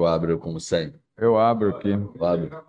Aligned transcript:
que 0.00 0.02
eu 0.02 0.06
abro 0.06 0.38
como 0.38 0.58
sempre? 0.58 0.98
Eu 1.16 1.38
abro 1.38 1.76
aqui. 1.76 1.90
Eu 1.90 2.24
abro. 2.24 2.64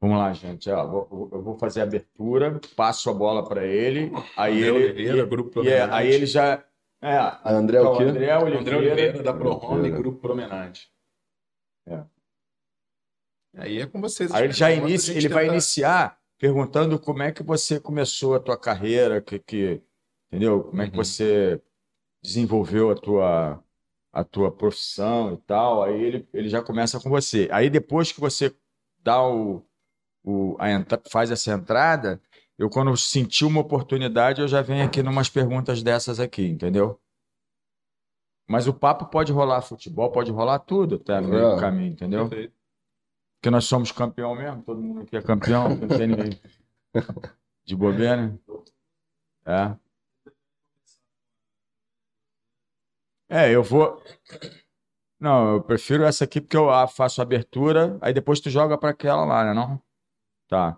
Vamos 0.00 0.16
lá, 0.16 0.32
gente. 0.32 0.70
Ó, 0.70 0.86
vou- 0.86 1.28
eu 1.32 1.42
vou 1.42 1.58
fazer 1.58 1.80
a 1.80 1.84
abertura, 1.84 2.58
passo 2.74 3.10
a 3.10 3.12
bola 3.14 3.46
para 3.46 3.66
ele. 3.66 4.10
Aí 4.36 4.54
André 4.62 4.68
ele, 4.68 4.84
Oliveira, 4.84 5.18
e- 5.18 5.26
Grupo 5.26 5.62
e 5.62 5.68
é, 5.68 5.76
Promenade. 5.80 5.92
aí 6.02 6.08
ele 6.12 6.26
já. 6.26 6.64
É, 7.02 7.18
André 7.44 7.76
é 7.78 7.80
o 7.82 7.96
quê? 7.96 8.04
André 8.04 8.34
Oliveira. 8.38 8.60
André 8.60 8.76
Oliveira, 8.76 9.22
da 9.22 9.34
ProHome. 9.34 9.90
Grupo 9.90 10.18
Promenade. 10.20 10.90
É. 11.86 12.04
Aí 13.58 13.80
é 13.80 13.86
com 13.86 14.00
vocês. 14.00 14.32
Aí 14.32 14.44
ele 14.44 14.52
já 14.54 14.70
inicia, 14.70 15.14
ele 15.16 15.28
vai 15.28 15.44
tenta- 15.44 15.54
iniciar 15.54 16.18
perguntando 16.38 16.98
como 16.98 17.22
é 17.22 17.30
que 17.32 17.42
você 17.42 17.78
começou 17.78 18.34
a 18.34 18.40
tua 18.40 18.56
carreira, 18.58 19.20
que, 19.20 19.38
que, 19.38 19.82
entendeu? 20.28 20.64
Como 20.64 20.80
é 20.80 20.86
que 20.88 20.96
Uhum. 20.96 21.04
você 21.04 21.60
desenvolveu 22.22 22.90
a 22.90 22.94
tua, 22.94 23.62
a 24.12 24.24
tua 24.24 24.50
profissão 24.50 25.34
e 25.34 25.36
tal. 25.38 25.82
Aí 25.82 26.02
ele, 26.02 26.28
ele 26.32 26.48
já 26.48 26.62
começa 26.62 26.98
com 27.00 27.08
você. 27.10 27.48
Aí 27.52 27.70
depois 27.70 28.12
que 28.12 28.20
você 28.20 28.54
dá 29.02 29.22
o, 29.26 29.62
o 30.24 30.56
a 30.58 30.70
entra- 30.70 31.00
faz 31.10 31.30
essa 31.30 31.52
entrada, 31.52 32.20
eu 32.58 32.68
quando 32.68 32.94
senti 32.96 33.44
uma 33.44 33.60
oportunidade, 33.60 34.40
eu 34.40 34.48
já 34.48 34.60
venho 34.62 34.84
aqui 34.84 35.02
numas 35.02 35.28
perguntas 35.28 35.82
dessas 35.82 36.20
aqui, 36.20 36.46
entendeu? 36.46 37.00
Mas 38.48 38.66
o 38.66 38.74
papo 38.74 39.06
pode 39.06 39.32
rolar 39.32 39.62
futebol, 39.62 40.10
pode 40.10 40.30
rolar 40.30 40.58
tudo, 40.58 40.98
tá 40.98 41.20
no 41.20 41.28
meio 41.28 41.50
do 41.50 41.56
É. 41.56 41.60
caminho, 41.60 41.92
entendeu? 41.92 42.28
Perfeito. 42.28 42.52
Porque 43.38 43.48
nós 43.50 43.64
somos 43.64 43.90
campeão 43.92 44.34
mesmo, 44.34 44.62
todo 44.62 44.82
mundo 44.82 45.00
aqui 45.02 45.16
é 45.16 45.22
campeão, 45.22 45.68
não 45.76 45.88
tem 45.88 46.08
ninguém 46.08 46.38
de 47.64 47.76
bobeira. 47.76 48.36
É. 49.46 49.74
É, 53.32 53.48
eu 53.48 53.62
vou. 53.62 54.02
Não, 55.20 55.54
eu 55.54 55.62
prefiro 55.62 56.02
essa 56.02 56.24
aqui 56.24 56.40
porque 56.40 56.56
eu 56.56 56.68
faço 56.88 57.20
a 57.20 57.22
abertura, 57.22 57.96
aí 58.00 58.12
depois 58.12 58.40
tu 58.40 58.50
joga 58.50 58.76
para 58.76 58.90
aquela 58.90 59.24
lá, 59.24 59.44
né, 59.44 59.54
não? 59.54 59.80
Tá. 60.48 60.76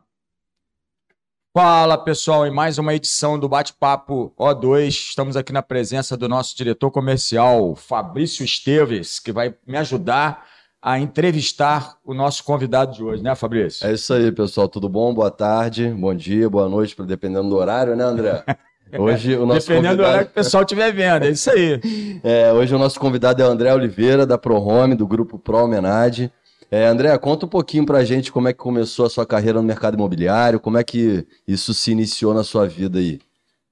Fala, 1.56 1.96
pessoal, 1.96 2.46
em 2.46 2.50
mais 2.50 2.76
uma 2.76 2.92
edição 2.92 3.38
do 3.38 3.48
Bate-Papo 3.48 4.34
O2. 4.38 4.88
Estamos 4.88 5.34
aqui 5.34 5.50
na 5.50 5.62
presença 5.62 6.14
do 6.14 6.28
nosso 6.28 6.54
diretor 6.54 6.90
comercial, 6.90 7.74
Fabrício 7.74 8.44
Esteves, 8.44 9.18
que 9.18 9.32
vai 9.32 9.54
me 9.66 9.78
ajudar 9.78 10.46
a 10.80 10.98
entrevistar 10.98 11.96
o 12.04 12.12
nosso 12.12 12.44
convidado 12.44 12.92
de 12.92 13.02
hoje, 13.02 13.22
né, 13.22 13.34
Fabrício? 13.34 13.86
É 13.86 13.92
isso 13.94 14.12
aí, 14.12 14.30
pessoal. 14.30 14.68
Tudo 14.68 14.90
bom? 14.90 15.14
Boa 15.14 15.30
tarde, 15.30 15.88
bom 15.88 16.14
dia, 16.14 16.50
boa 16.50 16.68
noite, 16.68 17.00
dependendo 17.02 17.48
do 17.48 17.56
horário, 17.56 17.96
né, 17.96 18.04
André? 18.04 18.44
Hoje 18.98 19.36
o 19.36 19.46
nosso 19.46 19.68
Dependendo 19.68 19.96
do 19.96 20.02
convidado... 20.02 20.02
horário 20.02 20.26
que 20.26 20.32
o 20.32 20.34
pessoal 20.34 20.62
estiver 20.62 20.92
vendo, 20.92 21.24
é 21.24 21.30
isso 21.30 21.50
aí. 21.50 21.80
É, 22.24 22.52
hoje 22.52 22.72
o 22.72 22.78
nosso 22.78 23.00
convidado 23.00 23.42
é 23.42 23.46
o 23.46 23.50
André 23.50 23.74
Oliveira, 23.74 24.24
da 24.24 24.38
ProHome, 24.38 24.94
do 24.94 25.06
grupo 25.06 25.38
Pro 25.38 25.56
Homenade. 25.56 26.30
É, 26.70 26.86
André, 26.86 27.16
conta 27.18 27.46
um 27.46 27.48
pouquinho 27.48 27.84
pra 27.84 28.04
gente 28.04 28.30
como 28.30 28.48
é 28.48 28.52
que 28.52 28.58
começou 28.58 29.04
a 29.04 29.10
sua 29.10 29.26
carreira 29.26 29.60
no 29.60 29.66
mercado 29.66 29.94
imobiliário, 29.94 30.60
como 30.60 30.78
é 30.78 30.84
que 30.84 31.26
isso 31.46 31.74
se 31.74 31.90
iniciou 31.90 32.32
na 32.32 32.44
sua 32.44 32.68
vida 32.68 32.98
aí. 32.98 33.20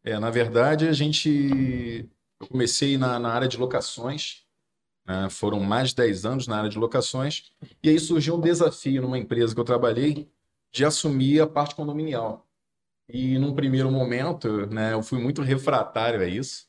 É, 0.04 0.18
na 0.18 0.30
verdade, 0.30 0.88
a 0.88 0.92
gente. 0.92 2.08
Eu 2.40 2.46
comecei 2.48 2.98
na, 2.98 3.18
na 3.18 3.30
área 3.30 3.46
de 3.46 3.56
locações, 3.56 4.42
né? 5.06 5.28
Foram 5.30 5.60
mais 5.60 5.90
de 5.90 5.96
10 5.96 6.24
anos 6.24 6.46
na 6.46 6.58
área 6.58 6.70
de 6.70 6.78
locações, 6.78 7.44
e 7.82 7.88
aí 7.88 7.98
surgiu 7.98 8.34
um 8.36 8.40
desafio 8.40 9.02
numa 9.02 9.18
empresa 9.18 9.54
que 9.54 9.60
eu 9.60 9.64
trabalhei 9.64 10.28
de 10.72 10.84
assumir 10.84 11.40
a 11.40 11.46
parte 11.46 11.74
condominial. 11.74 12.46
E 13.12 13.38
num 13.38 13.54
primeiro 13.54 13.90
momento, 13.90 14.66
né, 14.66 14.92
eu 14.92 15.02
fui 15.02 15.20
muito 15.20 15.42
refratário 15.42 16.20
a 16.20 16.26
isso. 16.26 16.66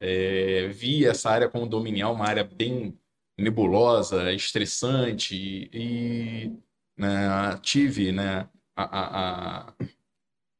É, 0.00 0.68
vi 0.68 1.04
essa 1.06 1.30
área 1.30 1.48
condominial 1.48 2.14
uma 2.14 2.26
área 2.26 2.44
bem 2.44 2.98
nebulosa, 3.38 4.32
estressante, 4.32 5.68
e, 5.72 6.52
né, 6.96 7.58
tive 7.62 8.12
né, 8.12 8.48
a- 8.76 8.84
a- 8.84 9.68
a, 9.68 9.74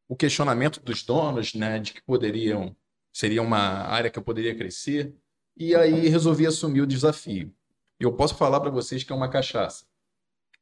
o 0.08 0.16
questionamento 0.16 0.80
dos 0.80 1.02
donos, 1.02 1.54
né, 1.54 1.78
de 1.78 1.92
que 1.92 2.02
poderiam, 2.02 2.74
seria 3.12 3.42
uma 3.42 3.58
área 3.58 4.10
que 4.10 4.18
eu 4.18 4.22
poderia 4.22 4.54
crescer, 4.54 5.14
e 5.56 5.74
aí 5.74 6.08
resolvi 6.08 6.46
assumir 6.46 6.80
o 6.82 6.86
desafio. 6.86 7.54
Eu 7.98 8.12
posso 8.14 8.34
falar 8.34 8.60
para 8.60 8.70
vocês 8.70 9.04
que 9.04 9.12
é 9.12 9.16
uma 9.16 9.28
cachaça. 9.30 9.84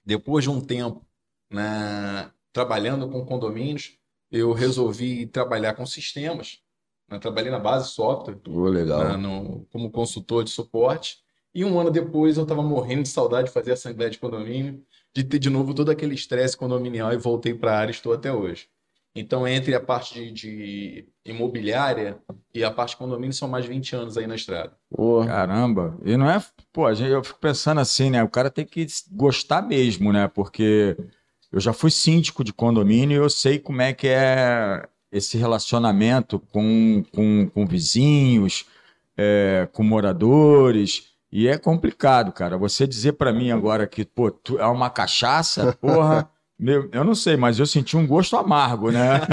Depois 0.05 0.45
de 0.45 0.50
um 0.50 0.61
tempo, 0.61 1.06
né, 1.50 2.31
trabalhando 2.53 3.09
com 3.09 3.25
condomínios, 3.25 3.97
eu 4.31 4.53
resolvi 4.53 5.27
trabalhar 5.27 5.75
com 5.75 5.87
sistemas. 5.87 6.59
né, 7.11 7.19
trabalhei 7.19 7.50
na 7.50 7.59
base 7.59 7.89
software, 7.91 8.37
Pô, 8.37 8.69
legal. 8.69 8.99
né, 9.09 9.16
no- 9.16 9.66
como 9.72 9.91
consultor 9.91 10.44
de 10.44 10.50
suporte. 10.50 11.16
E 11.55 11.65
um 11.65 11.81
ano 11.81 11.91
depois 11.91 12.37
eu 12.37 12.43
estava 12.43 12.62
morrendo 12.62 13.03
de 13.05 13.09
saudade 13.09 13.49
de 13.49 13.55
fazer 13.55 13.72
assembleia 13.72 14.11
de 14.11 14.19
condomínio, 14.19 14.83
de 15.15 15.25
ter 15.25 15.38
de 15.38 15.49
novo 15.49 15.72
todo 15.72 15.91
aquele 15.91 16.15
estresse 16.15 16.55
condominial 16.56 17.11
e 17.12 17.17
voltei 17.17 17.55
para 17.55 17.72
a 17.72 17.78
área 17.78 17.91
e 17.91 17.94
estou 17.94 18.12
até 18.12 18.31
hoje. 18.31 18.69
Então, 19.15 19.49
entre 19.49 19.75
a 19.75 19.81
parte 19.81 20.31
de, 20.31 20.31
de 20.33 21.09
imobiliária 21.25 22.19
e 22.55 22.62
a 22.62 22.71
parte 22.71 22.91
de 22.91 22.99
condomínio, 22.99 23.33
são 23.33 23.49
mais 23.49 23.65
de 23.65 23.71
20 23.71 23.97
anos 23.97 24.17
aí 24.19 24.27
na 24.27 24.34
estrada. 24.34 24.77
Pô, 24.94 25.25
Caramba, 25.25 25.99
e 26.05 26.17
não 26.17 26.31
é. 26.31 26.41
Pô, 26.72 26.87
a 26.87 26.93
gente, 26.94 27.11
eu 27.11 27.25
fico 27.25 27.41
pensando 27.41 27.81
assim, 27.81 28.11
né? 28.11 28.22
O 28.22 28.28
cara 28.28 28.50
tem 28.50 28.67
que 28.67 28.87
gostar 29.11 29.62
mesmo, 29.62 30.12
né? 30.12 30.28
Porque 30.28 30.94
eu 31.51 31.61
já 31.61 31.73
fui 31.73 31.91
síndico 31.91 32.45
de 32.45 32.53
condomínio 32.53 33.17
e 33.17 33.25
eu 33.25 33.31
sei 33.31 33.59
como 33.59 33.83
é 33.83 33.93
que 33.93 34.07
é 34.09 34.87
esse 35.11 35.39
relacionamento 35.39 36.39
com, 36.39 37.03
com, 37.15 37.49
com 37.49 37.67
vizinhos, 37.67 38.67
é, 39.17 39.69
com 39.73 39.83
moradores. 39.83 41.09
E 41.31 41.49
é 41.49 41.59
complicado, 41.59 42.33
cara. 42.33 42.57
Você 42.57 42.87
dizer 42.87 43.13
pra 43.13 43.33
mim 43.33 43.51
agora 43.51 43.87
que, 43.87 44.05
pô, 44.05 44.31
tu 44.31 44.59
é 44.59 44.67
uma 44.67 44.91
cachaça, 44.91 45.73
porra. 45.81 46.29
Meu, 46.59 46.89
eu 46.91 47.05
não 47.05 47.15
sei, 47.15 47.37
mas 47.37 47.61
eu 47.61 47.67
senti 47.67 47.97
um 47.97 48.05
gosto 48.05 48.37
amargo, 48.37 48.91
né? 48.91 49.21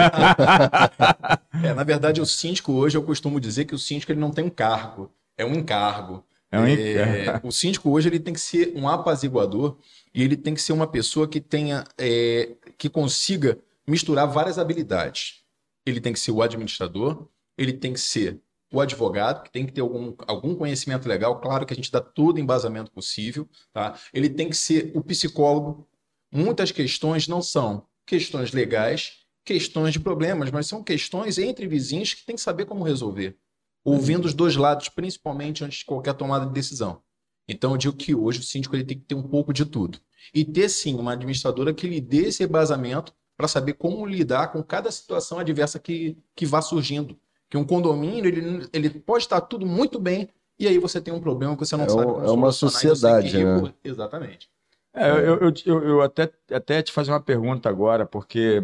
É, 1.64 1.74
na 1.74 1.84
verdade, 1.84 2.20
o 2.20 2.26
síndico 2.26 2.74
hoje, 2.74 2.98
eu 2.98 3.02
costumo 3.02 3.40
dizer 3.40 3.64
que 3.64 3.74
o 3.74 3.80
síndico 3.80 4.12
ele 4.12 4.20
não 4.20 4.30
tem 4.30 4.44
um 4.44 4.50
cargo, 4.50 5.10
é 5.38 5.46
um 5.46 5.54
encargo. 5.54 6.24
É 6.52 6.60
um 6.60 6.68
É, 6.68 7.40
o 7.42 7.50
síndico 7.50 7.90
hoje 7.90 8.10
ele 8.10 8.20
tem 8.20 8.34
que 8.34 8.40
ser 8.40 8.74
um 8.76 8.88
apaziguador 8.88 9.78
e 10.16 10.24
ele 10.24 10.38
tem 10.38 10.54
que 10.54 10.62
ser 10.62 10.72
uma 10.72 10.88
pessoa 10.88 11.28
que 11.28 11.42
tenha, 11.42 11.84
é, 11.98 12.56
que 12.78 12.90
consiga 12.90 13.60
misturar 13.86 14.26
várias 14.28 14.58
habilidades. 14.58 15.44
Ele 15.86 16.00
tem 16.00 16.14
que 16.14 16.20
ser 16.20 16.32
o 16.32 16.42
administrador, 16.42 17.28
ele 17.58 17.74
tem 17.74 17.94
que 17.94 18.00
ser 18.00 18.40
o 18.72 18.80
advogado, 18.80 19.44
que 19.44 19.52
tem 19.52 19.66
que 19.66 19.74
ter 19.74 19.82
algum, 19.82 20.16
algum 20.26 20.56
conhecimento 20.56 21.08
legal, 21.08 21.40
claro 21.40 21.66
que 21.66 21.74
a 21.74 21.76
gente 21.76 21.92
dá 21.92 22.00
todo 22.00 22.40
embasamento 22.40 22.92
possível, 22.92 23.48
tá? 23.74 24.00
Ele 24.14 24.30
tem 24.30 24.50
que 24.50 24.56
ser 24.56 24.92
o 24.96 25.04
psicólogo. 25.04 25.88
Muitas 26.32 26.72
questões 26.72 27.28
não 27.28 27.42
são 27.42 27.86
questões 28.06 28.54
legais, 28.54 29.26
questões 29.44 29.94
de 29.94 30.00
problemas, 30.00 30.50
mas 30.50 30.66
são 30.66 30.84
questões 30.84 31.38
entre 31.38 31.68
vizinhos 31.68 32.14
que 32.14 32.26
tem 32.26 32.36
que 32.36 32.42
saber 32.42 32.66
como 32.66 32.84
resolver 32.84 33.38
ouvindo 33.86 34.26
os 34.26 34.34
dois 34.34 34.56
lados, 34.56 34.90
principalmente 34.90 35.64
antes 35.64 35.80
de 35.80 35.86
qualquer 35.86 36.16
tomada 36.16 36.48
de 36.48 36.52
decisão. 36.52 37.04
Então, 37.48 37.72
eu 37.72 37.78
digo 37.78 37.96
que 37.96 38.16
hoje 38.16 38.40
o 38.40 38.44
síndico 38.44 38.76
ele 38.76 38.84
tem 38.84 38.98
que 38.98 39.06
ter 39.06 39.16
um 39.16 39.24
pouco 39.24 39.54
de 39.54 39.66
tudo. 39.66 40.00
E 40.34 40.44
ter, 40.44 40.70
sim, 40.70 40.96
uma 40.96 41.14
administradora 41.14 41.74
que 41.74 41.88
lhe 41.88 42.02
dê 42.02 42.28
esse 42.28 42.44
embasamento 42.44 43.14
para 43.38 43.48
saber 43.48 43.74
como 43.74 44.06
lidar 44.06 44.52
com 44.52 44.64
cada 44.64 44.92
situação 44.92 45.40
adversa 45.40 45.80
que, 45.80 46.18
que 46.36 46.46
vá 46.46 46.62
surgindo. 46.62 47.18
Que 47.50 47.58
um 47.58 47.66
condomínio, 47.66 48.26
ele, 48.26 48.68
ele 48.74 48.90
pode 48.90 49.24
estar 49.24 49.42
tudo 49.42 49.66
muito 49.66 50.00
bem, 50.00 50.30
e 50.58 50.68
aí 50.68 50.80
você 50.80 51.00
tem 51.00 51.14
um 51.14 51.20
problema 51.20 51.56
que 51.56 51.66
você 51.66 51.76
não 51.76 51.86
É 51.86 51.90
sabe 51.90 52.06
como 52.06 52.26
é 52.26 52.32
uma 52.32 52.52
solucionar, 52.52 52.84
e 52.84 52.90
você 52.90 53.08
tem 53.08 53.18
que 53.18 53.30
sociedade, 53.30 53.44
né? 53.44 53.74
Exatamente. 53.84 54.50
É, 54.94 55.10
eu, 55.10 55.40
eu, 55.40 55.54
eu, 55.66 55.84
eu 55.84 56.02
até, 56.02 56.32
até 56.52 56.82
te 56.82 56.92
fazer 56.92 57.12
uma 57.12 57.22
pergunta 57.22 57.68
agora, 57.70 58.06
porque 58.06 58.64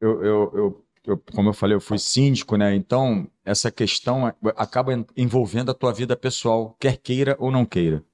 eu, 0.00 0.24
eu, 0.24 0.52
eu, 0.54 0.85
eu- 1.06 1.22
como 1.34 1.48
eu 1.50 1.54
falei, 1.54 1.76
eu 1.76 1.80
fui 1.80 1.98
síndico, 1.98 2.56
né? 2.56 2.74
Então, 2.74 3.26
essa 3.44 3.70
questão 3.70 4.26
acaba 4.56 4.92
en- 4.94 5.06
envolvendo 5.16 5.70
a 5.70 5.74
tua 5.74 5.92
vida 5.92 6.16
pessoal, 6.16 6.76
quer 6.80 6.96
queira 6.98 7.36
ou 7.38 7.50
não 7.50 7.64
queira. 7.64 8.04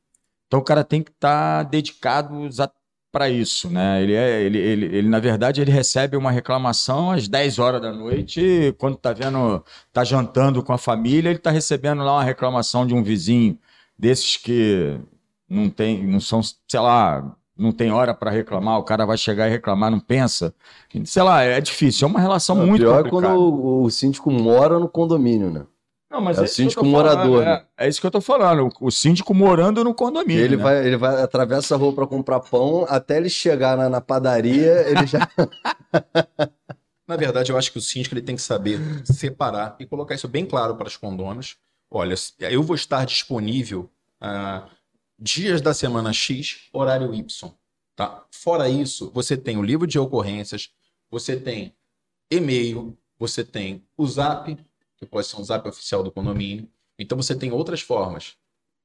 Então, 0.46 0.60
o 0.60 0.64
cara 0.64 0.84
tem 0.84 1.02
que 1.02 1.10
estar 1.10 1.64
dedicado 1.64 2.48
para 3.10 3.28
isso, 3.28 3.68
né? 3.70 4.02
Ele, 4.02 4.14
é, 4.14 4.42
ele, 4.42 4.58
ele, 4.58 4.86
ele, 4.86 5.08
na 5.08 5.20
verdade, 5.20 5.60
ele 5.60 5.70
recebe 5.70 6.16
uma 6.16 6.30
reclamação 6.30 7.10
às 7.10 7.28
10 7.28 7.58
horas 7.58 7.80
da 7.80 7.92
noite, 7.92 8.40
e 8.40 8.72
quando 8.74 8.96
tá 8.96 9.12
vendo, 9.12 9.62
tá 9.92 10.02
jantando 10.04 10.62
com 10.62 10.72
a 10.72 10.78
família, 10.78 11.28
ele 11.30 11.38
tá 11.38 11.50
recebendo 11.50 12.02
lá 12.02 12.14
uma 12.14 12.24
reclamação 12.24 12.86
de 12.86 12.94
um 12.94 13.02
vizinho 13.02 13.58
desses 13.98 14.36
que 14.38 14.98
não 15.48 15.68
tem, 15.68 16.06
não 16.06 16.20
são, 16.20 16.40
sei 16.42 16.80
lá, 16.80 17.36
não 17.56 17.72
tem 17.72 17.90
hora 17.92 18.14
para 18.14 18.30
reclamar, 18.30 18.78
o 18.78 18.82
cara 18.82 19.04
vai 19.04 19.16
chegar 19.16 19.46
e 19.48 19.50
reclamar, 19.50 19.90
não 19.90 20.00
pensa. 20.00 20.54
Sei 21.04 21.22
lá, 21.22 21.42
é 21.42 21.60
difícil, 21.60 22.06
é 22.06 22.10
uma 22.10 22.20
relação 22.20 22.62
o 22.62 22.66
muito 22.66 22.80
pior 22.80 23.00
é 23.00 23.02
complicada. 23.10 23.34
quando 23.34 23.40
o, 23.40 23.84
o 23.84 23.90
síndico 23.90 24.30
mora 24.30 24.78
no 24.78 24.88
condomínio, 24.88 25.50
né? 25.50 25.66
Não, 26.10 26.20
mas 26.20 26.36
é 26.36 26.40
o 26.40 26.44
que 26.44 26.50
eu 26.50 26.54
síndico 26.54 26.84
tô 26.84 26.90
falando, 26.90 27.18
morador, 27.28 27.42
É, 27.42 27.46
né? 27.46 27.64
é 27.78 27.88
isso 27.88 28.00
que 28.00 28.06
eu 28.06 28.10
tô 28.10 28.20
falando, 28.20 28.68
o, 28.80 28.86
o 28.86 28.90
síndico 28.90 29.32
morando 29.32 29.82
no 29.82 29.94
condomínio. 29.94 30.44
Ele 30.44 30.56
né? 30.56 30.62
vai, 30.62 30.86
ele 30.86 30.96
vai 30.96 31.22
atravessa 31.22 31.74
a 31.74 31.78
rua 31.78 31.94
para 31.94 32.06
comprar 32.06 32.40
pão, 32.40 32.84
até 32.88 33.16
ele 33.16 33.30
chegar 33.30 33.78
na, 33.78 33.88
na 33.88 34.00
padaria, 34.00 34.88
ele 34.88 35.06
já 35.06 35.26
Na 37.08 37.16
verdade, 37.16 37.50
eu 37.50 37.58
acho 37.58 37.72
que 37.72 37.78
o 37.78 37.82
síndico 37.82 38.14
ele 38.14 38.22
tem 38.22 38.36
que 38.36 38.42
saber 38.42 38.78
separar 39.04 39.76
e 39.78 39.86
colocar 39.86 40.14
isso 40.14 40.28
bem 40.28 40.46
claro 40.46 40.76
para 40.76 40.88
os 40.88 40.96
condôminos. 40.96 41.56
Olha, 41.90 42.14
eu 42.40 42.62
vou 42.62 42.74
estar 42.74 43.04
disponível 43.04 43.90
ah, 44.20 44.66
dias 45.22 45.60
da 45.60 45.72
semana 45.72 46.12
X, 46.12 46.68
horário 46.72 47.14
Y. 47.14 47.54
Tá? 47.94 48.26
Fora 48.30 48.68
isso, 48.68 49.10
você 49.12 49.36
tem 49.36 49.56
o 49.56 49.62
livro 49.62 49.86
de 49.86 49.98
ocorrências, 49.98 50.70
você 51.10 51.36
tem 51.36 51.74
e-mail, 52.30 52.98
você 53.18 53.44
tem 53.44 53.86
o 53.96 54.06
Zap, 54.06 54.56
que 54.96 55.06
pode 55.06 55.26
ser 55.26 55.36
um 55.36 55.44
Zap 55.44 55.68
oficial 55.68 56.02
do 56.02 56.10
condomínio. 56.10 56.68
Então 56.98 57.16
você 57.16 57.36
tem 57.36 57.52
outras 57.52 57.80
formas. 57.80 58.36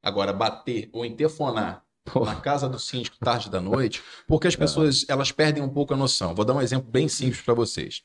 Agora, 0.04 0.32
bater 0.32 0.90
ou 0.94 1.04
interfonar 1.04 1.84
na 2.24 2.36
casa 2.36 2.70
do 2.70 2.80
síndico 2.80 3.18
tarde 3.18 3.50
da 3.50 3.60
noite, 3.60 4.04
porque 4.28 4.48
as 4.48 4.56
pessoas 4.56 5.06
elas 5.10 5.32
perdem 5.32 5.64
um 5.64 5.70
pouco 5.70 5.94
a 5.94 5.98
noção. 5.98 6.36
Vou 6.36 6.46
dar 6.46 6.54
um 6.54 6.62
exemplo 6.62 6.90
bem 6.90 7.08
simples 7.08 7.42
para 7.42 7.54
vocês. 7.54 8.04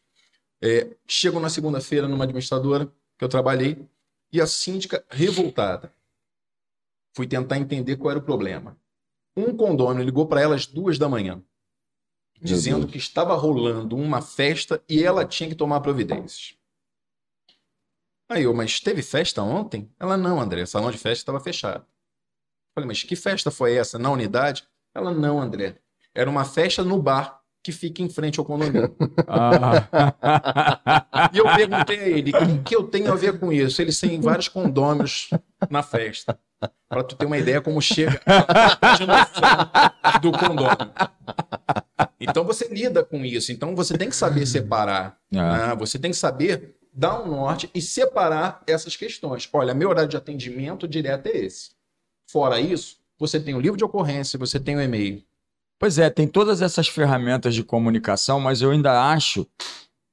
É, 0.60 0.96
chego 1.06 1.38
na 1.38 1.50
segunda-feira 1.50 2.08
numa 2.08 2.24
administradora 2.24 2.86
que 3.18 3.24
eu 3.24 3.28
trabalhei 3.28 3.84
e 4.32 4.40
a 4.40 4.46
síndica 4.46 5.04
revoltada. 5.10 5.92
Fui 7.14 7.26
tentar 7.26 7.58
entender 7.58 7.96
qual 7.96 8.12
era 8.12 8.18
o 8.18 8.24
problema. 8.24 8.78
Um 9.36 9.56
condômino 9.56 10.04
ligou 10.04 10.26
para 10.26 10.40
ela 10.40 10.54
às 10.54 10.66
duas 10.66 10.98
da 10.98 11.08
manhã, 11.08 11.42
dizendo 12.40 12.86
que 12.86 12.98
estava 12.98 13.34
rolando 13.34 13.96
uma 13.96 14.20
festa 14.20 14.82
e 14.88 15.02
ela 15.02 15.24
tinha 15.24 15.48
que 15.48 15.54
tomar 15.54 15.80
providências. 15.80 16.54
Aí 18.28 18.44
eu, 18.44 18.54
mas 18.54 18.80
teve 18.80 19.02
festa 19.02 19.42
ontem? 19.42 19.90
Ela, 20.00 20.16
não, 20.16 20.40
André, 20.40 20.62
o 20.62 20.66
salão 20.66 20.90
de 20.90 20.98
festa 20.98 21.22
estava 21.22 21.40
fechado. 21.40 21.84
Falei, 22.74 22.88
mas 22.88 23.02
que 23.02 23.14
festa 23.14 23.50
foi 23.50 23.76
essa? 23.76 23.98
Na 23.98 24.10
unidade? 24.10 24.64
Ela, 24.94 25.12
não, 25.12 25.40
André. 25.40 25.78
Era 26.14 26.30
uma 26.30 26.44
festa 26.44 26.82
no 26.82 27.00
bar 27.00 27.42
que 27.62 27.72
fica 27.72 28.02
em 28.02 28.08
frente 28.08 28.38
ao 28.38 28.44
condomínio. 28.44 28.94
Ah. 29.28 31.30
e 31.32 31.38
eu 31.38 31.44
perguntei 31.44 31.98
a 31.98 32.08
ele, 32.08 32.30
o 32.30 32.62
que 32.62 32.74
eu 32.74 32.84
tenho 32.84 33.12
a 33.12 33.14
ver 33.14 33.38
com 33.38 33.52
isso? 33.52 33.80
Eles 33.80 33.98
têm 33.98 34.20
vários 34.20 34.48
condôminos 34.48 35.30
na 35.70 35.82
festa. 35.82 36.38
Para 36.88 37.02
tu 37.02 37.16
ter 37.16 37.26
uma 37.26 37.38
ideia 37.38 37.60
como 37.60 37.80
chega 37.80 38.20
noção 39.06 40.20
do 40.20 40.32
condomínio. 40.32 40.92
Então 42.20 42.44
você 42.44 42.68
lida 42.68 43.04
com 43.04 43.24
isso. 43.24 43.50
Então 43.50 43.74
você 43.74 43.96
tem 43.96 44.08
que 44.08 44.16
saber 44.16 44.46
separar. 44.46 45.18
É. 45.32 45.36
Né? 45.36 45.74
Você 45.78 45.98
tem 45.98 46.10
que 46.10 46.16
saber 46.16 46.76
dar 46.92 47.20
um 47.20 47.28
norte 47.28 47.70
e 47.74 47.80
separar 47.80 48.62
essas 48.66 48.96
questões. 48.96 49.48
Olha, 49.52 49.74
meu 49.74 49.88
horário 49.88 50.08
de 50.08 50.16
atendimento 50.16 50.86
direto 50.86 51.26
é 51.26 51.36
esse. 51.36 51.70
Fora 52.26 52.60
isso, 52.60 52.98
você 53.18 53.40
tem 53.40 53.54
o 53.54 53.60
livro 53.60 53.76
de 53.76 53.84
ocorrência, 53.84 54.38
você 54.38 54.60
tem 54.60 54.76
o 54.76 54.80
e-mail. 54.80 55.22
Pois 55.78 55.98
é, 55.98 56.08
tem 56.10 56.28
todas 56.28 56.62
essas 56.62 56.88
ferramentas 56.88 57.54
de 57.54 57.64
comunicação, 57.64 58.38
mas 58.38 58.62
eu 58.62 58.70
ainda 58.70 59.10
acho, 59.10 59.46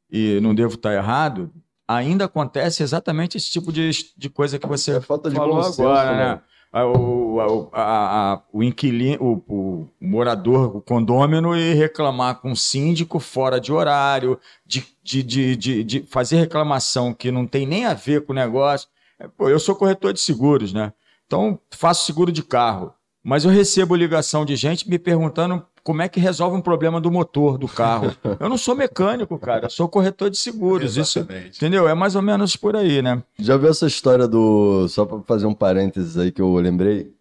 e 0.10 0.40
não 0.42 0.56
devo 0.56 0.76
estar 0.76 0.94
errado, 0.94 1.54
ainda 1.90 2.26
acontece 2.26 2.84
exatamente 2.84 3.36
esse 3.36 3.50
tipo 3.50 3.74
de, 3.74 3.90
de 4.16 4.30
coisa 4.30 4.60
que 4.60 4.68
você 4.68 4.98
é 4.98 5.02
falta 5.02 5.28
de 5.28 5.36
falou 5.36 5.60
agora, 5.60 6.16
né? 6.16 6.34
né? 6.36 6.42
O, 6.84 7.40
a, 7.74 8.34
a, 8.34 8.42
o 8.54 8.62
inquilino, 8.62 9.18
o, 9.20 9.44
o, 9.52 9.90
morador, 10.00 10.78
o 10.78 10.82
condômino 10.82 11.56
e 11.56 11.74
reclamar 11.74 12.40
com 12.42 12.52
o 12.52 12.56
síndico 12.56 13.20
fora 13.20 13.60
de 13.60 13.74
horário, 13.74 14.40
de, 14.64 14.86
de, 15.02 15.24
de, 15.24 15.56
de, 15.56 15.84
de 15.84 16.02
fazer 16.04 16.38
reclamação 16.38 17.12
que 17.12 17.32
não 17.32 17.48
tem 17.48 17.66
nem 17.66 17.86
a 17.86 17.96
ver 17.96 18.24
com 18.24 18.34
o 18.34 18.36
negócio. 18.36 18.88
É, 19.20 19.28
pô, 19.28 19.50
eu 19.50 19.60
sou 19.60 19.74
corretor 19.74 20.14
de 20.14 20.20
seguros, 20.20 20.72
né? 20.72 20.94
Então, 21.26 21.60
faço 21.72 22.06
seguro 22.06 22.32
de 22.32 22.44
carro. 22.44 22.94
Mas 23.24 23.46
eu 23.46 23.52
recebo 23.52 23.96
ligação 23.96 24.46
de 24.46 24.56
gente 24.56 24.88
me 24.88 25.00
perguntando 25.00 25.66
como 25.84 26.02
é 26.02 26.10
que 26.10 26.20
resolve 26.20 26.58
um 26.58 26.62
problema 26.62 27.00
do 27.00 27.12
motor 27.12 27.58
do 27.58 27.68
carro. 27.68 28.16
Eu 28.40 28.50
não 28.50 28.58
sou 28.58 28.76
mecânico, 28.76 29.38
cara, 29.38 29.66
eu 29.66 29.70
sou 29.70 29.88
corretor 29.88 30.30
de 30.30 30.38
seguros. 30.38 30.98
Exatamente. 30.98 31.52
Isso, 31.52 31.58
entendeu? 31.58 31.88
É 31.88 31.94
mais 31.94 32.16
ou 32.16 32.22
menos 32.22 32.56
por 32.56 32.76
aí, 32.76 33.02
né? 33.02 33.22
Já 33.38 33.58
viu 33.58 33.70
essa 33.70 33.88
história 33.88 34.28
do. 34.28 34.88
Só 34.88 35.06
para 35.06 35.20
fazer 35.22 35.46
um 35.46 35.54
parênteses 35.54 36.18
aí 36.18 36.32
que 36.32 36.42
eu 36.42 36.54
lembrei, 36.56 37.12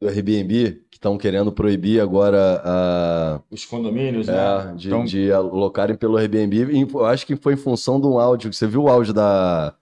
do 0.00 0.08
Airbnb, 0.08 0.82
que 0.90 0.96
estão 0.96 1.18
querendo 1.18 1.52
proibir 1.52 2.00
agora 2.00 2.62
a... 2.64 3.40
os 3.50 3.64
condomínios, 3.64 4.28
é, 4.28 4.32
né? 4.32 4.74
De, 4.76 4.88
então... 4.88 5.04
de 5.04 5.32
alocarem 5.32 5.96
pelo 5.96 6.16
Airbnb. 6.16 6.88
Eu 6.92 7.06
acho 7.06 7.26
que 7.26 7.36
foi 7.36 7.54
em 7.54 7.58
função 7.58 8.00
de 8.00 8.06
um 8.06 8.18
áudio. 8.18 8.52
Você 8.52 8.66
viu 8.66 8.84
o 8.84 8.88
áudio 8.88 9.12
da 9.12 9.74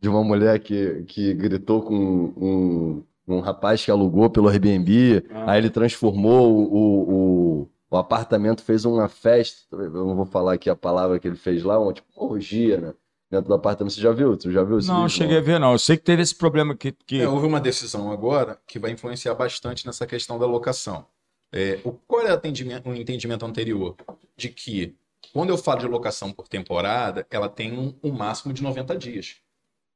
de 0.00 0.08
uma 0.08 0.24
mulher 0.24 0.58
que, 0.60 1.04
que 1.06 1.34
gritou 1.34 1.82
com 1.82 1.94
um, 1.94 3.02
um 3.26 3.40
rapaz 3.40 3.84
que 3.84 3.90
alugou 3.90 4.28
pelo 4.30 4.48
Airbnb, 4.48 5.24
ah. 5.30 5.52
aí 5.52 5.58
ele 5.58 5.70
transformou 5.70 6.52
o, 6.52 7.62
o, 7.62 7.70
o, 7.90 7.96
apartamento, 7.96 8.62
fez 8.62 8.84
uma 8.84 9.08
festa, 9.08 9.76
eu 9.76 10.06
não 10.06 10.16
vou 10.16 10.26
falar 10.26 10.54
aqui 10.54 10.68
a 10.68 10.76
palavra 10.76 11.18
que 11.18 11.28
ele 11.28 11.36
fez 11.36 11.62
lá, 11.62 11.78
uma, 11.78 11.92
tipo, 11.92 12.08
uma 12.16 12.32
orgia, 12.32 12.80
né? 12.80 12.94
Dentro 13.30 13.46
do 13.46 13.54
apartamento. 13.54 13.94
Você 13.94 14.00
já 14.00 14.10
viu? 14.10 14.34
Você 14.34 14.50
já 14.50 14.64
viu 14.64 14.78
Não, 14.78 15.02
vídeo, 15.02 15.08
cheguei 15.10 15.36
não? 15.36 15.42
a 15.42 15.44
ver, 15.44 15.60
não. 15.60 15.72
Eu 15.72 15.78
sei 15.78 15.96
que 15.96 16.02
teve 16.02 16.20
esse 16.20 16.34
problema 16.34 16.74
que. 16.74 16.90
que... 16.90 17.20
É, 17.20 17.28
houve 17.28 17.46
uma 17.46 17.60
decisão 17.60 18.10
agora 18.10 18.58
que 18.66 18.76
vai 18.76 18.90
influenciar 18.90 19.34
bastante 19.34 19.86
nessa 19.86 20.04
questão 20.04 20.36
da 20.36 20.46
locação. 20.46 21.06
É, 21.52 21.78
o, 21.84 21.92
qual 21.92 22.26
é 22.26 22.34
o 22.34 22.94
entendimento 22.96 23.46
anterior? 23.46 23.94
De 24.36 24.48
que, 24.48 24.96
quando 25.32 25.50
eu 25.50 25.56
falo 25.56 25.78
de 25.78 25.86
locação 25.86 26.32
por 26.32 26.48
temporada, 26.48 27.24
ela 27.30 27.48
tem 27.48 27.72
um, 27.72 27.94
um 28.02 28.10
máximo 28.10 28.52
de 28.52 28.64
90 28.64 28.98
dias. 28.98 29.36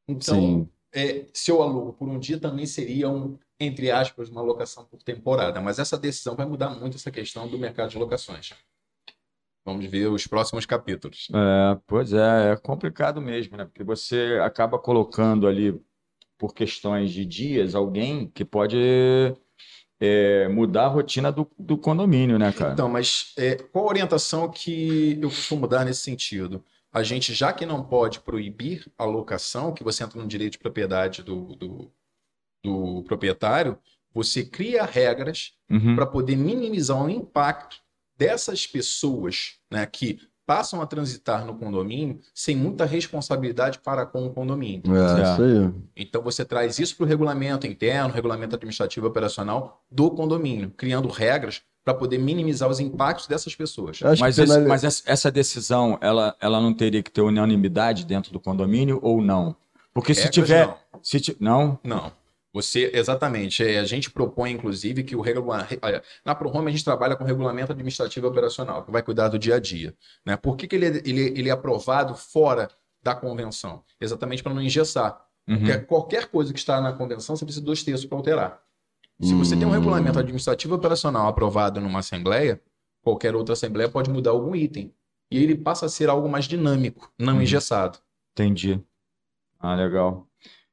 Então, 0.07 0.37
Sim 0.37 0.69
é, 0.95 1.27
se 1.33 1.51
eu 1.51 1.61
alugo 1.63 1.93
por 1.93 2.09
um 2.09 2.19
dia, 2.19 2.39
também 2.39 2.67
seria 2.67 3.09
um, 3.09 3.37
entre 3.59 3.91
aspas, 3.91 4.29
uma 4.29 4.41
locação 4.41 4.85
por 4.85 5.03
temporada. 5.03 5.61
Mas 5.61 5.79
essa 5.79 5.99
decisão 5.99 6.37
vai 6.37 6.47
mudar 6.47 6.71
muito 6.71 6.97
essa 6.97 7.11
questão 7.11 7.49
do 7.49 7.59
mercado 7.59 7.91
de 7.91 7.99
locações. 7.99 8.55
Vamos 9.65 9.87
ver 9.87 10.07
os 10.09 10.27
próximos 10.27 10.67
capítulos. 10.67 11.29
É, 11.35 11.79
pois 11.87 12.13
é, 12.13 12.53
é 12.53 12.57
complicado 12.57 13.21
mesmo, 13.21 13.57
né? 13.57 13.65
Porque 13.65 13.83
você 13.83 14.39
acaba 14.43 14.79
colocando 14.79 15.49
ali, 15.49 15.81
por 16.39 16.55
questões 16.55 17.11
de 17.11 17.25
dias, 17.25 17.75
alguém 17.75 18.29
que 18.29 18.45
pode 18.45 18.77
é, 19.99 20.49
mudar 20.49 20.85
a 20.85 20.89
rotina 20.89 21.33
do, 21.33 21.51
do, 21.59 21.79
condomínio, 21.79 22.39
né, 22.39 22.53
cara? 22.53 22.75
Então, 22.75 22.89
mas 22.89 23.33
é, 23.39 23.55
qual 23.57 23.87
a 23.87 23.89
orientação 23.89 24.51
que 24.51 25.19
eu 25.21 25.29
costumo 25.29 25.67
dar 25.67 25.85
nesse 25.85 26.01
sentido? 26.01 26.63
A 26.95 27.03
gente, 27.03 27.35
já 27.35 27.53
que 27.53 27.67
não 27.67 27.83
pode 27.83 28.21
proibir 28.21 28.87
a 28.97 29.05
locação, 29.05 29.75
que 29.75 29.83
você 29.83 30.05
entra 30.05 30.21
no 30.21 30.29
direito 30.29 30.53
de 30.53 30.59
propriedade 30.61 31.25
do, 31.25 31.57
do, 31.57 31.93
do 32.63 33.03
proprietário, 33.03 33.77
você 34.13 34.45
cria 34.45 34.85
regras 34.85 35.55
uhum. 35.69 35.97
para 35.97 36.07
poder 36.07 36.37
minimizar 36.37 37.05
o 37.05 37.11
impacto 37.11 37.79
dessas 38.17 38.65
pessoas 38.65 39.59
né, 39.69 39.85
que 39.87 40.21
passam 40.47 40.81
a 40.81 40.87
transitar 40.87 41.45
no 41.45 41.59
condomínio 41.59 42.21
sem 42.33 42.55
muita 42.55 42.85
responsabilidade 42.85 43.81
para 43.81 44.07
com 44.07 44.27
o 44.27 44.33
condomínio. 44.33 44.83
É, 44.95 45.23
isso 45.23 45.43
aí. 45.43 45.83
Então 45.97 46.23
você 46.23 46.45
traz 46.45 46.79
isso 46.79 46.97
para 46.97 47.05
o 47.05 47.09
regulamento 47.09 47.67
interno, 47.67 48.15
regulamento 48.15 48.55
administrativo 48.55 49.09
operacional 49.09 49.85
do 49.91 50.13
condomínio, 50.13 50.71
criando 50.71 51.09
regras 51.09 51.63
para 51.85 51.95
poder 51.95 52.19
minimizar 52.19 52.69
os 52.69 52.81
impactos 52.81 53.27
dessas 53.27 53.55
pessoas. 53.55 54.01
Mas, 54.19 54.39
esse, 54.39 54.59
mas, 54.61 55.03
essa 55.07 55.31
decisão, 55.31 55.99
ela, 56.01 56.35
ela 56.41 56.61
não 56.61 56.73
teria 56.73 57.03
que 57.03 57.11
ter 57.11 57.21
unanimidade 57.21 58.07
dentro 58.07 58.33
do 58.33 58.41
condomínio 58.41 58.99
ou 59.03 59.21
não? 59.21 59.55
Porque 59.93 60.15
se 60.15 60.29
tiver... 60.31 60.67
Não. 60.67 60.77
Se 61.03 61.37
não? 61.39 61.79
Não. 61.85 62.13
Você, 62.55 62.91
exatamente. 62.95 63.65
É, 63.65 63.81
a 63.81 63.85
gente 63.85 64.11
propõe, 64.11 64.53
inclusive, 64.53 65.03
que 65.03 65.17
o 65.17 65.21
regulamento. 65.21 65.77
Na 66.25 66.35
ProHome, 66.37 66.69
a 66.69 66.71
gente 66.71 66.85
trabalha 66.85 67.17
com 67.17 67.25
regulamento 67.25 67.73
administrativo 67.73 68.29
operacional, 68.29 68.85
que 68.85 68.93
vai 68.93 69.03
cuidar 69.03 69.29
do 69.29 69.39
dia 69.39 69.57
a 69.57 69.61
dia. 69.61 69.93
Né? 70.25 70.37
Por 70.37 70.57
que, 70.57 70.69
que 70.69 70.77
ele, 70.77 70.87
é, 70.87 71.03
ele, 71.05 71.21
ele 71.37 71.49
é 71.49 71.53
aprovado 71.53 72.15
fora 72.15 72.71
da 73.03 73.15
convenção? 73.15 73.83
Exatamente 74.01 74.43
para 74.43 74.55
não 74.55 74.63
engessar. 74.63 75.21
Uhum. 75.49 75.59
Porque 75.59 75.79
qualquer 75.81 76.27
coisa 76.27 76.53
que 76.53 76.59
está 76.59 76.81
na 76.81 76.93
convenção, 76.93 77.37
você 77.37 77.45
precisa 77.45 77.61
de 77.61 77.67
dois 77.67 77.83
terços 77.83 78.07
para 78.07 78.17
alterar. 78.17 78.61
Se 79.21 79.33
você 79.35 79.57
tem 79.57 79.67
um 79.67 79.71
regulamento 79.71 80.19
administrativo 80.19 80.75
operacional 80.75 81.29
aprovado 81.29 81.81
numa 81.81 82.01
assembleia, 82.01 82.61
qualquer 83.03 83.35
outra 83.35 83.53
assembleia 83.53 83.89
pode 83.89 84.11
mudar 84.11 84.33
algum 84.33 84.55
item. 84.57 84.93
E 85.31 85.43
ele 85.43 85.55
passa 85.55 85.87
a 85.87 85.89
ser 85.89 86.09
algo 86.09 86.29
mais 86.29 86.47
dinâmico, 86.47 87.13
não 87.19 87.37
uhum. 87.37 87.43
engessado. 87.43 87.99
Entendi. 88.33 88.81
Ah, 89.59 89.75
legal. 89.75 90.27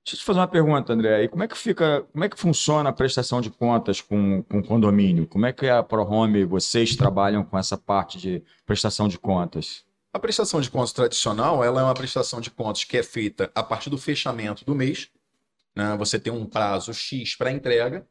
Deixa 0.04 0.16
eu 0.16 0.20
te 0.20 0.26
fazer 0.26 0.40
uma 0.40 0.48
pergunta, 0.48 0.92
André. 0.92 1.24
E 1.24 1.28
como 1.28 1.44
é 1.44 1.48
que 1.48 1.58
fica, 1.58 2.02
como 2.12 2.24
é 2.24 2.30
que 2.30 2.38
funciona 2.38 2.90
a 2.90 2.94
prestação 2.94 3.40
de 3.40 3.52
contas 3.52 4.02
com, 4.02 4.42
com 4.44 4.62
condomínio? 4.64 5.28
Como 5.28 5.46
é 5.46 5.54
que 5.54 5.70
a 5.70 5.84
ProHome, 5.84 6.44
vocês 6.44 6.96
trabalham 6.96 7.44
com 7.44 7.58
essa 7.58 7.78
parte 7.78 8.18
de 8.18 8.44
prestação 8.66 9.08
de 9.08 9.20
contas? 9.20 9.86
A 10.12 10.20
prestação 10.20 10.60
de 10.60 10.70
contas 10.70 10.92
tradicional, 10.92 11.64
ela 11.64 11.82
é 11.82 11.84
uma 11.84 11.94
prestação 11.94 12.42
de 12.42 12.50
contas 12.50 12.84
que 12.84 12.98
é 12.98 13.04
feita 13.04 13.52
a 13.54 13.62
partir 13.62 13.92
do 13.92 13.98
fechamento 13.98 14.66
do 14.66 14.74
mês. 14.74 15.10
Né? 15.76 15.96
Você 15.98 16.20
tem 16.20 16.34
um 16.34 16.46
prazo 16.46 16.94
X 16.94 17.36
para 17.36 17.52
entrega 17.52 18.06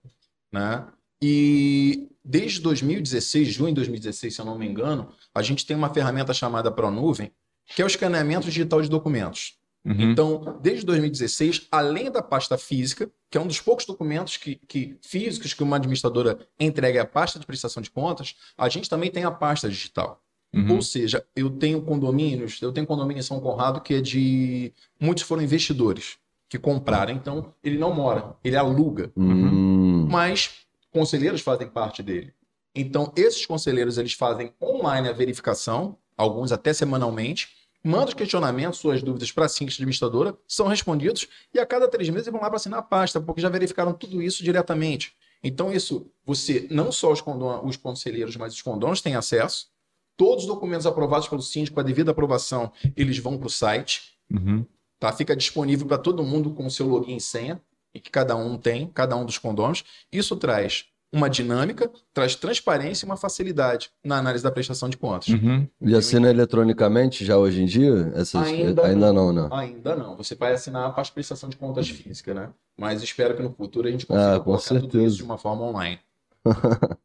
né? 0.52 0.86
E 1.22 2.08
desde 2.24 2.60
2016, 2.60 3.48
junho 3.48 3.70
de 3.70 3.76
2016, 3.76 4.34
se 4.34 4.40
eu 4.40 4.44
não 4.44 4.58
me 4.58 4.66
engano, 4.66 5.12
a 5.34 5.42
gente 5.42 5.66
tem 5.66 5.76
uma 5.76 5.92
ferramenta 5.92 6.32
chamada 6.32 6.70
ProNuvem, 6.70 7.32
que 7.66 7.82
é 7.82 7.84
o 7.84 7.88
escaneamento 7.88 8.46
digital 8.46 8.80
de 8.80 8.88
documentos. 8.88 9.58
Uhum. 9.84 10.12
Então, 10.12 10.58
desde 10.60 10.84
2016, 10.84 11.68
além 11.70 12.10
da 12.10 12.22
pasta 12.22 12.58
física, 12.58 13.10
que 13.30 13.38
é 13.38 13.40
um 13.40 13.46
dos 13.46 13.60
poucos 13.60 13.86
documentos 13.86 14.36
que, 14.36 14.56
que, 14.68 14.96
físicos 15.00 15.54
que 15.54 15.62
uma 15.62 15.76
administradora 15.76 16.38
entrega 16.58 17.02
à 17.02 17.06
pasta 17.06 17.38
de 17.38 17.46
prestação 17.46 17.82
de 17.82 17.90
contas, 17.90 18.34
a 18.58 18.68
gente 18.68 18.90
também 18.90 19.10
tem 19.10 19.24
a 19.24 19.30
pasta 19.30 19.68
digital. 19.68 20.22
Uhum. 20.52 20.76
Ou 20.76 20.82
seja, 20.82 21.24
eu 21.34 21.48
tenho 21.48 21.80
condomínios, 21.80 22.60
eu 22.60 22.72
tenho 22.72 22.86
condomínio 22.86 23.20
em 23.20 23.24
São 23.24 23.40
Conrado 23.40 23.80
que 23.80 23.94
é 23.94 24.00
de. 24.00 24.74
Muitos 25.00 25.22
foram 25.22 25.42
investidores 25.42 26.18
que 26.50 26.58
compraram, 26.58 27.14
então 27.14 27.54
ele 27.62 27.78
não 27.78 27.94
mora, 27.94 28.34
ele 28.42 28.56
aluga. 28.56 29.12
Uhum. 29.14 30.08
Mas 30.10 30.66
conselheiros 30.92 31.40
fazem 31.40 31.68
parte 31.68 32.02
dele. 32.02 32.34
Então, 32.74 33.12
esses 33.16 33.46
conselheiros, 33.46 33.96
eles 33.96 34.14
fazem 34.14 34.52
online 34.60 35.08
a 35.08 35.12
verificação, 35.12 35.96
alguns 36.16 36.50
até 36.50 36.72
semanalmente, 36.72 37.48
mandam 37.84 38.08
os 38.08 38.14
questionamentos, 38.14 38.80
suas 38.80 39.00
dúvidas 39.00 39.30
para 39.30 39.46
a 39.46 39.48
síndica 39.48 39.76
administradora, 39.76 40.36
são 40.46 40.66
respondidos, 40.66 41.28
e 41.54 41.60
a 41.60 41.64
cada 41.64 41.86
três 41.86 42.08
meses 42.08 42.28
vão 42.28 42.40
lá 42.40 42.48
para 42.48 42.56
assinar 42.56 42.80
a 42.80 42.82
pasta, 42.82 43.20
porque 43.20 43.40
já 43.40 43.48
verificaram 43.48 43.92
tudo 43.92 44.20
isso 44.20 44.42
diretamente. 44.42 45.14
Então, 45.44 45.72
isso, 45.72 46.10
você, 46.26 46.66
não 46.68 46.90
só 46.90 47.12
os, 47.12 47.20
condom, 47.20 47.64
os 47.64 47.76
conselheiros, 47.76 48.36
mas 48.36 48.54
os 48.54 48.60
condonos 48.60 49.00
têm 49.00 49.14
acesso. 49.14 49.68
Todos 50.16 50.44
os 50.44 50.48
documentos 50.48 50.84
aprovados 50.84 51.28
pelo 51.28 51.40
síndico, 51.42 51.76
com 51.76 51.80
a 51.80 51.84
devida 51.84 52.10
aprovação, 52.10 52.72
eles 52.96 53.18
vão 53.18 53.38
para 53.38 53.46
o 53.46 53.50
site. 53.50 54.18
Uhum. 54.30 54.66
Tá? 55.00 55.10
Fica 55.12 55.34
disponível 55.34 55.86
para 55.86 55.98
todo 55.98 56.22
mundo 56.22 56.50
com 56.50 56.66
o 56.66 56.70
seu 56.70 56.86
login 56.86 57.16
e 57.16 57.20
senha, 57.20 57.60
e 57.94 57.98
que 57.98 58.10
cada 58.10 58.36
um 58.36 58.56
tem, 58.56 58.86
cada 58.88 59.16
um 59.16 59.24
dos 59.24 59.38
condomínios. 59.38 59.82
Isso 60.12 60.36
traz 60.36 60.84
uma 61.12 61.28
dinâmica, 61.28 61.90
traz 62.14 62.36
transparência 62.36 63.04
e 63.04 63.08
uma 63.08 63.16
facilidade 63.16 63.90
na 64.04 64.18
análise 64.18 64.44
da 64.44 64.50
prestação 64.52 64.88
de 64.88 64.96
contas. 64.96 65.28
Uhum. 65.28 65.66
E 65.80 65.94
assina 65.96 66.30
eletronicamente 66.30 67.24
já 67.24 67.36
hoje 67.36 67.62
em 67.62 67.66
dia? 67.66 68.12
Essas... 68.14 68.46
Ainda 68.46 68.86
Ainda 68.86 69.12
não, 69.12 69.32
né? 69.32 69.48
Ainda 69.50 69.96
não. 69.96 70.16
Você 70.16 70.36
vai 70.36 70.52
assinar 70.52 70.86
a 70.86 70.90
parte 70.90 71.08
de 71.08 71.14
prestação 71.14 71.48
de 71.48 71.56
contas 71.56 71.88
física, 71.88 72.32
né? 72.32 72.50
Mas 72.78 73.02
espero 73.02 73.34
que 73.34 73.42
no 73.42 73.50
futuro 73.50 73.88
a 73.88 73.90
gente 73.90 74.06
consiga 74.06 74.36
Ah, 74.36 74.38
com 74.38 74.44
colocar 74.44 74.68
tudo 74.68 74.80
certeza. 74.82 75.04
isso 75.06 75.16
de 75.16 75.24
uma 75.24 75.38
forma 75.38 75.64
online. 75.64 75.98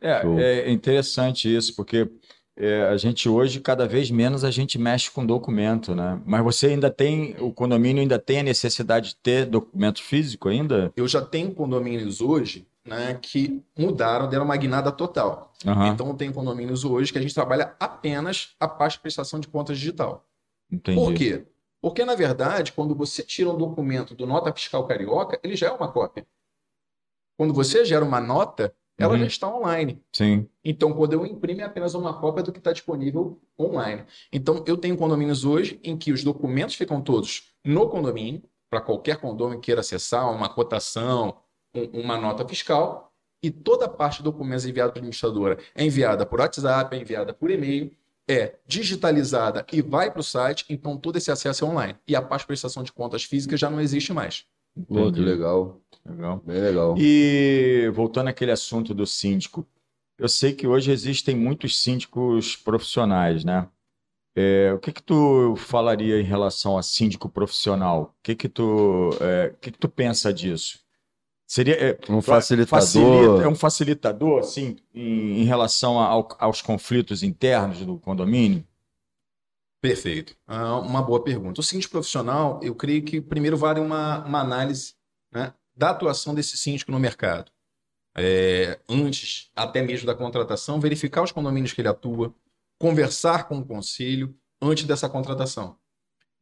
É, 0.00 0.22
é 0.66 0.70
interessante 0.70 1.52
isso, 1.54 1.74
porque 1.74 2.08
é, 2.60 2.88
a 2.88 2.96
gente 2.96 3.28
hoje, 3.28 3.60
cada 3.60 3.86
vez 3.86 4.10
menos, 4.10 4.42
a 4.42 4.50
gente 4.50 4.78
mexe 4.78 5.08
com 5.10 5.24
documento, 5.24 5.94
né? 5.94 6.20
Mas 6.26 6.42
você 6.42 6.66
ainda 6.66 6.90
tem, 6.90 7.36
o 7.38 7.52
condomínio 7.52 8.02
ainda 8.02 8.18
tem 8.18 8.40
a 8.40 8.42
necessidade 8.42 9.10
de 9.10 9.16
ter 9.16 9.46
documento 9.46 10.02
físico 10.02 10.48
ainda? 10.48 10.92
Eu 10.96 11.06
já 11.06 11.22
tenho 11.22 11.54
condomínios 11.54 12.20
hoje 12.20 12.66
né, 12.84 13.16
que 13.22 13.62
mudaram, 13.78 14.28
deram 14.28 14.44
uma 14.44 14.56
guinada 14.56 14.90
total. 14.90 15.52
Aham, 15.64 15.88
Então 15.88 16.16
tem 16.16 16.32
condomínios 16.32 16.84
hoje 16.84 17.12
que 17.12 17.18
a 17.18 17.22
gente 17.22 17.34
trabalha 17.34 17.76
apenas 17.78 18.56
a 18.58 18.66
parte 18.66 18.94
de 18.94 19.00
prestação 19.00 19.38
de 19.38 19.46
contas 19.46 19.78
digital. 19.78 20.26
entendi. 20.70 20.98
Por 20.98 21.14
quê? 21.14 21.46
Porque, 21.80 22.04
na 22.04 22.16
verdade, 22.16 22.72
quando 22.72 22.92
você 22.92 23.22
tira 23.22 23.50
um 23.50 23.56
documento 23.56 24.14
do 24.14 24.26
Nota 24.26 24.52
Fiscal 24.52 24.84
Carioca, 24.84 25.38
ele 25.44 25.54
já 25.54 25.68
é 25.68 25.70
uma 25.70 25.92
cópia. 25.92 26.26
Quando 27.36 27.54
você 27.54 27.84
gera 27.84 28.04
uma 28.04 28.20
nota, 28.20 28.74
ela 28.98 29.14
Uhum. 29.14 29.20
já 29.20 29.26
está 29.26 29.48
online. 29.48 30.02
Sim. 30.12 30.48
Então, 30.64 30.92
quando 30.92 31.12
eu 31.12 31.24
imprimo, 31.24 31.60
é 31.60 31.64
apenas 31.64 31.94
uma 31.94 32.12
cópia 32.20 32.42
do 32.42 32.52
que 32.52 32.58
está 32.58 32.72
disponível 32.72 33.40
online. 33.58 34.04
Então, 34.32 34.62
eu 34.66 34.76
tenho 34.76 34.96
condomínios 34.96 35.44
hoje 35.44 35.78
em 35.84 35.96
que 35.96 36.12
os 36.12 36.24
documentos 36.24 36.74
ficam 36.74 37.00
todos 37.00 37.52
no 37.64 37.88
condomínio, 37.88 38.42
para 38.68 38.80
qualquer 38.80 39.16
condomínio 39.16 39.60
que 39.60 39.66
queira 39.66 39.80
acessar, 39.80 40.30
uma 40.30 40.48
cotação, 40.48 41.36
um- 41.74 42.00
uma 42.00 42.18
nota 42.18 42.46
fiscal, 42.46 43.12
e 43.42 43.50
toda 43.50 43.84
a 43.86 43.88
parte 43.88 44.18
de 44.18 44.24
documentos 44.24 44.66
enviada 44.66 44.90
para 44.90 44.98
a 44.98 45.00
administradora 45.00 45.58
é 45.74 45.84
enviada 45.84 46.26
por 46.26 46.40
WhatsApp, 46.40 46.94
é 46.96 47.00
enviada 47.00 47.32
por 47.32 47.50
e-mail, 47.50 47.90
é 48.28 48.56
digitalizada 48.66 49.64
e 49.72 49.80
vai 49.80 50.10
para 50.10 50.20
o 50.20 50.24
site, 50.24 50.66
então 50.68 50.96
todo 50.98 51.16
esse 51.16 51.30
acesso 51.30 51.64
é 51.64 51.68
online. 51.68 51.96
E 52.06 52.14
a 52.16 52.20
parte 52.20 52.42
de 52.42 52.48
prestação 52.48 52.82
de 52.82 52.92
contas 52.92 53.22
físicas 53.24 53.58
já 53.60 53.70
não 53.70 53.80
existe 53.80 54.12
mais. 54.12 54.44
Pô, 54.86 55.10
que 55.12 55.20
legal. 55.20 55.80
Legal. 56.08 56.42
Bem 56.44 56.60
legal. 56.60 56.94
E 56.98 57.90
voltando 57.94 58.28
àquele 58.28 58.50
assunto 58.52 58.94
do 58.94 59.06
síndico, 59.06 59.66
eu 60.18 60.28
sei 60.28 60.52
que 60.52 60.66
hoje 60.66 60.90
existem 60.90 61.36
muitos 61.36 61.80
síndicos 61.82 62.56
profissionais, 62.56 63.44
né? 63.44 63.68
É, 64.36 64.72
o 64.72 64.78
que 64.78 64.92
que 64.92 65.02
tu 65.02 65.56
falaria 65.56 66.20
em 66.20 66.24
relação 66.24 66.78
a 66.78 66.82
síndico 66.82 67.28
profissional? 67.28 68.14
O 68.18 68.22
que 68.22 68.34
que 68.36 68.48
tu, 68.48 69.10
é, 69.20 69.52
o 69.54 69.56
que 69.58 69.72
que 69.72 69.78
tu 69.78 69.88
pensa 69.88 70.32
disso? 70.32 70.78
Seria 71.46 71.74
é, 71.74 71.98
Um 72.10 72.20
facilitador. 72.22 72.80
facilita- 72.82 73.42
é 73.44 73.48
um 73.48 73.54
facilitador, 73.54 74.40
assim, 74.40 74.76
em, 74.94 75.40
em 75.40 75.44
relação 75.44 75.98
ao- 75.98 76.28
aos 76.38 76.60
conflitos 76.62 77.22
internos 77.22 77.84
do 77.84 77.98
condomínio? 77.98 78.64
Perfeito. 79.80 80.36
Ah, 80.46 80.78
uma 80.78 81.02
boa 81.02 81.22
pergunta. 81.22 81.60
O 81.60 81.64
síndico 81.64 81.92
profissional, 81.92 82.58
eu 82.62 82.74
creio 82.74 83.02
que 83.04 83.20
primeiro 83.20 83.56
vale 83.56 83.80
uma, 83.80 84.24
uma 84.24 84.40
análise 84.40 84.94
né, 85.32 85.54
da 85.76 85.90
atuação 85.90 86.34
desse 86.34 86.56
síndico 86.56 86.90
no 86.90 86.98
mercado. 86.98 87.52
É, 88.16 88.80
antes, 88.88 89.50
até 89.54 89.80
mesmo 89.80 90.06
da 90.06 90.14
contratação, 90.14 90.80
verificar 90.80 91.22
os 91.22 91.30
condomínios 91.30 91.72
que 91.72 91.80
ele 91.80 91.88
atua, 91.88 92.34
conversar 92.76 93.46
com 93.46 93.58
o 93.58 93.64
conselho 93.64 94.34
antes 94.60 94.84
dessa 94.84 95.08
contratação. 95.08 95.76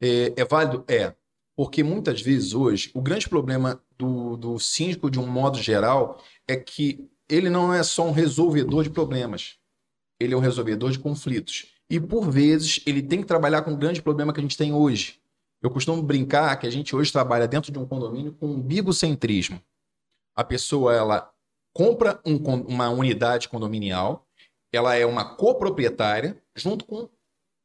É, 0.01 0.33
é 0.37 0.45
válido? 0.45 0.85
É. 0.89 1.15
Porque 1.55 1.83
muitas 1.83 2.21
vezes 2.23 2.55
hoje, 2.55 2.91
o 2.95 3.03
grande 3.03 3.29
problema 3.29 3.83
do, 3.97 4.37
do 4.37 4.59
síndico, 4.59 5.11
de 5.11 5.19
um 5.19 5.27
modo 5.27 5.59
geral, 5.59 6.23
é 6.49 6.57
que 6.57 7.07
ele 7.29 7.51
não 7.51 7.73
é 7.73 7.83
só 7.83 8.07
um 8.07 8.13
resolvedor 8.13 8.85
de 8.85 8.91
problemas, 8.91 9.59
ele 10.21 10.35
é 10.35 10.37
um 10.37 10.41
resolvedor 10.41 10.91
de 10.91 10.99
conflitos. 10.99 11.76
E 11.89 12.01
por 12.01 12.31
vezes 12.31 12.81
ele 12.87 13.03
tem 13.03 13.21
que 13.21 13.27
trabalhar 13.27 13.63
com 13.63 13.73
o 13.73 13.77
grande 13.77 14.03
problema 14.03 14.33
que 14.33 14.41
a 14.41 14.43
gente 14.43 14.57
tem 14.57 14.73
hoje. 14.73 15.21
Eu 15.63 15.71
costumo 15.71 16.03
brincar 16.03 16.57
que 16.57 16.67
a 16.67 16.71
gente 16.71 16.95
hoje 16.95 17.13
trabalha 17.13 17.49
dentro 17.49 17.73
de 17.73 17.79
um 17.79 17.87
condomínio 17.87 18.33
com 18.33 18.47
um 18.47 18.61
bigocentrismo. 18.61 19.61
A 20.35 20.45
pessoa 20.45 20.95
ela 20.95 21.33
compra 21.73 22.21
um 22.25 22.37
uma 22.69 22.89
unidade 22.89 23.49
condominial, 23.49 24.27
ela 24.73 24.95
é 24.95 25.07
uma 25.07 25.37
coproprietária 25.37 26.43
junto 26.55 26.85
com 26.85 27.09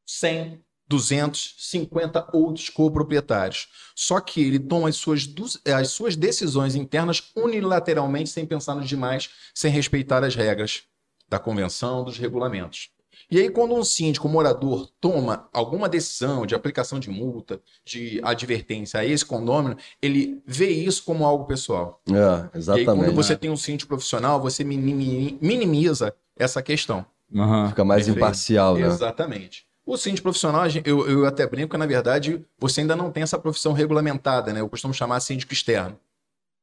100, 0.05 0.63
200, 0.87 1.55
50 1.57 2.29
outros 2.33 2.69
coproprietários. 2.69 3.69
Só 3.95 4.19
que 4.19 4.41
ele 4.41 4.59
toma 4.59 4.89
as 4.89 4.97
suas, 4.97 5.29
as 5.65 5.89
suas 5.89 6.15
decisões 6.15 6.75
internas 6.75 7.31
unilateralmente, 7.35 8.29
sem 8.29 8.45
pensar 8.45 8.75
nos 8.75 8.89
demais, 8.89 9.29
sem 9.53 9.71
respeitar 9.71 10.23
as 10.23 10.35
regras 10.35 10.83
da 11.29 11.39
convenção, 11.39 12.03
dos 12.03 12.17
regulamentos. 12.17 12.89
E 13.31 13.39
aí, 13.39 13.50
quando 13.50 13.73
um 13.73 13.83
síndico, 13.83 14.27
um 14.27 14.31
morador, 14.31 14.89
toma 15.00 15.47
alguma 15.53 15.88
decisão 15.88 16.45
de 16.45 16.53
aplicação 16.53 17.00
de 17.00 17.09
multa, 17.09 17.61
de 17.85 18.19
advertência 18.23 19.00
a 19.00 19.05
esse 19.05 19.25
condômino, 19.25 19.77
ele 20.01 20.41
vê 20.45 20.67
isso 20.69 21.03
como 21.05 21.25
algo 21.25 21.45
pessoal. 21.45 22.01
É, 22.09 22.11
E 22.13 22.17
aí, 22.17 22.50
exatamente. 22.55 22.85
quando 23.05 23.15
você 23.15 23.35
tem 23.38 23.50
um 23.50 23.55
síndico 23.55 23.88
profissional, 23.88 24.41
você 24.41 24.65
minimi- 24.65 25.38
minimiza 25.41 26.13
essa 26.38 26.61
questão. 26.61 27.05
Aham. 27.33 27.69
Fica 27.69 27.85
mais 27.85 28.01
Perfeito. 28.05 28.17
imparcial, 28.25 28.75
né? 28.75 28.85
Exatamente. 28.88 29.65
O 29.85 29.95
síndico 29.97 30.23
profissional, 30.23 30.63
eu, 30.83 31.09
eu 31.09 31.25
até 31.25 31.47
brinco 31.47 31.71
que, 31.71 31.77
na 31.77 31.85
verdade, 31.85 32.45
você 32.59 32.81
ainda 32.81 32.95
não 32.95 33.09
tem 33.09 33.23
essa 33.23 33.39
profissão 33.39 33.71
regulamentada, 33.71 34.51
né? 34.51 34.59
Eu 34.59 34.67
costumo 34.69 34.93
chamar 34.93 35.19
síndico 35.21 35.53
externo. 35.53 35.97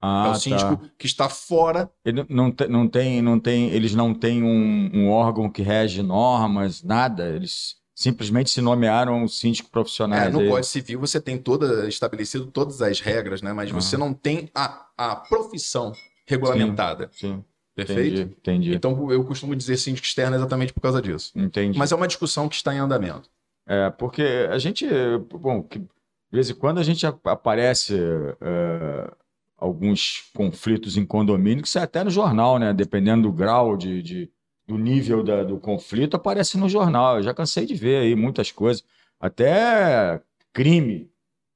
Ah, 0.01 0.27
é 0.27 0.29
o 0.29 0.33
tá. 0.33 0.39
síndico 0.39 0.81
que 0.97 1.07
está 1.07 1.29
fora. 1.29 1.91
Ele 2.05 2.25
não 2.29 2.51
tem, 2.53 2.69
não 2.69 2.89
tem, 2.89 3.23
não 3.23 3.41
tem, 3.41 3.71
eles 3.71 3.95
não 3.95 4.15
têm 4.15 4.43
um, 4.43 4.91
um 4.95 5.11
órgão 5.11 5.51
que 5.51 5.63
rege 5.63 6.03
normas, 6.03 6.83
nada. 6.83 7.29
Eles 7.29 7.77
simplesmente 7.95 8.51
se 8.51 8.61
nomearam 8.61 9.27
síndico 9.27 9.69
É, 9.69 9.73
profissionais. 9.73 10.33
no. 10.33 10.41
Código 10.41 10.65
Civil 10.65 11.01
você 11.01 11.21
tem 11.21 11.37
toda 11.37 11.89
estabelecido 11.89 12.47
todas 12.47 12.81
as 12.81 13.01
regras, 13.01 13.43
né? 13.43 13.53
Mas 13.53 13.71
você 13.71 13.97
não 13.97 14.15
tem 14.15 14.49
a, 14.55 14.87
a 14.97 15.17
profissão 15.17 15.93
regulamentada. 16.27 17.11
Sim, 17.13 17.43
Perfeito? 17.75 18.21
entendi, 18.21 18.37
entendi, 18.39 18.75
Então 18.75 19.11
eu 19.11 19.25
costumo 19.25 19.55
dizer 19.57 19.77
síndico 19.77 20.07
externo 20.07 20.37
exatamente 20.37 20.73
por 20.73 20.81
causa 20.81 21.03
disso. 21.03 21.33
entendi. 21.35 21.77
Mas 21.79 21.91
é 21.91 21.97
uma 21.97 22.07
discussão 22.07 22.49
que 22.49 22.55
está 22.55 22.73
em 22.75 22.79
andamento. 22.79 23.29
É, 23.67 23.91
porque 23.91 24.23
a 24.51 24.59
gente, 24.59 24.87
bom, 25.33 25.63
que, 25.63 25.79
de 25.79 25.87
vez 26.33 26.49
em 26.51 26.55
quando 26.55 26.79
a 26.79 26.83
gente 26.83 27.07
ap- 27.07 27.27
aparece 27.27 27.95
é, 28.41 29.11
alguns 29.59 30.31
conflitos 30.35 30.97
em 30.97 31.05
condomínio, 31.05 31.63
que 31.65 31.69
sai 31.69 31.83
até 31.83 32.05
no 32.05 32.11
jornal, 32.11 32.59
né? 32.59 32.73
Dependendo 32.73 33.23
do 33.25 33.33
grau 33.33 33.77
de, 33.77 34.01
de- 34.03 34.31
do 34.67 34.79
nível 34.79 35.23
da- 35.25 35.43
do 35.43 35.59
conflito, 35.59 36.15
aparece 36.17 36.57
no 36.57 36.69
jornal. 36.69 37.17
Eu 37.17 37.23
já 37.25 37.35
cansei 37.35 37.67
de 37.67 37.75
ver 37.75 38.03
aí 38.03 38.15
muitas 38.15 38.53
coisas, 38.53 38.85
até 39.19 40.21
crime. 40.53 41.11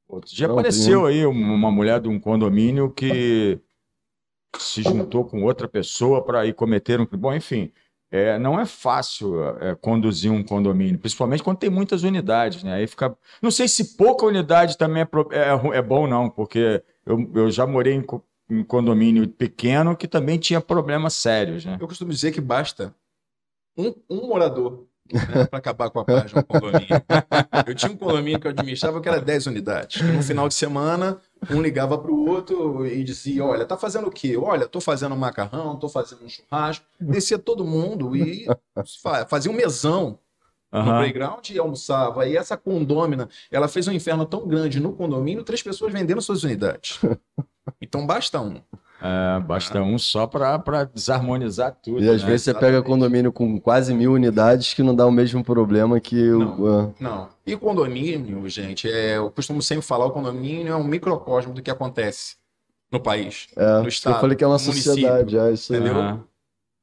Outro 0.09 0.35
dia 0.35 0.49
Não, 0.49 0.54
apareceu 0.59 1.06
aí 1.06 1.25
um- 1.26 1.30
uma 1.54 1.71
mulher 1.71 2.00
de 2.00 2.09
um 2.09 2.18
condomínio 2.18 2.90
que 2.90 3.59
se 4.59 4.82
juntou 4.82 5.25
com 5.25 5.42
outra 5.44 5.66
pessoa 5.68 6.23
para 6.25 6.44
ir 6.47 6.54
cometer 6.54 7.00
um 7.00 7.06
crime. 7.06 7.23
Bom, 7.23 7.35
enfim. 7.35 7.71
É, 8.11 8.38
não 8.38 8.61
é 8.61 8.66
fácil 8.66 9.42
é, 9.59 9.75
conduzir 9.75 10.30
um 10.30 10.42
condomínio, 10.42 10.99
principalmente 10.99 11.42
quando 11.42 11.56
tem 11.56 11.71
muitas 11.71 12.02
unidades, 12.02 12.62
né? 12.62 12.75
Aí 12.75 12.87
fica. 12.87 13.16
Não 13.40 13.50
sei 13.50 13.66
se 13.66 13.97
pouca 13.97 14.26
unidade 14.26 14.76
também 14.76 15.00
é, 15.00 15.04
pro- 15.06 15.30
é 15.32 15.78
é 15.78 15.80
bom, 15.80 16.06
não, 16.06 16.28
porque 16.28 16.82
eu, 17.06 17.30
eu 17.35 17.50
já 17.50 17.66
morei 17.66 17.94
em, 17.94 18.04
em 18.50 18.62
condomínio 18.64 19.28
pequeno 19.28 19.97
que 19.97 20.06
também 20.09 20.38
tinha 20.38 20.61
problemas 20.61 21.14
sérios, 21.14 21.64
né? 21.64 21.78
Eu 21.80 21.88
costumo 21.88 22.11
dizer 22.12 22.32
que 22.32 22.40
basta 22.40 22.94
um, 23.76 23.94
um 24.09 24.28
morador 24.28 24.87
para 25.28 25.59
acabar 25.59 25.90
com 25.90 26.00
a 26.00 26.04
paz 26.04 26.32
um 26.32 26.42
condomínio. 26.42 27.02
Eu 27.66 27.75
tinha 27.75 27.92
um 27.92 27.97
condomínio 27.97 28.40
que 28.40 28.47
eu 28.47 28.50
administrava 28.50 29.00
que 29.00 29.09
era 29.09 29.21
10 29.21 29.47
unidades. 29.47 30.00
No 30.00 30.23
final 30.23 30.49
de 30.49 30.54
semana, 30.54 31.21
um 31.50 31.61
ligava 31.61 31.99
para 31.99 32.11
o 32.11 32.26
outro 32.28 32.87
e 32.87 33.02
dizia: 33.04 33.44
Olha, 33.44 33.64
tá 33.66 33.76
fazendo 33.76 34.06
o 34.09 34.11
quê? 34.11 34.37
Olha, 34.37 34.66
tô 34.66 34.80
fazendo 34.80 35.14
um 35.14 35.18
macarrão, 35.18 35.76
tô 35.78 35.88
fazendo 35.88 36.25
um 36.25 36.28
churrasco. 36.28 36.85
Descia 37.00 37.38
todo 37.38 37.64
mundo 37.64 38.16
e 38.16 38.47
fa- 39.02 39.26
fazia 39.26 39.50
um 39.50 39.54
mesão 39.54 40.18
no 40.73 40.79
Aham. 40.79 40.99
playground 40.99 41.50
e 41.50 41.59
almoçava. 41.59 42.26
E 42.26 42.37
essa 42.37 42.57
condômina, 42.57 43.29
ela 43.50 43.69
fez 43.69 43.87
um 43.87 43.93
inferno 43.93 44.25
tão 44.25 44.47
grande 44.47 44.81
no 44.81 44.93
condomínio, 44.93 45.45
três 45.45 45.62
pessoas 45.62 45.93
vendendo 45.93 46.21
suas 46.23 46.43
unidades. 46.45 46.99
Então 47.81 48.05
basta 48.05 48.41
um. 48.41 48.61
É, 49.00 49.41
basta 49.41 49.81
um 49.83 49.99
só 49.99 50.26
para 50.26 50.85
desarmonizar 50.85 51.76
tudo. 51.83 52.02
E 52.02 52.09
às 52.09 52.23
né? 52.23 52.29
vezes 52.29 52.45
você 52.45 52.55
pega 52.55 52.83
condomínio 52.83 53.33
com 53.33 53.61
quase 53.61 53.93
mil 53.95 54.12
unidades 54.12 54.75
que 54.75 54.83
não 54.83 54.95
dá 54.95 55.07
o 55.07 55.12
mesmo 55.12 55.45
problema 55.45 56.00
que 56.00 56.31
o. 56.33 56.38
Não. 56.38 56.95
Não. 57.00 57.29
E 57.47 57.57
condomínio, 57.57 58.49
gente, 58.49 58.91
é, 58.91 59.17
eu 59.17 59.31
costumo 59.31 59.62
sempre 59.62 59.85
falar, 59.85 60.07
o 60.07 60.11
condomínio 60.11 60.73
é 60.73 60.76
um 60.76 60.85
microcosmo 60.85 61.52
do 61.52 61.62
que 61.62 61.71
acontece 61.71 62.37
no 62.91 63.00
país, 63.00 63.49
É, 63.57 63.81
no 63.81 63.88
estado, 63.88 64.17
eu 64.17 64.21
falei 64.21 64.37
que 64.37 64.45
é 64.45 64.47
uma 64.47 64.55
no 64.55 64.59
sociedade, 64.59 65.38
é 65.38 65.52
isso 65.52 65.73
aí. 65.73 65.79
entendeu? 65.81 65.99
Aham. 66.00 66.25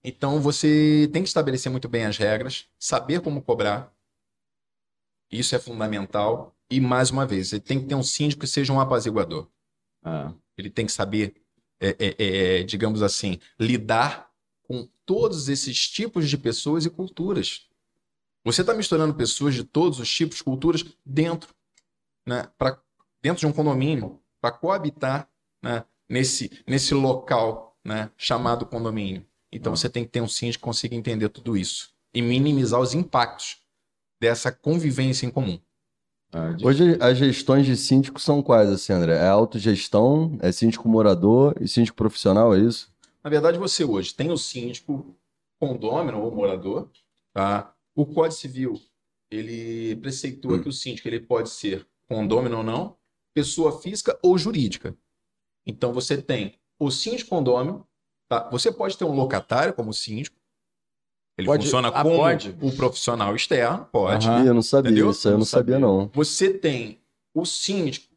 Então 0.03 0.39
você 0.39 1.10
tem 1.12 1.22
que 1.24 1.27
estabelecer 1.27 1.72
muito 1.72 1.89
bem 1.89 2.06
as 2.06 2.18
regras, 2.18 2.68
saber 2.79 3.22
como 3.22 3.41
cobrar. 3.41 3.94
Isso 5.32 5.56
é 5.56 5.60
fundamental. 5.60 6.56
E 6.70 6.79
mais 6.79 7.10
uma 7.10 7.25
vez, 7.25 7.50
você 7.50 7.60
tem 7.60 7.79
que 7.79 7.88
ter 7.88 7.96
um 7.96 8.03
síndico 8.03 8.41
que 8.41 8.48
seja 8.48 8.72
um 8.72 8.79
apaziguador. 8.79 9.48
É. 10.06 10.34
Ele 10.58 10.70
tem 10.70 10.86
que 10.86 10.91
saber, 10.91 11.36
é, 11.79 11.96
é, 12.00 12.15
é, 12.60 12.63
digamos 12.63 13.01
assim, 13.01 13.39
lidar 13.60 14.29
com 14.63 14.88
todos 15.06 15.50
esses 15.50 15.89
tipos 15.89 16.29
de 16.29 16.38
pessoas 16.38 16.86
e 16.86 16.89
culturas. 16.89 17.68
Você 18.46 18.62
está 18.62 18.74
misturando 18.74 19.13
pessoas 19.13 19.53
de 19.53 19.63
todos 19.63 20.00
os 20.00 20.13
tipos, 20.13 20.41
culturas 20.41 20.86
dentro, 21.06 21.53
né, 22.25 22.48
pra, 22.58 22.82
dentro 23.22 23.41
de 23.41 23.48
um 23.48 23.51
condomínio, 23.51 24.22
para 24.39 24.51
coabitar 24.56 25.29
né, 25.62 25.84
nesse, 26.08 26.63
nesse 26.65 26.94
local 26.94 27.77
né, 27.84 28.12
chamado 28.18 28.65
condomínio. 28.65 29.25
Então 29.51 29.75
você 29.75 29.89
tem 29.89 30.03
que 30.06 30.12
ter 30.12 30.22
um 30.22 30.27
síndico 30.27 30.62
que 30.62 30.65
consiga 30.65 30.96
entender 30.96 31.29
tudo 31.29 31.58
isso 31.58 31.91
e 32.13 32.22
minimizar 32.22 32.79
os 32.79 32.94
impactos 32.94 33.58
dessa 34.20 34.51
convivência 34.51 35.25
em 35.25 35.32
comum. 35.32 35.60
É, 36.32 36.53
de- 36.53 36.65
Hoje 36.65 36.98
as 37.01 37.18
gestões 37.18 37.65
de 37.65 37.75
síndico 37.75 38.20
são 38.20 38.41
quais, 38.44 38.70
assim, 38.70 38.94
André? 38.94 39.15
É 39.15 39.27
autogestão, 39.27 40.38
é 40.41 40.51
síndico 40.51 40.88
morador 40.88 41.56
e 41.60 41.68
síndico 41.68 41.98
profissional, 41.98 42.53
é 42.56 42.60
isso? 42.60 42.94
Na 43.24 43.29
verdade, 43.29 43.58
você 43.58 43.84
hoje 43.84 44.13
tem 44.13 44.32
o 44.32 44.38
síndico, 44.38 45.15
condômino 45.60 46.22
ou 46.22 46.34
morador, 46.34 46.89
tá? 47.34 47.74
O 47.96 48.06
Código 48.06 48.39
Civil, 48.39 48.79
ele 49.29 49.96
preceitua 49.98 50.62
que 50.62 50.70
o 50.70 50.74
síndico 50.74 51.08
ele 51.08 51.20
pode 51.20 51.50
ser 51.50 51.86
condômino 52.08 52.58
ou 52.58 52.63
não, 52.63 52.96
pessoa 53.34 53.82
física 53.82 54.18
ou 54.24 54.38
jurídica. 54.38 54.96
Então 55.65 55.91
você 55.94 56.22
tem 56.22 56.60
o 56.79 56.89
síndico 56.89 57.29
condômino, 57.32 57.86
tá? 58.29 58.48
Você 58.51 58.71
pode 58.71 58.98
ter 58.98 59.03
um 59.03 59.12
locatário 59.13 59.74
como 59.74 59.91
síndico. 59.93 60.38
Ele 61.38 61.48
Pode- 61.48 61.63
funciona 61.63 61.88
ah, 61.88 62.03
como 62.03 62.17
pode? 62.17 62.55
o 62.62 62.71
profissional 62.74 63.33
externo, 63.36 63.88
pode. 63.91 64.27
Aham. 64.27 64.45
Eu 64.45 64.53
não 64.53 64.62
sabia 64.62 64.91
Entendeu? 64.91 65.09
isso, 65.12 65.27
aí 65.27 65.31
eu 65.31 65.36
não 65.36 65.39
Não 65.39 65.45
sabia, 65.45 65.75
sabia. 65.75 65.88
não. 65.88 66.12
Você 66.13 66.53
tem 66.53 67.00
o 67.33 67.45
síndico 67.45 68.07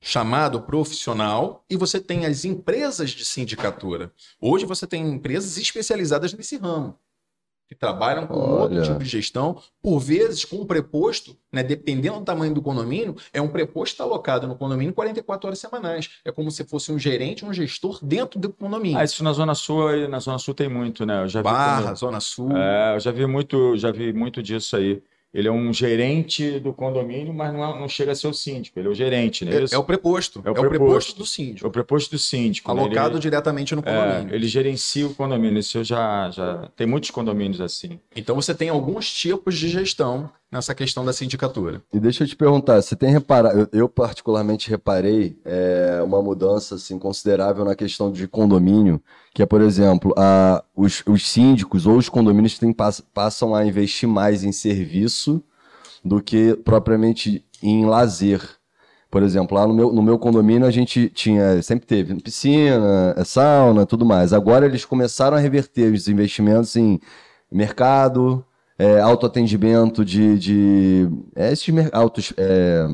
chamado 0.00 0.62
profissional 0.62 1.64
e 1.68 1.76
você 1.76 1.98
tem 2.00 2.24
as 2.24 2.44
empresas 2.44 3.10
de 3.10 3.24
sindicatura. 3.24 4.12
Hoje 4.40 4.64
você 4.64 4.86
tem 4.86 5.04
empresas 5.08 5.56
especializadas 5.58 6.32
nesse 6.32 6.56
ramo, 6.56 6.96
que 7.68 7.74
trabalham 7.74 8.26
com 8.26 8.34
outro 8.34 8.76
Olha. 8.78 8.82
tipo 8.82 8.98
de 9.00 9.04
gestão, 9.04 9.60
por 9.82 9.98
vezes 10.00 10.42
com 10.44 10.56
um 10.56 10.64
preposto, 10.64 11.36
né, 11.52 11.62
dependendo 11.62 12.18
do 12.18 12.24
tamanho 12.24 12.54
do 12.54 12.62
condomínio, 12.62 13.14
é 13.30 13.42
um 13.42 13.48
preposto 13.48 13.92
que 13.92 13.94
está 13.94 14.04
alocado 14.04 14.46
no 14.46 14.56
condomínio 14.56 14.94
44 14.94 15.46
horas 15.46 15.58
semanais. 15.58 16.08
É 16.24 16.32
como 16.32 16.50
se 16.50 16.64
fosse 16.64 16.90
um 16.90 16.98
gerente, 16.98 17.44
um 17.44 17.52
gestor 17.52 17.98
dentro 18.02 18.40
do 18.40 18.48
condomínio. 18.50 18.96
Ah, 18.98 19.04
isso 19.04 19.22
na 19.22 19.34
Zona 19.34 19.54
Sul, 19.54 20.08
na 20.08 20.18
Zona 20.18 20.38
Sul 20.38 20.54
tem 20.54 20.68
muito, 20.68 21.04
né? 21.04 21.22
Eu 21.24 21.28
já 21.28 21.40
vi 21.40 21.44
Barra, 21.44 21.82
quando- 21.82 21.96
Zona 21.96 22.20
Sul. 22.20 22.56
É, 22.56 22.94
eu 22.96 23.00
já 23.00 23.12
vi 23.12 23.26
muito, 23.26 23.76
já 23.76 23.92
vi 23.92 24.12
muito 24.14 24.42
disso 24.42 24.74
aí. 24.74 25.02
Ele 25.32 25.46
é 25.46 25.52
um 25.52 25.70
gerente 25.74 26.58
do 26.58 26.72
condomínio, 26.72 27.34
mas 27.34 27.52
não, 27.52 27.62
é- 27.62 27.78
não 27.80 27.88
chega 27.88 28.12
a 28.12 28.14
ser 28.14 28.28
o 28.28 28.32
síndico. 28.32 28.78
Ele 28.78 28.88
é 28.88 28.90
o 28.90 28.94
gerente, 28.94 29.44
né? 29.44 29.56
É, 29.56 29.62
Isso? 29.64 29.74
é 29.74 29.78
o 29.78 29.84
preposto. 29.84 30.40
É 30.44 30.48
o 30.50 30.52
É 30.52 30.54
preposto 30.54 30.70
preposto. 30.70 31.16
do 31.18 31.22
É 31.24 31.26
síndico. 31.26 31.68
o 31.68 31.70
preposto 31.70 32.10
do 32.12 32.18
síndico. 32.18 32.72
né? 32.74 32.80
Alocado 32.80 33.14
Ele, 33.16 33.20
diretamente 33.20 33.74
no 33.74 33.82
é, 33.84 33.84
condomínio. 33.84 34.34
ele 34.34 34.46
gerencia 34.48 35.06
o 35.06 35.14
condomínio. 35.14 35.58
Isso 35.58 35.76
eu 35.78 35.84
já, 35.84 36.30
já 36.30 36.68
tem 36.74 36.86
muitos 36.86 37.10
condomínios 37.10 37.60
assim. 37.60 38.00
Então 38.16 38.34
você 38.34 38.54
tem 38.54 38.70
alguns 38.70 39.12
tipos 39.12 39.56
de 39.58 39.68
gestão 39.68 40.30
nessa 40.50 40.74
questão 40.74 41.04
da 41.04 41.12
sindicatura. 41.12 41.82
E 41.92 42.00
deixa 42.00 42.24
eu 42.24 42.28
te 42.28 42.34
perguntar, 42.34 42.80
você 42.80 42.96
tem 42.96 43.10
reparado, 43.10 43.68
eu, 43.72 43.88
particularmente 43.88 44.70
reparei 44.70 45.38
é, 45.44 46.00
uma 46.02 46.22
mudança 46.22 46.76
assim, 46.76 46.98
considerável 46.98 47.64
na 47.64 47.74
questão 47.74 48.10
de 48.10 48.26
condomínio, 48.26 49.00
que 49.34 49.42
é, 49.42 49.46
por 49.46 49.60
exemplo, 49.60 50.14
a, 50.16 50.64
os, 50.74 51.02
os 51.06 51.28
síndicos 51.28 51.86
ou 51.86 51.96
os 51.96 52.08
condomínios 52.08 52.58
pass- 52.76 53.02
passam 53.12 53.54
a 53.54 53.64
investir 53.66 54.08
mais 54.08 54.42
em 54.42 54.52
serviço 54.52 55.42
do 56.04 56.22
que 56.22 56.54
propriamente 56.64 57.44
em 57.62 57.84
lazer. 57.84 58.40
Por 59.10 59.22
exemplo, 59.22 59.56
lá 59.56 59.66
no 59.66 59.74
meu, 59.74 59.92
no 59.92 60.02
meu 60.02 60.18
condomínio 60.18 60.66
a 60.66 60.70
gente 60.70 61.08
tinha, 61.08 61.62
sempre 61.62 61.86
teve 61.86 62.14
piscina, 62.22 63.14
é, 63.16 63.24
sauna, 63.24 63.86
tudo 63.86 64.04
mais. 64.04 64.32
Agora 64.32 64.66
eles 64.66 64.84
começaram 64.84 65.36
a 65.36 65.40
reverter 65.40 65.92
os 65.92 66.08
investimentos 66.08 66.76
em 66.76 67.00
mercado, 67.50 68.44
é, 68.78 69.00
autoatendimento 69.00 70.04
de, 70.04 70.38
de 70.38 71.08
é, 71.36 71.52
esses 71.52 71.74
autos, 71.92 72.32
é, 72.36 72.86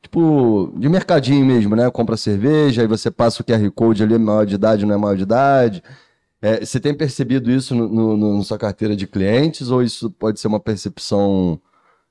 tipo, 0.00 0.72
de 0.76 0.88
mercadinho 0.88 1.44
mesmo, 1.44 1.74
né? 1.76 1.90
Compra 1.90 2.16
cerveja, 2.16 2.82
aí 2.82 2.88
você 2.88 3.10
passa 3.10 3.42
o 3.42 3.44
QR 3.44 3.70
Code 3.72 4.02
ali, 4.02 4.18
maior 4.18 4.46
de 4.46 4.54
idade, 4.54 4.86
não 4.86 4.94
é 4.94 4.98
maior 4.98 5.16
de 5.16 5.22
idade. 5.24 5.82
É, 6.40 6.64
você 6.64 6.80
tem 6.80 6.94
percebido 6.94 7.50
isso 7.50 7.74
no- 7.74 8.16
no- 8.16 8.38
na 8.38 8.44
sua 8.44 8.58
carteira 8.58 8.96
de 8.96 9.06
clientes 9.06 9.70
ou 9.70 9.82
isso 9.82 10.10
pode 10.10 10.40
ser 10.40 10.48
uma 10.48 10.60
percepção 10.60 11.60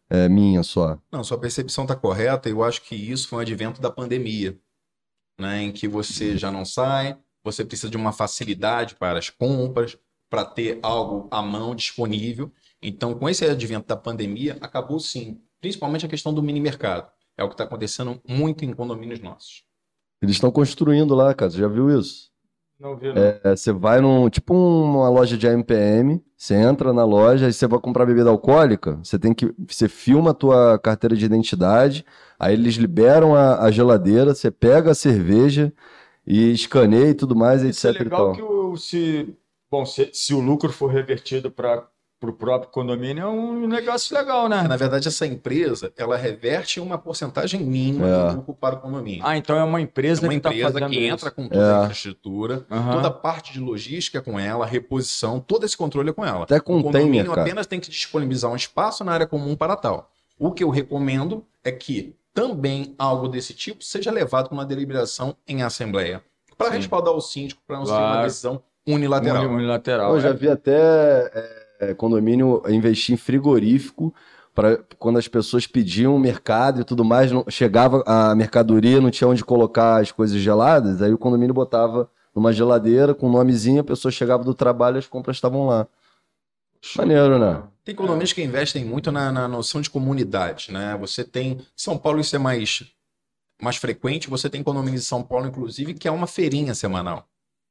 é, 0.10 0.30
minha 0.30 0.64
só? 0.64 0.98
Não, 1.12 1.24
sua 1.24 1.40
percepção 1.40 1.86
está 1.86 1.96
correta. 1.96 2.50
Eu 2.50 2.64
acho 2.64 2.82
que 2.84 2.96
isso 2.96 3.28
foi 3.30 3.40
um 3.40 3.42
advento 3.42 3.82
da 3.82 3.90
pandemia, 3.92 4.58
né, 5.40 5.64
em 5.64 5.72
que 5.72 5.88
você 5.88 6.38
já 6.38 6.52
não 6.52 6.66
sai, 6.66 7.18
você 7.44 7.66
precisa 7.66 7.90
de 7.90 7.98
uma 7.98 8.12
facilidade 8.12 8.96
para 8.96 9.20
as 9.20 9.30
compras, 9.30 9.98
para 10.30 10.46
ter 10.46 10.80
algo 10.82 11.28
à 11.32 11.42
mão 11.42 11.76
disponível. 11.76 12.52
Então, 12.82 13.14
com 13.14 13.30
esse 13.30 13.46
advento 13.46 13.88
da 13.88 13.96
pandemia, 13.96 14.58
acabou 14.62 15.00
sim, 15.00 15.40
principalmente 15.60 16.06
a 16.06 16.10
questão 16.10 16.34
do 16.34 16.42
mini 16.42 16.60
mercado. 16.60 17.10
É 17.38 17.44
o 17.44 17.48
que 17.48 17.54
está 17.54 17.64
acontecendo 17.64 18.22
muito 18.28 18.66
em 18.66 18.74
condomínios 18.74 19.20
nossos. 19.20 19.64
Eles 20.22 20.36
estão 20.36 20.52
construindo 20.52 21.16
lá, 21.16 21.34
cara. 21.34 21.52
Você 21.52 21.58
já 21.58 21.68
viu 21.68 21.90
isso? 22.00 22.32
Não 22.80 22.98
vi, 22.98 23.14
não. 23.14 23.22
É, 23.22 23.56
você 23.56 23.72
vai 23.72 24.02
num, 24.02 24.28
tipo 24.28 24.56
uma 24.56 25.08
loja 25.08 25.38
de 25.38 25.48
AMPM, 25.48 26.20
você 26.36 26.56
entra 26.56 26.92
na 26.92 27.06
loja 27.06 27.48
e 27.48 27.54
você 27.54 27.68
vai 27.68 27.80
comprar 27.80 28.08
bebida 28.08 28.32
alcoólica, 28.32 29.00
você 29.04 29.20
tem 29.20 29.36
que, 29.36 29.54
você 29.68 29.88
filma 29.88 30.32
a 30.32 30.34
tua 30.34 30.80
carteira 30.80 31.16
de 31.16 31.24
identidade, 31.24 32.04
aí 32.40 32.54
eles 32.56 32.76
liberam 32.76 33.36
a, 33.36 33.62
a 33.62 33.70
geladeira, 33.72 34.34
você 34.34 34.50
pega 34.50 34.90
a 34.92 34.96
cerveja 34.96 35.72
e 36.26 36.52
escaneia 36.52 37.10
e 37.12 37.14
tudo 37.14 37.36
mais, 37.36 37.62
Isso 37.62 37.86
é 37.86 37.92
etc 37.92 38.02
e 38.02 38.04
legal 38.06 38.20
tal. 38.20 38.34
que 38.34 38.42
o, 38.42 38.76
se, 38.76 39.38
bom, 39.70 39.86
se, 39.86 40.10
se 40.12 40.34
o 40.34 40.40
lucro 40.40 40.72
for 40.74 40.88
revertido 40.88 41.52
para 41.52 41.88
o 42.30 42.34
próprio 42.34 42.70
condomínio, 42.72 43.24
é 43.24 43.28
um 43.28 43.68
negócio 43.68 44.16
legal, 44.16 44.48
né? 44.48 44.62
Na 44.68 44.78
verdade, 44.78 45.08
essa 45.08 45.26
empresa, 45.26 45.92
ela 45.98 46.16
reverte 46.16 46.80
uma 46.80 46.98
porcentagem 46.98 47.62
mínima 47.62 48.08
É. 48.08 48.30
do 48.30 48.36
lucro 48.38 48.54
para 48.54 48.76
o 48.76 48.80
condomínio. 48.80 49.22
Ah, 49.26 49.36
então 49.36 49.58
é 49.58 49.64
uma 49.64 49.80
É 49.80 49.82
empresa 49.82 50.22
uma 50.22 50.30
que 50.30 50.36
está 50.38 50.50
empresa 50.50 50.72
fazendo 50.74 50.90
que 50.92 51.00
isso. 51.00 51.14
entra 51.14 51.32
com 51.32 51.48
toda 51.48 51.64
É. 51.66 51.74
a 51.74 51.82
infraestrutura, 51.84 52.66
Aham. 52.70 52.92
toda 52.94 53.08
a 53.08 53.12
parte 53.12 53.54
de 53.54 53.60
logística 53.60 54.20
é 54.20 54.22
com 54.22 54.40
ela, 54.40 54.66
reposição, 54.66 55.40
todo 55.40 55.66
esse 55.66 55.76
controle 55.76 56.10
é 56.10 56.14
com 56.14 56.24
ela. 56.26 56.44
Até 56.44 56.58
O 56.58 56.62
container, 56.62 56.92
condomínio 57.02 57.30
cara. 57.32 57.42
apenas 57.42 57.66
tem 57.66 57.80
que 57.80 57.90
disponibilizar 57.90 58.52
um 58.52 58.56
espaço 58.56 59.04
na 59.04 59.14
área 59.14 59.26
comum 59.26 59.56
para 59.56 59.76
tal. 59.76 60.10
O 60.38 60.52
que 60.52 60.64
eu 60.64 60.70
recomendo 60.70 61.44
é 61.64 61.72
que 61.72 62.16
também 62.34 62.96
algo 62.98 63.28
desse 63.28 63.54
tipo 63.54 63.84
seja 63.84 64.12
levado 64.12 64.48
para 64.48 64.54
uma 64.54 64.66
deliberação 64.66 65.36
em 65.48 65.64
assembleia, 65.64 66.22
para 66.58 66.70
respaldar 66.70 67.14
o 67.14 67.20
síndico, 67.22 67.62
para 67.68 67.78
não 67.78 67.86
ser 67.86 67.92
uma 67.94 68.00
Claro. 68.00 68.24
decisão 68.28 68.64
unilateral. 68.88 69.44
Uni- 69.46 69.56
Unilateral. 69.56 70.14
Eu 70.16 70.22
já 70.22 70.30
É, 70.30 70.34
vi 70.34 70.50
até 70.50 71.32
é, 71.82 71.94
condomínio 71.94 72.62
investir 72.70 73.14
em 73.14 73.18
frigorífico 73.18 74.14
para 74.54 74.78
quando 75.00 75.18
as 75.18 75.28
pessoas 75.28 75.66
pediam 75.66 76.18
mercado 76.20 76.82
e 76.82 76.84
tudo 76.84 77.04
mais, 77.04 77.32
não, 77.32 77.44
chegava 77.50 78.04
a 78.06 78.36
mercadoria, 78.36 79.02
não 79.02 79.10
tinha 79.10 79.28
onde 79.28 79.44
colocar 79.44 80.02
as 80.02 80.12
coisas 80.12 80.40
geladas, 80.40 81.02
aí 81.02 81.12
o 81.12 81.18
condomínio 81.18 81.54
botava 81.54 82.10
numa 82.36 82.54
geladeira 82.54 83.14
com 83.16 83.28
um 83.28 83.32
nomezinho, 83.32 83.82
a 83.82 83.84
pessoa 83.84 84.12
chegava 84.12 84.44
do 84.44 84.54
trabalho 84.54 84.98
e 84.98 85.00
as 85.00 85.08
compras 85.08 85.38
estavam 85.38 85.66
lá. 85.68 85.88
Maneiro, 86.96 87.40
né? 87.40 87.64
Tem 87.84 87.96
condomínios 87.96 88.34
que 88.34 88.44
investem 88.44 88.86
muito 88.86 89.12
na, 89.12 89.32
na 89.32 89.48
noção 89.48 89.82
de 89.82 89.90
comunidade, 89.90 90.72
né? 90.72 90.98
Você 91.00 91.24
tem. 91.24 91.60
São 91.76 91.98
Paulo, 91.98 92.20
isso 92.20 92.36
é 92.36 92.40
mais, 92.40 92.84
mais 93.62 93.76
frequente. 93.78 94.30
Você 94.30 94.50
tem 94.50 94.64
condomínios 94.64 95.02
de 95.02 95.08
São 95.08 95.22
Paulo, 95.24 95.48
inclusive, 95.48 95.94
que 95.94 96.08
é 96.08 96.12
uma 96.12 96.28
feirinha 96.28 96.74
semanal, 96.74 97.28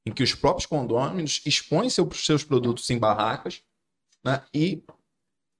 em 0.06 0.12
que 0.12 0.22
os 0.22 0.34
próprios 0.34 0.66
condôminos 0.66 1.42
expõem 1.44 1.90
seu- 1.90 2.08
seus 2.12 2.44
produtos 2.44 2.88
em 2.90 2.98
barracas, 2.98 3.62
né? 4.24 4.42
E 4.54 4.82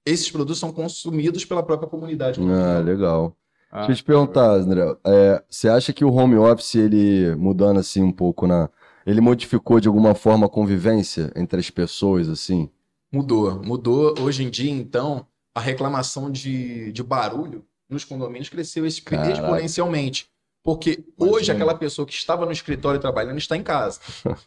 esses 0.05 0.31
produtos 0.31 0.59
são 0.59 0.73
consumidos 0.73 1.45
pela 1.45 1.63
própria 1.63 1.89
comunidade. 1.89 2.41
Ah, 2.41 2.79
legal. 2.81 3.37
Ah, 3.71 3.79
Deixa 3.87 3.93
eu 3.93 3.97
te 3.97 4.05
perguntar, 4.05 4.51
André, 4.55 4.83
é, 5.07 5.45
você 5.49 5.69
acha 5.69 5.93
que 5.93 6.05
o 6.05 6.13
home 6.13 6.37
office, 6.37 6.75
ele 6.75 7.35
mudando 7.37 7.79
assim 7.79 8.03
um 8.03 8.13
pouco 8.13 8.47
na... 8.47 8.69
Ele 9.07 9.21
modificou 9.21 9.81
de 9.81 9.89
alguma 9.89 10.15
forma 10.15 10.47
a 10.47 10.49
convivência 10.49 11.33
entre 11.37 11.61
as 11.61 11.71
pessoas, 11.71 12.29
assim? 12.29 12.69
Mudou, 13.13 13.63
mudou. 13.63 14.15
Hoje 14.21 14.45
em 14.45 14.51
dia, 14.51 14.71
então, 14.71 15.27
a 15.55 15.61
reclamação 15.61 16.31
de, 16.31 16.93
de 16.93 17.03
barulho 17.03 17.65
nos 17.89 18.05
condomínios 18.05 18.49
cresceu 18.49 18.85
Caraca. 19.05 19.33
exponencialmente. 19.33 20.29
Porque 20.63 21.03
Imagina. 21.17 21.37
hoje 21.37 21.53
aquela 21.53 21.75
pessoa 21.75 22.07
que 22.07 22.13
estava 22.13 22.45
no 22.45 22.53
escritório 22.53 23.01
trabalhando 23.01 23.39
está 23.39 23.57
em 23.57 23.63
casa. 23.63 24.01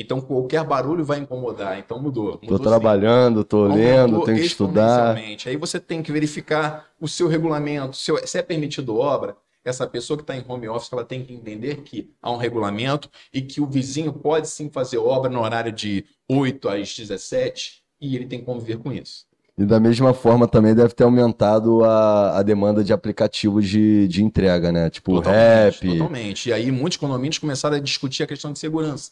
Então 0.00 0.20
qualquer 0.20 0.64
barulho 0.64 1.04
vai 1.04 1.18
incomodar. 1.18 1.78
Então 1.78 2.00
mudou. 2.00 2.38
Sim. 2.42 2.62
trabalhando, 2.62 3.44
tô 3.44 3.64
lendo, 3.66 4.24
tenho 4.24 4.38
que 4.38 4.44
estudar. 4.46 5.16
Aí 5.16 5.56
você 5.56 5.78
tem 5.78 6.02
que 6.02 6.12
verificar 6.12 6.86
o 7.00 7.06
seu 7.08 7.28
regulamento, 7.28 7.96
seu- 7.96 8.26
se 8.26 8.38
é 8.38 8.42
permitido 8.42 8.96
obra. 8.96 9.36
Essa 9.62 9.86
pessoa 9.86 10.16
que 10.16 10.22
está 10.22 10.34
em 10.34 10.42
home 10.48 10.66
office, 10.68 10.90
ela 10.90 11.04
tem 11.04 11.22
que 11.22 11.34
entender 11.34 11.82
que 11.82 12.10
há 12.22 12.30
um 12.30 12.38
regulamento 12.38 13.10
e 13.32 13.42
que 13.42 13.60
o 13.60 13.66
vizinho 13.66 14.10
pode 14.10 14.48
sim 14.48 14.70
fazer 14.70 14.96
obra 14.96 15.30
no 15.30 15.40
horário 15.42 15.70
de 15.70 16.04
8 16.28 16.66
às 16.68 16.96
17 16.96 17.82
e 18.00 18.16
ele 18.16 18.26
tem 18.26 18.38
que 18.38 18.46
conviver 18.46 18.78
com 18.78 18.90
isso. 18.90 19.26
E 19.58 19.66
da 19.66 19.78
mesma 19.78 20.14
forma 20.14 20.48
também 20.48 20.74
deve 20.74 20.94
ter 20.94 21.04
aumentado 21.04 21.84
a, 21.84 22.38
a 22.38 22.42
demanda 22.42 22.82
de 22.82 22.94
aplicativos 22.94 23.68
de, 23.68 24.08
de 24.08 24.24
entrega, 24.24 24.72
né? 24.72 24.88
Tipo 24.88 25.12
o 25.12 25.14
Totalmente, 25.16 25.86
Rap. 25.86 25.98
Totalmente. 25.98 26.48
E 26.48 26.52
aí 26.54 26.72
muitos 26.72 26.96
condomínios 26.96 27.36
começaram 27.36 27.76
a 27.76 27.80
discutir 27.80 28.22
a 28.22 28.26
questão 28.26 28.54
de 28.54 28.58
segurança. 28.58 29.10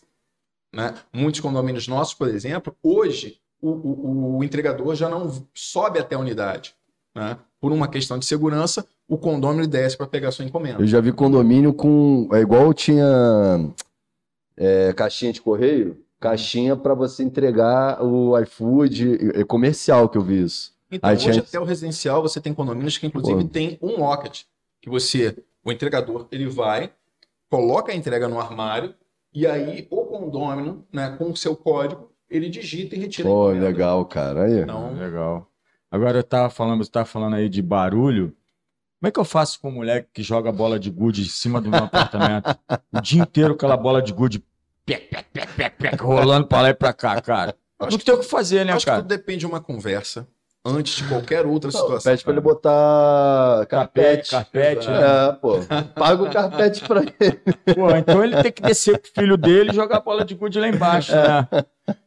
Né? 0.73 0.95
Muitos 1.13 1.41
condomínios 1.41 1.89
nossos, 1.89 2.15
por 2.15 2.29
exemplo, 2.29 2.75
hoje 2.83 3.41
o, 3.61 3.71
o- 3.71 4.37
o 4.39 4.45
entregador 4.45 4.95
já 4.95 5.09
não 5.09 5.47
sobe 5.55 5.99
até 5.99 6.15
a 6.15 6.19
unidade. 6.19 6.75
Né? 7.15 7.37
Por 7.61 7.73
uma 7.73 7.89
questão 7.89 8.19
de 8.19 8.27
segurança, 8.27 8.87
o 9.09 9.17
condômino 9.19 9.67
desce 9.67 9.97
para 9.97 10.07
pegar 10.07 10.31
sua 10.31 10.45
encomenda. 10.45 10.81
Eu 10.83 10.87
já 10.87 11.01
vi 11.01 11.11
condomínio 11.13 11.73
com. 11.73 12.29
É 12.33 12.39
igual 12.41 12.73
tinha 12.75 13.05
é, 14.57 14.93
caixinha 14.93 15.33
de 15.33 15.41
correio, 15.41 16.01
caixinha 16.21 16.77
para 16.77 16.95
você 16.95 17.23
entregar 17.23 18.03
o 18.05 18.39
iFood. 18.39 19.31
É 19.35 19.45
comercial 19.45 20.09
que 20.09 20.19
eu 20.19 20.23
vi 20.23 20.43
isso. 20.45 20.73
Então, 20.91 21.09
Aí 21.09 21.17
hoje 21.17 21.31
tinha- 21.33 21.43
até 21.43 21.59
o 21.61 21.65
residencial 21.65 22.23
você 22.23 22.41
tem 22.41 22.55
condomínios 22.55 22.97
que 22.99 23.07
inclusive 23.07 23.43
Pô. 23.43 23.49
tem 23.49 23.79
um 23.83 23.99
locket, 24.01 24.43
que 24.81 24.89
você, 24.89 25.37
o 25.65 25.71
entregador, 25.73 26.27
ele 26.31 26.47
vai, 26.49 26.91
coloca 27.51 27.93
a 27.93 27.95
entrega 27.95 28.29
no 28.29 28.39
armário 28.41 28.95
e 29.41 29.47
aí 29.47 29.87
o 29.91 30.05
condômino, 30.05 30.87
né, 30.93 31.15
com 31.19 31.31
o 31.31 31.37
seu 31.37 31.57
código, 31.57 32.11
ele 32.31 32.49
digita 32.49 32.95
e 32.95 32.99
retira 32.99 33.29
Pô, 33.29 33.49
legal, 33.49 34.05
cara. 34.07 34.45
Aí. 34.45 34.61
Então, 34.61 34.95
Legal. 34.95 35.51
Agora 35.91 36.19
eu 36.19 36.25
tava 36.25 36.51
falando, 36.51 36.85
você 36.85 36.91
tava 36.91 37.07
falando 37.07 37.37
aí 37.37 37.49
de 37.49 37.63
barulho. 37.63 38.35
Como 39.01 39.09
é 39.09 39.11
que 39.11 39.19
eu 39.21 39.25
faço 39.25 39.61
com 39.61 39.69
um 39.69 39.75
moleque 39.75 40.09
que 40.13 40.23
joga 40.23 40.51
bola 40.53 40.79
de 40.79 40.91
gude 40.91 41.23
em 41.23 41.29
cima 41.29 41.61
do 41.61 41.71
meu 41.71 41.85
apartamento? 41.85 42.47
o 42.93 43.01
dia 43.01 43.23
inteiro 43.23 43.55
aquela 43.55 43.77
bola 43.77 44.03
de 44.03 44.13
gude 44.13 44.45
pec, 44.85 45.09
pec, 45.09 45.25
pec, 45.33 45.49
pec, 45.57 45.77
pec, 45.79 46.03
rolando 46.03 46.47
pra 46.47 46.63
lá 46.63 46.71
e 46.71 46.75
pra 46.75 46.93
cá, 46.93 47.21
cara. 47.23 47.55
Acho 47.79 47.93
Não 47.93 47.99
que- 47.99 48.05
tem 48.05 48.15
o 48.15 48.19
que 48.19 48.27
fazer, 48.27 48.67
né, 48.67 48.73
acho 48.73 48.85
que 48.85 48.91
cara? 48.91 49.03
tudo 49.03 49.09
depende 49.09 49.39
de 49.41 49.47
uma 49.47 49.61
conversa 49.61 50.27
antes 50.69 50.97
de 50.97 51.05
qualquer 51.09 51.47
outra 51.47 51.71
situação. 51.71 52.13
Pede 52.13 52.23
pra 52.23 52.33
ele 52.33 52.41
botar 52.41 53.67
carpete. 53.67 54.31
Carpete, 54.31 54.89
né? 54.89 54.99
É, 55.01 55.33
pô. 55.33 55.59
Paga 55.95 56.23
o 56.23 56.31
carpete 56.31 56.85
pra 56.87 57.01
ele. 57.01 57.41
Pô, 57.75 57.91
então 57.97 58.23
ele 58.23 58.43
tem 58.43 58.53
que 58.53 58.63
descer 58.63 58.99
com 58.99 59.07
o 59.07 59.11
filho 59.21 59.37
dele 59.37 59.71
e 59.71 59.75
jogar 59.75 59.99
a 59.99 60.01
bola 60.01 60.25
de 60.25 60.35
gude 60.35 60.59
lá 60.59 60.69
embaixo, 60.69 61.13
né? 61.13 61.49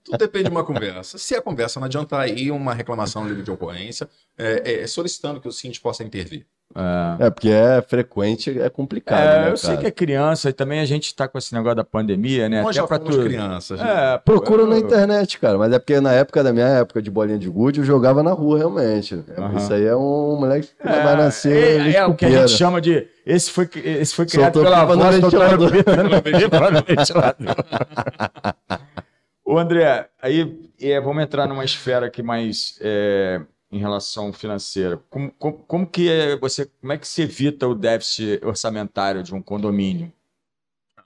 Tudo 0.03 0.17
depende 0.17 0.45
de 0.45 0.51
uma 0.51 0.63
conversa. 0.63 1.17
Se 1.17 1.35
a 1.35 1.41
conversa 1.41 1.79
não 1.79 1.85
adiantar 1.85 2.21
aí, 2.21 2.51
uma 2.51 2.73
reclamação 2.73 3.27
livre 3.27 3.43
de 3.43 3.51
ocorrência, 3.51 4.07
é, 4.37 4.81
é, 4.81 4.87
solicitando 4.87 5.41
que 5.41 5.47
o 5.47 5.51
síndico 5.51 5.83
possa 5.83 6.03
intervir. 6.03 6.45
É. 6.75 7.27
É, 7.27 7.29
porque 7.29 7.49
é 7.49 7.81
frequente, 7.81 8.59
é 8.59 8.69
complicado, 8.69 9.19
É, 9.19 9.41
né, 9.45 9.51
eu 9.51 9.57
sei 9.57 9.71
cara? 9.71 9.81
que 9.81 9.87
é 9.87 9.91
criança 9.91 10.49
e 10.49 10.53
também 10.53 10.79
a 10.79 10.85
gente 10.85 11.13
tá 11.15 11.27
com 11.27 11.37
esse 11.37 11.53
negócio 11.53 11.75
da 11.75 11.83
pandemia, 11.83 12.47
né? 12.49 12.61
Nós 12.61 12.69
Até 12.77 12.81
já 12.81 12.87
pra 12.87 12.99
tu... 12.99 13.23
crianças. 13.23 13.79
né? 13.79 14.13
É, 14.13 14.17
pô, 14.17 14.33
Procura 14.33 14.65
na 14.65 14.75
eu- 14.75 14.79
internet, 14.79 15.39
cara. 15.39 15.57
Mas 15.57 15.71
é 15.73 15.79
porque 15.79 15.99
na 15.99 16.13
época 16.13 16.43
da 16.43 16.53
minha 16.53 16.67
época 16.67 17.01
de 17.01 17.11
bolinha 17.11 17.37
de 17.37 17.49
gude, 17.49 17.79
eu 17.79 17.85
jogava 17.85 18.23
na 18.23 18.31
rua, 18.31 18.57
realmente. 18.57 19.21
Aham. 19.37 19.57
Isso 19.57 19.73
aí 19.73 19.85
é 19.85 19.95
um 19.95 20.37
moleque 20.39 20.69
que 20.81 20.87
É, 20.87 21.03
vai 21.03 21.15
nascer. 21.17 21.81
é, 21.87 21.91
é 21.95 22.05
o 22.05 22.13
que 22.15 22.25
a 22.25 22.29
gente 22.29 22.51
chama 22.51 22.79
de. 22.81 23.07
Esse 23.25 23.51
foi, 23.51 23.69
esse 23.75 24.15
foi 24.15 24.25
criado 24.25 24.53
Soltou 24.53 24.71
pela 24.71 24.85
voz 24.85 25.19
do. 25.19 25.29
Ô, 29.43 29.57
André, 29.57 30.07
aí 30.21 30.57
é, 30.81 30.99
vamos 31.01 31.23
entrar 31.23 31.47
numa 31.47 31.65
esfera 31.65 32.05
aqui 32.07 32.23
mais 32.23 32.77
é, 32.81 33.41
em 33.71 33.79
relação 33.79 34.31
financeira. 34.33 34.97
Como, 35.09 35.31
como, 35.33 35.57
como 35.65 35.87
que 35.89 36.09
é 36.09 36.37
você, 36.37 36.65
como 36.65 36.93
é 36.93 36.97
que 36.97 37.07
se 37.07 37.21
evita 37.23 37.67
o 37.67 37.75
déficit 37.75 38.43
orçamentário 38.45 39.23
de 39.23 39.33
um 39.33 39.41
condomínio? 39.41 40.11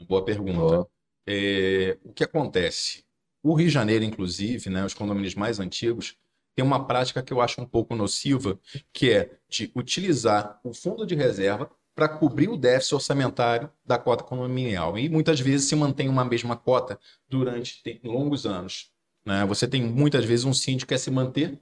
Boa 0.07 0.23
pergunta. 0.23 0.81
Ó, 0.81 0.87
É, 1.27 1.97
o 2.03 2.13
que 2.13 2.23
acontece? 2.23 3.03
O 3.43 3.53
Rio 3.55 3.67
de 3.67 3.73
Janeiro, 3.73 4.03
inclusive, 4.03 4.69
né, 4.69 4.83
os 4.85 4.93
condomínios 4.93 5.35
mais 5.35 5.59
antigos, 5.59 6.17
tem 6.55 6.63
uma 6.65 6.85
prática 6.87 7.21
que 7.23 7.33
eu 7.33 7.41
acho 7.41 7.61
um 7.61 7.65
pouco 7.65 7.95
nociva, 7.95 8.59
que 8.93 9.11
é 9.11 9.37
de 9.49 9.71
utilizar 9.75 10.59
o 10.63 10.73
fundo 10.73 11.05
de 11.05 11.15
reserva 11.15 11.69
para 11.93 12.09
cobrir 12.09 12.49
o 12.49 12.57
déficit 12.57 12.95
orçamentário 12.95 13.69
da 13.85 13.97
cota 13.97 14.23
condominial. 14.23 14.97
E 14.97 15.09
muitas 15.09 15.39
vezes 15.39 15.67
se 15.67 15.75
mantém 15.75 16.09
uma 16.09 16.25
mesma 16.25 16.55
cota 16.57 16.99
durante 17.29 17.81
te- 17.83 18.01
longos 18.03 18.45
anos. 18.45 18.91
né? 19.25 19.45
Você 19.45 19.67
tem 19.67 19.83
muitas 19.83 20.25
vezes 20.25 20.45
um 20.45 20.53
síndico 20.53 20.89
que 20.89 20.95
quer 20.95 20.99
se 20.99 21.11
manter 21.11 21.59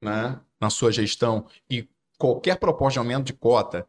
né, 0.00 0.40
na 0.60 0.70
sua 0.70 0.92
gestão 0.92 1.46
e 1.68 1.88
qualquer 2.18 2.56
proposta 2.58 2.94
de 2.94 2.98
aumento 2.98 3.26
de 3.26 3.32
cota 3.32 3.86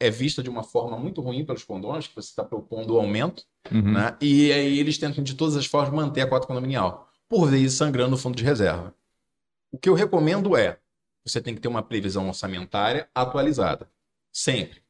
é 0.00 0.10
vista 0.10 0.42
de 0.42 0.50
uma 0.50 0.62
forma 0.62 0.98
muito 0.98 1.20
ruim 1.20 1.44
pelos 1.44 1.64
condôminos, 1.64 2.06
que 2.08 2.14
você 2.16 2.28
está 2.28 2.44
propondo 2.44 2.94
o 2.94 2.98
aumento 2.98 3.44
Uhum. 3.72 3.92
né? 3.92 4.16
E 4.20 4.52
aí 4.52 4.78
eles 4.78 4.98
tentam 4.98 5.24
de 5.24 5.34
todas 5.34 5.56
as 5.56 5.66
formas 5.66 5.92
manter 5.94 6.20
a 6.20 6.28
cota 6.28 6.46
condominial, 6.46 7.08
por 7.28 7.48
vezes 7.48 7.74
sangrando 7.78 8.14
o 8.14 8.18
fundo 8.18 8.36
de 8.36 8.44
reserva. 8.44 8.94
O 9.72 9.78
que 9.78 9.88
eu 9.88 9.94
recomendo 9.94 10.56
é, 10.56 10.78
você 11.24 11.40
tem 11.40 11.54
que 11.54 11.60
ter 11.60 11.68
uma 11.68 11.82
previsão 11.82 12.28
orçamentária 12.28 13.08
atualizada, 13.14 13.90
sempre. 14.32 14.82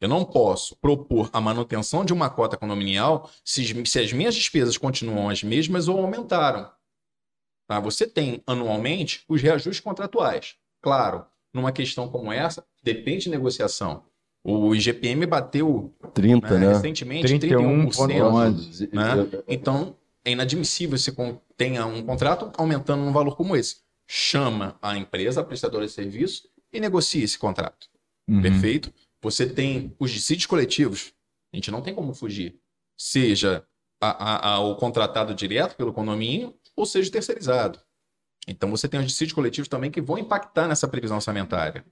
Eu 0.00 0.08
não 0.08 0.24
posso 0.24 0.76
propor 0.76 1.30
a 1.32 1.40
manutenção 1.40 2.04
de 2.04 2.12
uma 2.12 2.28
cota 2.28 2.56
condominial 2.56 3.30
se, 3.44 3.86
se 3.86 3.98
as 3.98 4.12
minhas 4.12 4.34
despesas 4.34 4.76
continuam 4.76 5.30
as 5.30 5.42
mesmas 5.42 5.88
ou 5.88 5.98
aumentaram. 5.98 6.70
Tá? 7.66 7.80
Você 7.80 8.06
tem 8.06 8.42
anualmente 8.46 9.24
os 9.28 9.42
reajustes 9.42 9.80
contratuais. 9.80 10.54
Claro, 10.80 11.24
numa 11.52 11.72
questão 11.72 12.08
como 12.08 12.32
essa, 12.32 12.64
depende 12.82 13.24
de 13.24 13.30
negociação. 13.30 14.04
O 14.44 14.72
IGPM 14.74 15.26
bateu 15.26 15.92
30, 16.14 16.50
né, 16.58 16.66
né? 16.66 16.72
recentemente 16.74 17.26
31,11. 17.26 18.88
31%. 18.88 18.92
né? 18.92 19.42
Então, 19.48 19.96
é 20.24 20.30
inadmissível 20.30 20.96
você 20.96 21.10
con- 21.10 21.40
tenha 21.56 21.84
um 21.86 22.02
contrato 22.04 22.52
aumentando 22.56 23.02
um 23.02 23.12
valor 23.12 23.36
como 23.36 23.56
esse. 23.56 23.78
Chama 24.06 24.78
a 24.80 24.96
empresa, 24.96 25.40
a 25.40 25.44
prestadora 25.44 25.84
de 25.84 25.90
serviço, 25.90 26.48
e 26.72 26.78
negocia 26.78 27.24
esse 27.24 27.36
contrato. 27.36 27.88
Uhum. 28.28 28.40
Perfeito? 28.42 28.92
Você 29.20 29.46
tem 29.48 29.92
os 29.98 30.12
dissídios 30.12 30.46
coletivos. 30.46 31.12
A 31.52 31.56
gente 31.56 31.70
não 31.72 31.80
tem 31.82 31.92
como 31.94 32.14
fugir. 32.14 32.56
Seja 32.96 33.64
a- 34.00 34.10
a- 34.10 34.48
a- 34.54 34.60
o 34.60 34.76
contratado 34.76 35.34
direto 35.34 35.74
pelo 35.76 35.92
condomínio, 35.92 36.54
ou 36.76 36.84
seja 36.86 37.10
terceirizado. 37.10 37.80
Então, 38.46 38.70
você 38.70 38.86
tem 38.86 39.00
os 39.00 39.06
dissídios 39.06 39.32
coletivos 39.34 39.66
também 39.68 39.90
que 39.90 40.00
vão 40.00 40.18
impactar 40.18 40.68
nessa 40.68 40.86
previsão 40.86 41.16
orçamentária. 41.16 41.84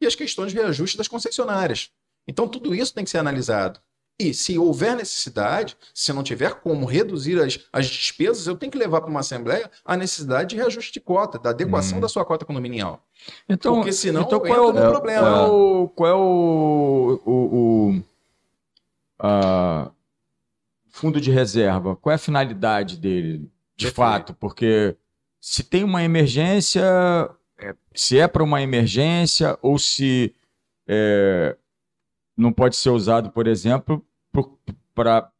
E 0.00 0.06
as 0.06 0.14
questões 0.14 0.50
de 0.52 0.58
reajuste 0.58 0.98
das 0.98 1.08
concessionárias. 1.08 1.90
Então, 2.28 2.46
tudo 2.48 2.74
isso 2.74 2.92
tem 2.92 3.04
que 3.04 3.10
ser 3.10 3.18
analisado. 3.18 3.80
E 4.20 4.34
se 4.34 4.58
houver 4.58 4.94
necessidade, 4.94 5.74
se 5.94 6.12
não 6.12 6.22
tiver 6.22 6.54
como 6.60 6.84
reduzir 6.84 7.40
as, 7.40 7.58
as 7.72 7.86
despesas, 7.86 8.46
eu 8.46 8.54
tenho 8.54 8.70
que 8.70 8.76
levar 8.76 9.00
para 9.00 9.08
uma 9.10 9.20
assembleia 9.20 9.70
a 9.84 9.96
necessidade 9.96 10.50
de 10.50 10.56
reajuste 10.56 10.92
de 10.92 11.00
cota, 11.00 11.38
da 11.38 11.50
adequação 11.50 11.94
Uhum. 11.96 12.02
da 12.02 12.08
sua 12.08 12.24
cota 12.24 12.44
condominial. 12.44 13.02
Então, 13.48 13.76
Porque 13.76 13.92
senão 13.92 14.22
então 14.22 14.38
qual 14.38 14.54
é 14.54 14.60
o, 14.60 14.78
é, 14.78 14.88
problema. 14.88 15.26
Qual 15.26 15.46
é 15.46 15.50
o, 15.50 15.88
qual 15.88 16.10
é 16.10 16.14
o, 16.14 17.22
o- 17.24 17.88
o, 17.96 18.02
ah, 19.18 19.90
fundo 20.90 21.20
de 21.20 21.30
reserva? 21.30 21.96
Qual 21.96 22.12
é 22.12 22.16
a 22.16 22.18
finalidade 22.18 22.98
dele, 22.98 23.50
de 23.82 23.92
Perfeito. 23.92 24.10
fato? 24.10 24.34
Porque 24.34 24.96
se 25.40 25.62
tem 25.62 25.84
uma 25.84 26.02
emergência, 26.02 26.82
é, 27.58 27.74
se 27.94 28.18
é 28.18 28.26
para 28.26 28.42
uma 28.42 28.62
emergência 28.62 29.58
ou 29.60 29.78
se 29.78 30.34
é, 30.86 31.56
não 32.36 32.52
pode 32.52 32.76
ser 32.76 32.90
usado, 32.90 33.30
por 33.30 33.46
exemplo, 33.46 34.04
para 34.94 35.30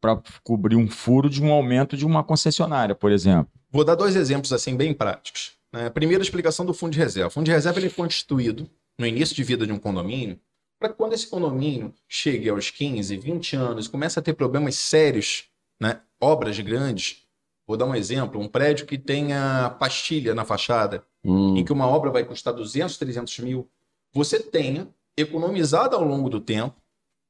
cobrir 0.43 0.77
um 0.77 0.89
furo 0.89 1.29
de 1.29 1.43
um 1.43 1.53
aumento 1.53 1.97
de 1.97 2.07
uma 2.07 2.25
concessionária, 2.25 2.95
por 2.95 3.13
exemplo. 3.13 3.53
Vou 3.71 3.85
dar 3.85 3.95
dois 3.95 4.17
exemplos 4.17 4.53
assim 4.53 4.77
bem 4.77 4.93
práticos. 4.93 5.53
né? 5.73 5.89
Primeiro, 5.91 6.23
a 6.23 6.25
explicação 6.25 6.65
do 6.65 6.75
fundo 6.75 6.93
de 6.93 6.99
reserva. 6.99 7.29
O 7.29 7.31
fundo 7.31 7.47
de 7.47 7.53
reserva 7.53 7.79
ele 7.79 7.87
é 7.87 7.91
constituído 7.91 8.69
no 8.99 9.07
início 9.07 9.35
de 9.35 9.43
vida 9.43 9.67
de 9.67 9.73
um 9.73 9.79
condomínio 9.79 10.39
para 10.83 10.89
que 10.89 10.97
quando 10.97 11.13
esse 11.13 11.29
condomínio 11.29 11.95
chegue 12.09 12.49
aos 12.49 12.71
15, 12.71 13.17
20 13.17 13.55
anos, 13.55 13.87
comece 13.87 14.19
a 14.19 14.23
ter 14.23 14.33
problemas 14.33 14.75
sérios, 14.75 15.45
né? 15.81 16.01
obras 16.21 16.59
grandes. 16.59 17.23
Vou 17.67 17.77
dar 17.77 17.87
um 17.87 17.95
exemplo, 17.95 18.41
um 18.41 18.49
prédio 18.49 18.87
que 18.87 18.99
tenha 18.99 19.71
pastilha 19.79 20.35
na 20.35 20.45
fachada, 20.45 21.05
Hum, 21.25 21.57
em 21.57 21.65
que 21.65 21.73
uma 21.73 21.87
obra 21.87 22.11
vai 22.11 22.25
custar 22.25 22.53
200, 22.53 22.97
300 22.97 23.39
mil, 23.41 23.71
você 24.13 24.41
tenha 24.41 24.89
economizado 25.17 25.95
ao 25.95 26.03
longo 26.03 26.29
do 26.29 26.41
tempo, 26.41 26.75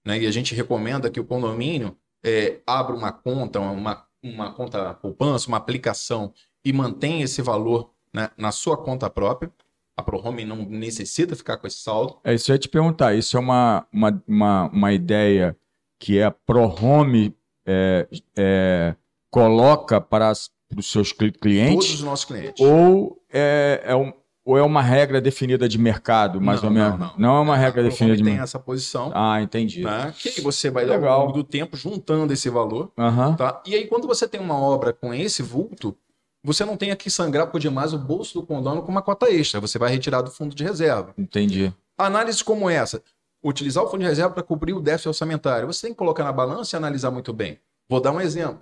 né? 0.04 0.18
e 0.18 0.26
a 0.26 0.30
gente 0.30 0.54
recomenda 0.54 1.10
que 1.10 1.20
o 1.20 1.24
condomínio 1.24 1.96
é, 2.24 2.60
abra 2.66 2.94
uma 2.94 3.12
conta, 3.12 3.60
uma, 3.60 4.06
uma 4.22 4.52
conta 4.52 4.94
poupança, 4.94 5.48
uma 5.48 5.58
aplicação 5.58 6.32
e 6.64 6.72
mantenha 6.72 7.24
esse 7.24 7.42
valor 7.42 7.90
né, 8.12 8.30
na 8.36 8.50
sua 8.50 8.76
conta 8.76 9.10
própria. 9.10 9.52
A 9.94 10.02
ProHome 10.02 10.44
não 10.44 10.64
necessita 10.64 11.36
ficar 11.36 11.58
com 11.58 11.66
esse 11.66 11.78
saldo. 11.78 12.18
É 12.24 12.32
isso 12.32 12.50
eu 12.50 12.54
ia 12.54 12.58
te 12.58 12.68
perguntar. 12.68 13.14
Isso 13.14 13.36
é 13.36 13.40
uma, 13.40 13.86
uma, 13.92 14.22
uma, 14.26 14.70
uma 14.70 14.92
ideia 14.92 15.56
que 15.98 16.18
é 16.18 16.24
a 16.24 16.30
ProHome 16.30 17.36
é, 17.66 18.08
é, 18.36 18.96
coloca 19.32 19.98
para, 20.00 20.28
as- 20.28 20.50
para 20.68 20.78
os 20.78 20.90
seus 20.92 21.10
cli- 21.12 21.32
clientes 21.32 21.74
Todos 21.86 21.94
os 21.94 22.02
nossos 22.02 22.24
clientes. 22.26 22.64
ou 22.64 23.18
é, 23.32 23.80
é 23.84 23.96
um- 23.96 24.12
ou 24.44 24.58
é 24.58 24.62
uma 24.62 24.82
regra 24.82 25.20
definida 25.20 25.68
de 25.68 25.78
mercado, 25.78 26.40
mais 26.40 26.60
Não, 26.60 26.68
ou 26.68 26.74
menos? 26.74 26.98
não, 26.98 27.12
não. 27.16 27.36
é 27.36 27.40
uma 27.40 27.56
regra 27.56 27.82
definida 27.82 28.16
de 28.16 28.22
tem 28.22 28.32
mercado. 28.32 28.44
essa 28.44 28.58
posição, 28.58 29.10
Ah, 29.14 29.40
entendi. 29.40 29.82
né? 29.84 30.12
Que 30.16 30.40
você 30.40 30.68
vai, 30.68 30.82
ao 30.84 30.90
Legal. 30.90 31.20
longo 31.20 31.32
do 31.32 31.44
tempo, 31.44 31.76
juntando 31.76 32.32
esse 32.32 32.50
valor, 32.50 32.92
tá? 33.38 33.62
E 33.66 33.74
aí, 33.74 33.86
quando 33.86 34.06
você 34.06 34.26
tem 34.28 34.40
uma 34.40 34.58
obra 34.58 34.92
com 34.92 35.14
esse 35.14 35.42
vulto, 35.42 35.96
você 36.44 36.64
não 36.64 36.76
tem 36.76 36.94
que 36.96 37.08
sangrar 37.08 37.46
por 37.46 37.60
demais 37.60 37.94
o 37.94 37.98
bolso 37.98 38.34
do 38.40 38.44
condomínio 38.46 38.82
com 38.84 38.90
uma 38.90 39.00
cota 39.02 39.30
extra. 39.30 39.60
Você 39.60 39.78
vai 39.78 39.90
retirar 39.92 40.22
do 40.22 40.30
fundo 40.30 40.54
de 40.56 40.64
reserva. 40.64 41.14
Entendi. 41.16 41.72
Análise 41.96 42.42
como 42.42 42.68
essa, 42.68 43.00
utilizar 43.44 43.84
o 43.84 43.88
fundo 43.88 44.00
de 44.00 44.06
reserva 44.08 44.34
para 44.34 44.42
cobrir 44.42 44.72
o 44.72 44.80
déficit 44.80 45.06
orçamentário. 45.08 45.68
Você 45.68 45.82
tem 45.86 45.92
que 45.92 45.98
colocar 45.98 46.24
na 46.24 46.32
balança 46.32 46.74
e 46.74 46.76
analisar 46.76 47.12
muito 47.12 47.32
bem. 47.32 47.60
Vou 47.88 48.00
dar 48.00 48.10
um 48.10 48.20
exemplo. 48.20 48.58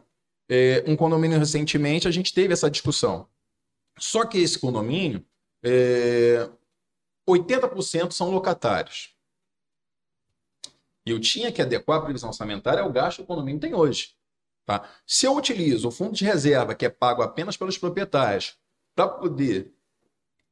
É, 0.53 0.83
um 0.85 0.97
condomínio 0.97 1.39
recentemente 1.39 2.09
a 2.09 2.11
gente 2.11 2.35
teve 2.35 2.53
essa 2.53 2.69
discussão. 2.69 3.29
Só 3.97 4.27
que 4.27 4.39
esse 4.39 4.59
condomínio, 4.59 5.25
é, 5.63 6.51
80% 7.29 8.11
são 8.11 8.31
locatários. 8.33 9.15
Eu 11.07 11.21
tinha 11.21 11.53
que 11.53 11.63
adequar 11.63 11.99
a 11.99 12.03
previsão 12.03 12.31
orçamentária 12.31 12.83
ao 12.83 12.91
gasto 12.91 13.19
que 13.19 13.23
o 13.23 13.27
condomínio 13.27 13.61
tem 13.61 13.75
hoje. 13.75 14.17
Tá? 14.67 14.89
Se 15.07 15.25
eu 15.25 15.37
utilizo 15.37 15.89
o 15.89 15.93
fundo 15.93 16.15
de 16.15 16.25
reserva, 16.25 16.75
que 16.75 16.85
é 16.85 16.91
pago 16.91 17.23
apenas 17.23 17.57
pelos 17.57 17.79
proprietários, 17.79 18.57
para 18.95 19.07
poder 19.07 19.73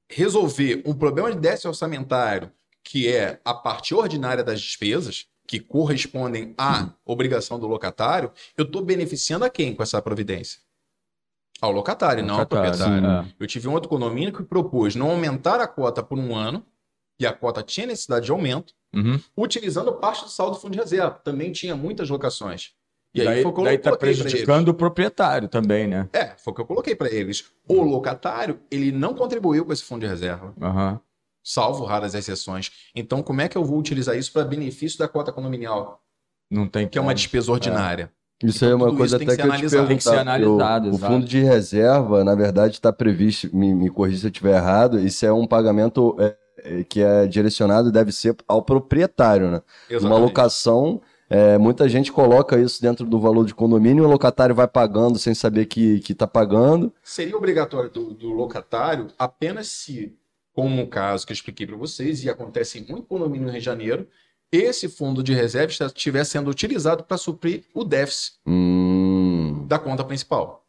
resolver 0.08 0.80
um 0.86 0.94
problema 0.94 1.32
de 1.32 1.40
déficit 1.40 1.68
orçamentário, 1.68 2.52
que 2.84 3.08
é 3.08 3.40
a 3.44 3.52
parte 3.52 3.94
ordinária 3.94 4.44
das 4.44 4.60
despesas, 4.60 5.28
que 5.48 5.58
correspondem 5.58 6.54
à 6.58 6.90
obrigação 7.06 7.58
do 7.58 7.66
locatário, 7.66 8.30
eu 8.56 8.64
estou 8.66 8.82
beneficiando 8.84 9.46
a 9.46 9.50
quem 9.50 9.74
com 9.74 9.82
essa 9.82 10.00
providência? 10.02 10.60
Ao 11.60 11.72
locatário, 11.72 12.22
não 12.24 12.38
ao 12.38 12.46
proprietário. 12.46 13.24
sim. 13.24 13.34
Eu 13.40 13.46
tive 13.46 13.66
um 13.66 13.72
outro 13.72 13.88
condomínio 13.88 14.32
que 14.32 14.42
propôs 14.44 14.94
não 14.94 15.10
aumentar 15.10 15.58
a 15.58 15.66
cota 15.66 16.02
por 16.02 16.18
um 16.18 16.36
ano, 16.36 16.64
e 17.18 17.26
a 17.26 17.32
cota 17.32 17.62
tinha 17.62 17.86
necessidade 17.86 18.26
de 18.26 18.30
aumento, 18.30 18.74
Uhum. 18.94 19.20
utilizando 19.36 19.92
parte 19.94 20.24
do 20.24 20.30
saldo 20.30 20.54
do 20.54 20.60
fundo 20.60 20.72
de 20.72 20.78
reserva. 20.78 21.10
Também 21.24 21.50
tinha 21.52 21.74
muitas 21.76 22.08
locações. 22.08 22.72
E 23.14 23.20
aí 23.20 23.26
daí, 23.26 23.42
foi 23.42 23.50
o 23.50 23.54
que 23.54 23.60
eu 23.60 23.64
daí 23.64 23.78
tá 23.78 23.96
prejudicando 23.96 24.68
o 24.68 24.74
proprietário 24.74 25.48
também, 25.48 25.86
né? 25.86 26.08
É, 26.12 26.28
foi 26.38 26.52
o 26.52 26.54
que 26.54 26.60
eu 26.62 26.66
coloquei 26.66 26.94
para 26.94 27.10
eles. 27.12 27.44
O 27.66 27.82
locatário, 27.82 28.60
ele 28.70 28.92
não 28.92 29.12
contribuiu 29.14 29.64
com 29.64 29.72
esse 29.72 29.82
fundo 29.82 30.02
de 30.02 30.06
reserva, 30.06 30.54
Aham. 30.60 31.00
Salvo 31.48 31.84
raras 31.84 32.14
exceções. 32.14 32.70
Então, 32.94 33.22
como 33.22 33.40
é 33.40 33.48
que 33.48 33.56
eu 33.56 33.64
vou 33.64 33.78
utilizar 33.78 34.16
isso 34.16 34.30
para 34.32 34.44
benefício 34.44 34.98
da 34.98 35.08
cota 35.08 35.32
condominial, 35.32 36.02
Não 36.50 36.68
tem 36.68 36.86
que 36.86 36.98
é 36.98 37.00
uma 37.00 37.08
como. 37.08 37.16
despesa 37.16 37.50
ordinária? 37.50 38.12
Isso 38.42 38.64
Então, 38.64 38.68
aí 38.68 38.72
é 38.72 38.76
uma 38.76 38.96
coisa 38.96 39.16
até 39.16 39.24
que 39.24 39.36
que, 39.36 39.68
ser 39.68 39.78
eu 39.78 39.84
te. 39.84 39.88
Tem 39.88 39.96
que 39.96 40.04
ser 40.04 40.18
analisado, 40.18 40.90
o, 40.90 40.94
o 40.94 40.98
fundo 40.98 41.26
de 41.26 41.42
reserva, 41.42 42.22
na 42.22 42.34
verdade, 42.34 42.74
está 42.74 42.92
previsto, 42.92 43.54
me, 43.56 43.74
me 43.74 43.90
corrija 43.90 44.18
se 44.20 44.26
eu 44.26 44.30
estiver 44.30 44.56
errado, 44.56 45.00
isso 45.00 45.24
é 45.24 45.32
um 45.32 45.46
pagamento 45.46 46.14
é, 46.20 46.36
é, 46.58 46.84
que 46.84 47.00
é 47.00 47.26
direcionado 47.26 47.88
e 47.88 47.92
deve 47.92 48.12
ser 48.12 48.36
ao 48.46 48.62
proprietário, 48.62 49.50
né? 49.50 49.62
Uma 50.00 50.18
locação, 50.18 51.00
é, 51.30 51.58
muita 51.58 51.88
gente 51.88 52.12
coloca 52.12 52.58
isso 52.58 52.80
dentro 52.80 53.04
do 53.06 53.18
valor 53.18 53.44
de 53.44 53.54
condomínio, 53.54 54.04
o 54.04 54.08
locatário 54.08 54.54
vai 54.54 54.68
pagando 54.68 55.18
sem 55.18 55.34
saber 55.34 55.66
que 55.66 56.00
está 56.08 56.26
pagando. 56.26 56.92
Seria 57.02 57.36
obrigatório 57.36 57.90
do, 57.90 58.14
do 58.14 58.30
locatário 58.30 59.08
apenas 59.18 59.66
se, 59.68 60.16
como 60.58 60.82
o 60.82 60.88
caso 60.88 61.24
que 61.24 61.30
eu 61.32 61.34
expliquei 61.34 61.64
para 61.68 61.76
vocês, 61.76 62.24
e 62.24 62.28
acontece 62.28 62.80
em 62.80 62.84
muito 62.84 63.06
condomínio 63.06 63.46
no 63.46 63.52
Rio 63.52 63.60
de 63.60 63.64
Janeiro, 63.64 64.08
esse 64.50 64.88
fundo 64.88 65.22
de 65.22 65.32
reserva 65.32 65.70
estiver 65.70 66.24
sendo 66.24 66.50
utilizado 66.50 67.04
para 67.04 67.16
suprir 67.16 67.62
o 67.72 67.84
déficit 67.84 68.40
Hum, 68.44 69.64
da 69.68 69.78
conta 69.78 70.02
principal. 70.02 70.66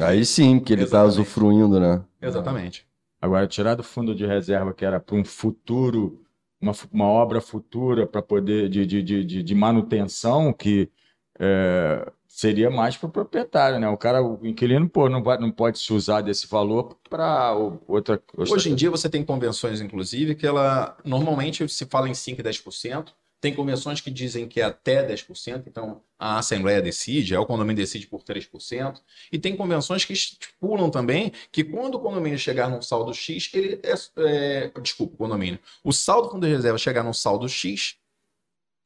aí 0.00 0.24
sim, 0.26 0.58
que 0.58 0.72
ele 0.72 0.82
está 0.82 1.04
usufruindo, 1.04 1.78
né? 1.78 2.04
Exatamente. 2.20 2.84
Agora, 3.20 3.46
tirar 3.46 3.76
do 3.76 3.84
fundo 3.84 4.12
de 4.12 4.26
reserva, 4.26 4.74
que 4.74 4.84
era 4.84 4.98
para 4.98 5.14
um 5.14 5.24
futuro, 5.24 6.20
uma, 6.60 6.72
uma 6.92 7.06
obra 7.06 7.40
futura 7.40 8.08
para 8.08 8.22
poder 8.22 8.68
de, 8.68 8.84
de, 8.84 9.00
de, 9.04 9.24
de- 9.24 9.42
de 9.44 9.54
manutenção, 9.54 10.52
que 10.52 10.90
é, 11.38 12.10
seria 12.38 12.70
mais 12.70 12.96
para 12.96 13.08
o 13.08 13.10
proprietário, 13.10 13.80
né? 13.80 13.88
O 13.88 13.96
cara, 13.96 14.22
o 14.22 14.46
inquilino, 14.46 14.88
pô, 14.88 15.08
não, 15.08 15.20
vai, 15.20 15.36
não 15.38 15.50
pode 15.50 15.80
se 15.80 15.92
usar 15.92 16.20
desse 16.20 16.46
valor 16.46 16.96
para 17.10 17.52
outra, 17.52 18.22
outra. 18.36 18.54
Hoje 18.54 18.70
em 18.70 18.76
dia 18.76 18.88
você 18.88 19.08
tem 19.10 19.24
convenções, 19.24 19.80
inclusive, 19.80 20.36
que 20.36 20.46
ela 20.46 20.96
normalmente 21.04 21.68
se 21.68 21.84
fala 21.86 22.08
em 22.08 22.12
5% 22.12 22.38
e 22.38 22.42
10%. 22.44 23.08
Tem 23.40 23.52
convenções 23.52 24.00
que 24.00 24.08
dizem 24.08 24.46
que 24.46 24.60
é 24.60 24.64
até 24.64 25.04
10%, 25.04 25.64
então 25.66 26.00
a 26.16 26.38
Assembleia 26.38 26.80
decide, 26.80 27.34
é 27.34 27.38
o 27.40 27.46
condomínio 27.46 27.82
decide 27.82 28.06
por 28.06 28.22
3%. 28.22 29.00
E 29.32 29.38
tem 29.38 29.56
convenções 29.56 30.04
que 30.04 30.12
estipulam 30.12 30.90
também 30.90 31.32
que 31.50 31.64
quando 31.64 31.96
o 31.96 32.00
condomínio 32.00 32.38
chegar 32.38 32.70
num 32.70 32.80
saldo 32.80 33.12
X, 33.12 33.50
ele 33.52 33.80
é. 33.82 33.94
é 34.18 34.70
desculpa, 34.80 35.14
o 35.14 35.18
condomínio. 35.18 35.58
O 35.82 35.92
saldo 35.92 36.28
do 36.28 36.32
fundo 36.34 36.46
de 36.46 36.52
reserva 36.52 36.78
chegar 36.78 37.02
num 37.02 37.12
saldo 37.12 37.48
X, 37.48 37.96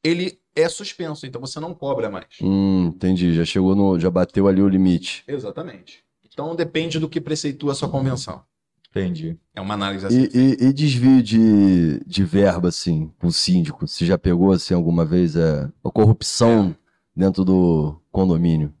ele 0.03 0.39
é 0.55 0.67
suspenso, 0.69 1.25
então 1.25 1.41
você 1.41 1.59
não 1.59 1.73
cobra 1.73 2.09
mais. 2.09 2.27
Hum, 2.41 2.87
entendi, 2.87 3.33
já 3.33 3.45
chegou 3.45 3.75
no, 3.75 3.99
já 3.99 4.09
bateu 4.09 4.47
ali 4.47 4.61
o 4.61 4.67
limite. 4.67 5.23
Exatamente. 5.27 6.03
Então 6.25 6.55
depende 6.55 6.99
do 6.99 7.09
que 7.09 7.21
preceitua 7.21 7.71
a 7.71 7.75
sua 7.75 7.89
convenção. 7.89 8.43
Entendi. 8.89 9.39
É 9.55 9.59
uma 9.61 9.73
análise 9.73 10.05
assim. 10.05 10.27
E, 10.33 10.37
e- 10.37 10.67
e 10.67 10.73
desvio 10.73 11.21
de, 11.23 11.99
de 12.05 12.23
verba, 12.23 12.67
assim, 12.69 13.11
com 13.19 13.27
o 13.27 13.31
síndico? 13.31 13.87
Você 13.87 14.05
já 14.05 14.17
pegou, 14.19 14.51
assim, 14.51 14.73
alguma 14.75 15.03
vez 15.03 15.35
é, 15.35 15.67
a 15.83 15.89
corrupção 15.91 16.75
dentro 17.15 17.43
do 17.43 17.99
condomínio? 18.11 18.71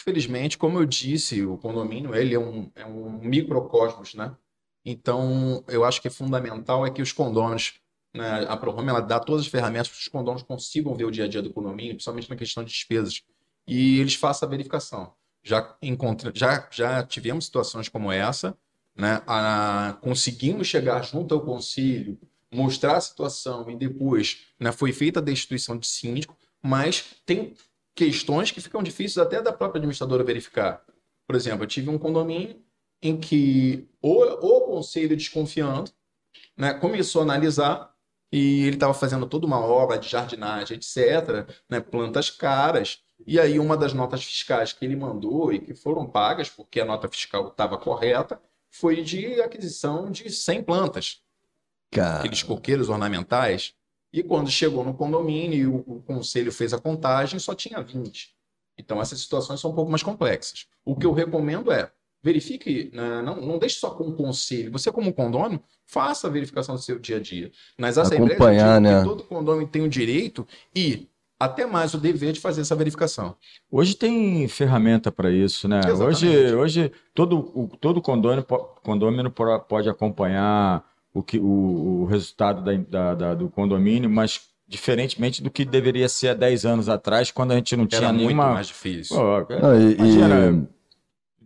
Infelizmente, 0.00 0.58
como 0.58 0.80
eu 0.80 0.84
disse, 0.84 1.44
o 1.46 1.56
condomínio 1.56 2.12
ele 2.12 2.34
é 2.34 2.38
um, 2.40 2.68
é 2.74 2.84
um 2.84 3.20
microcosmos, 3.22 4.14
né? 4.14 4.34
Então, 4.84 5.62
eu 5.68 5.84
acho 5.84 6.02
que 6.02 6.08
é 6.08 6.10
fundamental 6.10 6.84
é 6.84 6.90
que 6.90 7.00
os 7.00 7.12
condôminos, 7.12 7.74
né, 8.14 8.44
a 8.48 8.56
Prohome, 8.56 8.88
ela 8.90 9.00
dá 9.00 9.18
todas 9.18 9.42
as 9.42 9.48
ferramentas 9.48 9.88
para 9.88 9.98
os 9.98 10.08
condôminos 10.08 10.42
consigam 10.42 10.94
ver 10.94 11.04
o 11.04 11.10
dia 11.10 11.24
a 11.24 11.28
dia 11.28 11.42
do 11.42 11.52
condomínio, 11.52 11.94
principalmente 11.94 12.28
na 12.30 12.36
questão 12.36 12.64
de 12.64 12.70
despesas, 12.70 13.22
e 13.66 13.98
eles 14.00 14.14
façam 14.14 14.46
a 14.46 14.50
verificação. 14.50 15.14
Já 15.42 15.76
encontra, 15.82 16.30
já, 16.34 16.68
já 16.70 17.02
tivemos 17.04 17.46
situações 17.46 17.88
como 17.88 18.12
essa, 18.12 18.56
né? 18.96 19.22
A- 19.26 19.98
conseguimos 20.02 20.66
chegar 20.66 21.02
junto 21.02 21.34
ao 21.34 21.40
conselho, 21.40 22.18
mostrar 22.52 22.96
a 22.96 23.00
situação 23.00 23.68
e 23.70 23.76
depois, 23.76 24.46
né, 24.60 24.70
foi 24.70 24.92
feita 24.92 25.20
a 25.20 25.22
destituição 25.22 25.78
de 25.78 25.86
síndico, 25.86 26.36
mas 26.62 27.16
tem 27.24 27.54
questões 27.94 28.50
que 28.50 28.60
ficam 28.60 28.82
difíceis 28.82 29.18
até 29.18 29.40
da 29.40 29.52
própria 29.52 29.78
administradora 29.78 30.22
verificar. 30.22 30.82
Por 31.26 31.34
exemplo, 31.34 31.64
eu 31.64 31.68
tive 31.68 31.88
um 31.88 31.98
condomínio 31.98 32.62
em 33.00 33.18
que 33.18 33.88
o, 34.00 34.22
o 34.22 34.60
conselho 34.66 35.16
desconfiando, 35.16 35.90
né, 36.56 36.74
começou 36.74 37.22
a 37.22 37.24
analisar 37.24 37.91
e 38.32 38.64
ele 38.64 38.76
estava 38.76 38.94
fazendo 38.94 39.26
toda 39.26 39.46
uma 39.46 39.60
obra 39.60 39.98
de 39.98 40.08
jardinagem, 40.08 40.78
etc., 40.78 41.46
né, 41.68 41.80
plantas 41.80 42.30
caras. 42.30 43.00
E 43.26 43.38
aí 43.38 43.60
uma 43.60 43.76
das 43.76 43.92
notas 43.92 44.24
fiscais 44.24 44.72
que 44.72 44.84
ele 44.84 44.96
mandou 44.96 45.52
e 45.52 45.60
que 45.60 45.74
foram 45.74 46.06
pagas, 46.06 46.48
porque 46.48 46.80
a 46.80 46.84
nota 46.84 47.06
fiscal 47.08 47.48
estava 47.48 47.76
correta, 47.76 48.40
foi 48.70 49.02
de 49.02 49.40
aquisição 49.42 50.10
de 50.10 50.30
100 50.30 50.64
plantas 50.64 51.22
Cara, 51.90 52.20
aqueles 52.20 52.42
coqueiros 52.42 52.88
ornamentais. 52.88 53.74
E 54.10 54.22
quando 54.22 54.50
chegou 54.50 54.82
no 54.82 54.94
condomínio 54.94 55.58
e 55.58 55.66
o, 55.66 55.76
o 55.86 56.02
conselho 56.02 56.50
fez 56.50 56.72
a 56.72 56.80
contagem, 56.80 57.38
só 57.38 57.54
tinha 57.54 57.82
20. 57.82 58.34
Então 58.78 59.00
essas 59.00 59.20
situações 59.20 59.60
são 59.60 59.70
um 59.70 59.74
pouco 59.74 59.90
mais 59.90 60.02
complexas. 60.02 60.66
O 60.84 60.96
que 60.96 61.04
eu 61.04 61.12
recomendo 61.12 61.70
é 61.70 61.92
verifique, 62.22 62.90
né, 62.92 63.20
não, 63.22 63.40
não 63.40 63.58
deixe 63.58 63.76
só 63.78 63.90
com 63.90 64.04
o 64.04 64.12
conselho. 64.14 64.70
Você, 64.72 64.90
como 64.92 65.12
condômino, 65.12 65.60
faça 65.86 66.26
a 66.28 66.30
verificação 66.30 66.74
do 66.74 66.80
seu 66.80 66.98
dia 66.98 67.16
a 67.16 67.20
dia. 67.20 67.50
Nas 67.78 67.98
assembleias, 67.98 68.36
Acompanhar, 68.40 68.80
né? 68.80 68.98
que 69.00 69.04
todo 69.08 69.24
condômino 69.24 69.66
tem 69.68 69.82
o 69.82 69.88
direito 69.88 70.46
e 70.74 71.08
até 71.38 71.66
mais 71.66 71.92
o 71.92 71.98
dever 71.98 72.32
de 72.32 72.38
fazer 72.38 72.60
essa 72.60 72.76
verificação. 72.76 73.34
Hoje 73.68 73.96
tem 73.96 74.46
ferramenta 74.46 75.10
para 75.10 75.30
isso, 75.32 75.66
né? 75.66 75.80
Exatamente. 75.80 76.24
Hoje, 76.24 76.54
hoje 76.54 76.92
todo, 77.12 77.38
o, 77.38 77.68
todo 77.80 78.00
condomínio, 78.00 78.44
condomínio 78.84 79.30
po- 79.30 79.58
pode 79.60 79.88
acompanhar 79.88 80.84
o, 81.12 81.20
que, 81.22 81.38
o, 81.40 82.02
o 82.02 82.04
resultado 82.04 82.62
da, 82.62 82.72
da- 82.76 83.14
da- 83.16 83.34
do 83.34 83.50
condomínio, 83.50 84.08
mas 84.08 84.42
diferentemente 84.68 85.42
do 85.42 85.50
que 85.50 85.64
deveria 85.64 86.08
ser 86.08 86.28
há 86.28 86.34
10 86.34 86.64
anos 86.64 86.88
atrás, 86.88 87.32
quando 87.32 87.50
a 87.50 87.56
gente 87.56 87.76
não 87.76 87.86
tinha 87.88 87.98
Era 88.02 88.12
muito 88.12 88.26
nenhuma. 88.28 88.52
mais 88.54 88.68
difícil. 88.68 89.16
Pô, 89.16 89.54
não, 89.60 89.74
e- 89.80 89.90
e- 89.90 89.94
imagina, 89.96 90.68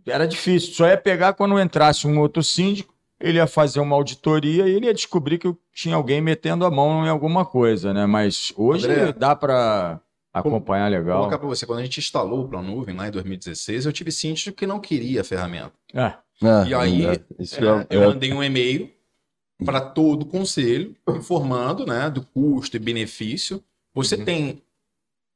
era 0.07 0.27
difícil. 0.27 0.73
Só 0.73 0.87
ia 0.87 0.97
pegar 0.97 1.33
quando 1.33 1.59
entrasse 1.59 2.07
um 2.07 2.19
outro 2.19 2.41
síndico, 2.43 2.93
ele 3.19 3.37
ia 3.37 3.47
fazer 3.47 3.79
uma 3.79 3.95
auditoria 3.95 4.67
e 4.67 4.71
ele 4.75 4.85
ia 4.85 4.93
descobrir 4.93 5.37
que 5.39 5.53
tinha 5.73 5.95
alguém 5.95 6.21
metendo 6.21 6.65
a 6.65 6.71
mão 6.71 7.05
em 7.05 7.09
alguma 7.09 7.45
coisa, 7.45 7.93
né? 7.93 8.05
Mas 8.05 8.53
hoje 8.55 8.85
André, 8.89 9.13
dá 9.13 9.35
para 9.35 9.99
acompanhar 10.33 10.89
Vou 10.91 10.99
legal. 10.99 11.17
colocar 11.19 11.39
para 11.39 11.47
você, 11.47 11.65
quando 11.65 11.79
a 11.79 11.83
gente 11.83 11.99
instalou 11.99 12.43
o 12.45 12.47
Plano 12.47 12.75
Nuvem 12.75 12.95
lá 12.95 13.07
em 13.07 13.11
2016, 13.11 13.85
eu 13.85 13.93
tive 13.93 14.11
síndico 14.11 14.55
que 14.55 14.67
não 14.67 14.79
queria 14.79 15.21
a 15.21 15.23
ferramenta. 15.23 15.73
É. 15.93 16.01
ah, 16.43 16.65
E 16.67 16.73
aí, 16.75 17.05
é, 17.05 17.19
isso 17.39 17.55
É, 17.55 17.67
é- 17.67 17.87
eu 17.89 18.03
é- 18.03 18.07
mandei 18.07 18.31
um 18.33 18.43
e-mail 18.43 18.91
para 19.65 19.81
todo 19.81 20.21
o 20.21 20.25
conselho 20.27 20.95
informando 21.09 21.85
né, 21.87 22.07
do 22.11 22.21
custo 22.21 22.75
e 22.75 22.79
benefício. 22.79 23.63
Você 23.95 24.15
Uhum. 24.15 24.25
tem 24.25 24.61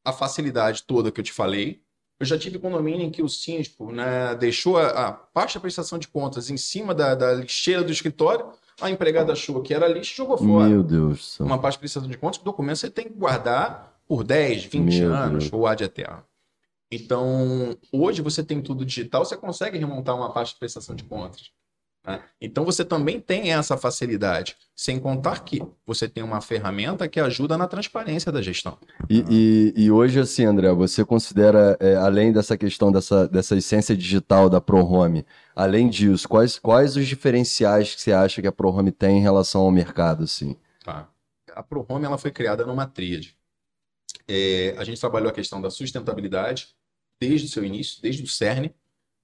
a 0.05 0.13
facilidade 0.13 0.83
toda 0.83 1.11
que 1.11 1.19
eu 1.19 1.23
te 1.23 1.33
falei, 1.33 1.81
Eu 2.21 2.25
já 2.25 2.37
tive 2.37 2.59
condomínio 2.59 3.01
em 3.01 3.09
que 3.09 3.23
o 3.23 3.27
síndico 3.27 3.91
né, 3.91 4.35
deixou 4.35 4.77
a, 4.77 5.07
a 5.07 5.11
parte 5.11 5.55
da 5.55 5.59
prestação 5.59 5.97
de 5.97 6.07
contas 6.07 6.51
em 6.51 6.55
cima 6.55 6.93
da, 6.93 7.15
da 7.15 7.33
lixeira 7.33 7.83
do 7.83 7.91
escritório, 7.91 8.45
a 8.79 8.91
empregada 8.91 9.33
achou 9.33 9.59
que 9.63 9.73
era 9.73 9.87
lixo 9.87 10.13
e 10.13 10.17
jogou 10.17 10.37
fora. 10.37 10.69
Meu 10.69 10.83
Deus 10.83 11.17
do 11.17 11.23
céu. 11.23 11.45
Uma 11.47 11.57
parte 11.57 11.73
de 11.73 11.79
prestação 11.79 12.07
de 12.07 12.19
contas, 12.19 12.39
o 12.39 12.43
documento 12.43 12.77
você 12.77 12.91
tem 12.91 13.05
que 13.05 13.13
guardar 13.15 13.99
por 14.07 14.23
10, 14.23 14.65
20 14.65 14.99
Meu 14.99 15.11
anos 15.11 15.43
Deus. 15.45 15.53
ou 15.53 15.65
ad 15.65 15.83
eterno. 15.83 16.23
Então, 16.91 17.75
hoje 17.91 18.21
você 18.21 18.43
tem 18.43 18.61
tudo 18.61 18.85
digital, 18.85 19.25
você 19.25 19.35
consegue 19.35 19.79
remontar 19.79 20.15
uma 20.15 20.31
parte 20.31 20.53
de 20.53 20.59
prestação 20.59 20.93
de 20.93 21.03
contas. 21.03 21.49
Né? 22.05 22.23
Então, 22.39 22.65
você 22.65 22.83
também 22.83 23.19
tem 23.19 23.51
essa 23.53 23.77
facilidade, 23.77 24.55
sem 24.75 24.99
contar 24.99 25.43
que 25.43 25.61
você 25.85 26.07
tem 26.09 26.23
uma 26.23 26.41
ferramenta 26.41 27.07
que 27.07 27.19
ajuda 27.19 27.57
na 27.57 27.67
transparência 27.67 28.31
da 28.31 28.41
gestão. 28.41 28.77
E, 29.09 29.23
e- 29.29 29.73
e 29.85 29.91
hoje, 29.91 30.19
assim, 30.19 30.43
André, 30.45 30.71
você 30.73 31.05
considera, 31.05 31.77
é, 31.79 31.95
além 31.95 32.31
dessa 32.33 32.57
questão 32.57 32.91
dessa, 32.91 33.27
dessa 33.27 33.55
essência 33.55 33.95
digital 33.95 34.49
da 34.49 34.59
ProHome, 34.59 35.25
além 35.55 35.89
disso, 35.89 36.27
quais, 36.27 36.57
quais 36.57 36.95
os 36.95 37.05
diferenciais 37.07 37.93
que 37.93 38.01
você 38.01 38.11
acha 38.13 38.41
que 38.41 38.47
a 38.47 38.51
ProHome 38.51 38.91
tem 38.91 39.19
em 39.19 39.21
relação 39.21 39.61
ao 39.61 39.71
mercado, 39.71 40.23
assim? 40.23 40.55
Tá? 40.83 41.07
A 41.53 41.61
ProHome 41.61 42.05
ela 42.05 42.17
foi 42.17 42.31
criada 42.31 42.65
numa 42.65 42.87
tríade. 42.87 43.35
É, 44.27 44.75
a 44.77 44.83
gente 44.83 44.99
trabalhou 44.99 45.29
a 45.29 45.33
questão 45.33 45.61
da 45.61 45.69
sustentabilidade 45.69 46.69
desde 47.19 47.47
o 47.47 47.49
seu 47.49 47.63
início, 47.63 48.01
desde 48.01 48.23
o 48.23 48.27
CERN. 48.27 48.71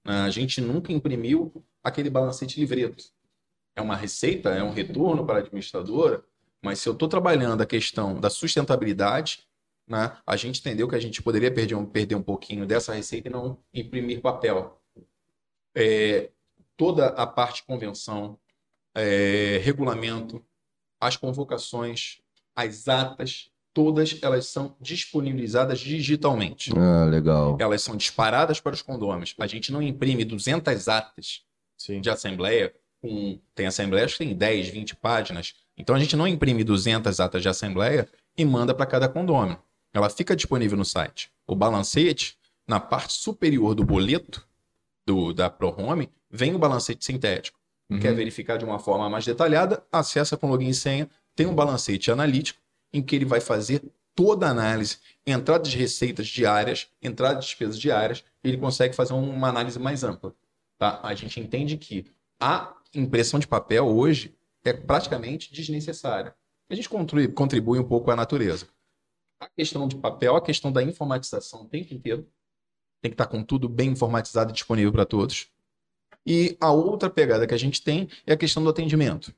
né? 0.04 0.20
A 0.20 0.30
gente 0.30 0.60
nunca 0.60 0.92
imprimiu 0.92 1.64
aquele 1.82 2.10
balancete 2.10 2.58
livreto. 2.58 3.04
É 3.74 3.80
uma 3.80 3.96
receita, 3.96 4.50
é 4.50 4.62
um 4.62 4.72
retorno 4.72 5.24
para 5.24 5.36
a 5.36 5.38
administradora, 5.40 6.24
mas 6.62 6.80
se 6.80 6.88
eu 6.88 6.92
estou 6.92 7.08
trabalhando 7.08 7.62
a 7.62 7.66
questão 7.66 8.18
da 8.18 8.28
sustentabilidade, 8.28 9.46
né, 9.86 10.16
a 10.26 10.36
gente 10.36 10.60
entendeu 10.60 10.88
que 10.88 10.96
a 10.96 11.00
gente 11.00 11.22
poderia 11.22 11.50
perder 11.50 11.74
um, 11.74 11.86
perder 11.86 12.14
um 12.14 12.22
pouquinho 12.22 12.66
dessa 12.66 12.92
receita 12.92 13.28
e 13.28 13.32
não 13.32 13.58
imprimir 13.72 14.20
papel. 14.20 14.80
É, 15.74 16.30
toda 16.76 17.06
a 17.06 17.26
parte 17.26 17.64
convenção, 17.64 18.38
é, 18.94 19.60
regulamento, 19.62 20.44
as 21.00 21.16
convocações, 21.16 22.20
as 22.54 22.88
atas, 22.88 23.50
todas 23.72 24.18
elas 24.20 24.46
são 24.46 24.74
disponibilizadas 24.80 25.78
digitalmente. 25.78 26.72
Ah, 26.76 27.04
legal. 27.04 27.56
Elas 27.60 27.80
são 27.82 27.96
disparadas 27.96 28.60
para 28.60 28.74
os 28.74 28.82
condôminos. 28.82 29.34
A 29.38 29.46
gente 29.46 29.70
não 29.70 29.80
imprime 29.80 30.24
200 30.24 30.88
atas 30.88 31.46
Sim. 31.78 32.00
de 32.00 32.10
assembleia, 32.10 32.74
com... 33.00 33.38
tem 33.54 33.66
assembleias 33.66 34.12
que 34.12 34.18
tem 34.18 34.34
10, 34.34 34.68
20 34.68 34.96
páginas. 34.96 35.54
Então 35.76 35.94
a 35.94 35.98
gente 35.98 36.16
não 36.16 36.26
imprime 36.26 36.64
200 36.64 37.20
atas 37.20 37.40
de 37.40 37.48
assembleia 37.48 38.08
e 38.36 38.44
manda 38.44 38.74
para 38.74 38.84
cada 38.84 39.08
condômino. 39.08 39.58
Ela 39.94 40.10
fica 40.10 40.36
disponível 40.36 40.76
no 40.76 40.84
site. 40.84 41.30
O 41.46 41.54
balancete, 41.54 42.36
na 42.66 42.78
parte 42.78 43.14
superior 43.14 43.74
do 43.74 43.84
boleto 43.84 44.46
do, 45.06 45.32
da 45.32 45.48
ProHome, 45.48 46.10
vem 46.30 46.54
o 46.54 46.58
balancete 46.58 47.04
sintético. 47.04 47.58
Uhum. 47.88 48.00
Quer 48.00 48.14
verificar 48.14 48.58
de 48.58 48.64
uma 48.64 48.78
forma 48.78 49.08
mais 49.08 49.24
detalhada, 49.24 49.82
acessa 49.90 50.36
com 50.36 50.50
login 50.50 50.68
e 50.68 50.74
senha, 50.74 51.08
tem 51.34 51.46
um 51.46 51.54
balancete 51.54 52.10
analítico 52.10 52.60
em 52.92 53.00
que 53.00 53.16
ele 53.16 53.24
vai 53.24 53.40
fazer 53.40 53.82
toda 54.14 54.46
a 54.46 54.50
análise, 54.50 54.98
entrada 55.26 55.62
de 55.62 55.76
receitas 55.76 56.26
diárias, 56.26 56.88
entrada 57.00 57.36
de 57.36 57.46
despesas 57.46 57.78
diárias, 57.78 58.24
e 58.42 58.48
ele 58.48 58.56
consegue 58.56 58.94
fazer 58.94 59.12
uma 59.14 59.48
análise 59.48 59.78
mais 59.78 60.02
ampla. 60.02 60.34
Tá? 60.78 61.00
A 61.02 61.14
gente 61.14 61.40
entende 61.40 61.76
que 61.76 62.06
a 62.40 62.74
impressão 62.94 63.40
de 63.40 63.46
papel 63.46 63.86
hoje 63.86 64.34
é 64.64 64.72
praticamente 64.72 65.52
desnecessária. 65.52 66.34
A 66.70 66.74
gente 66.74 66.88
contribui, 66.88 67.28
contribui 67.28 67.78
um 67.78 67.84
pouco 67.84 68.10
a 68.10 68.16
natureza. 68.16 68.68
A 69.40 69.48
questão 69.48 69.88
de 69.88 69.96
papel, 69.96 70.36
a 70.36 70.42
questão 70.42 70.70
da 70.70 70.82
informatização 70.82 71.62
o 71.62 71.68
tempo 71.68 71.94
inteiro, 71.94 72.28
tem 73.00 73.10
que 73.10 73.14
estar 73.14 73.26
com 73.26 73.42
tudo 73.42 73.68
bem 73.68 73.90
informatizado 73.90 74.50
e 74.50 74.54
disponível 74.54 74.92
para 74.92 75.04
todos. 75.04 75.48
E 76.26 76.56
a 76.60 76.70
outra 76.70 77.08
pegada 77.08 77.46
que 77.46 77.54
a 77.54 77.58
gente 77.58 77.82
tem 77.82 78.08
é 78.26 78.32
a 78.32 78.36
questão 78.36 78.62
do 78.62 78.68
atendimento. 78.68 79.34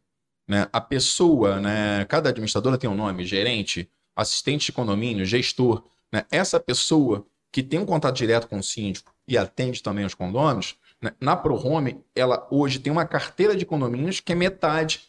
Né? 0.48 0.66
A 0.72 0.80
pessoa, 0.80 1.60
né? 1.60 2.04
cada 2.06 2.30
administradora 2.30 2.78
tem 2.78 2.90
um 2.90 2.94
nome, 2.94 3.24
gerente, 3.24 3.88
assistente 4.16 4.66
de 4.66 4.72
condomínio, 4.72 5.24
gestor. 5.24 5.84
Né? 6.10 6.26
Essa 6.30 6.58
pessoa 6.58 7.24
que 7.52 7.62
tem 7.62 7.78
um 7.78 7.86
contato 7.86 8.16
direto 8.16 8.48
com 8.48 8.58
o 8.58 8.62
síndico 8.62 9.14
e 9.28 9.38
atende 9.38 9.82
também 9.82 10.04
os 10.04 10.14
condôminos, 10.14 10.76
né? 11.02 11.12
na 11.20 11.36
ProHome, 11.36 12.04
ela 12.14 12.46
hoje 12.50 12.78
tem 12.78 12.92
uma 12.92 13.06
carteira 13.06 13.56
de 13.56 13.64
condomínios 13.64 14.20
que 14.20 14.32
é 14.32 14.34
metade 14.34 15.02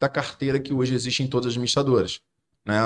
da 0.00 0.08
carteira 0.08 0.60
que 0.60 0.72
hoje 0.72 0.94
existe 0.94 1.22
em 1.22 1.26
todas 1.26 1.46
as 1.46 1.52
administradoras. 1.52 2.20
Né? 2.64 2.76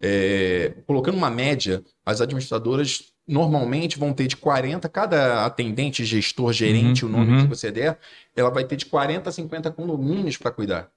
É, 0.00 0.74
colocando 0.86 1.16
uma 1.16 1.30
média, 1.30 1.84
as 2.06 2.20
administradoras 2.20 3.12
normalmente 3.26 3.98
vão 3.98 4.12
ter 4.12 4.26
de 4.26 4.36
40, 4.36 4.88
cada 4.88 5.44
atendente, 5.44 6.04
gestor, 6.04 6.52
gerente, 6.52 7.04
Uhum, 7.04 7.10
o 7.10 7.16
nome 7.16 7.32
uhum. 7.32 7.42
que 7.42 7.48
você 7.48 7.70
der, 7.72 7.98
ela 8.36 8.50
vai 8.50 8.64
ter 8.64 8.76
de 8.76 8.86
40 8.86 9.28
a 9.28 9.32
50 9.32 9.72
condomínios 9.72 10.36
para 10.36 10.50
cuidar. 10.50 10.90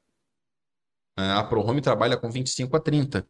É, 1.17 1.31
A 1.31 1.43
ProHome 1.43 1.81
trabalha 1.81 2.15
com 2.17 2.29
25 2.29 2.75
a 2.75 2.79
30. 2.79 3.25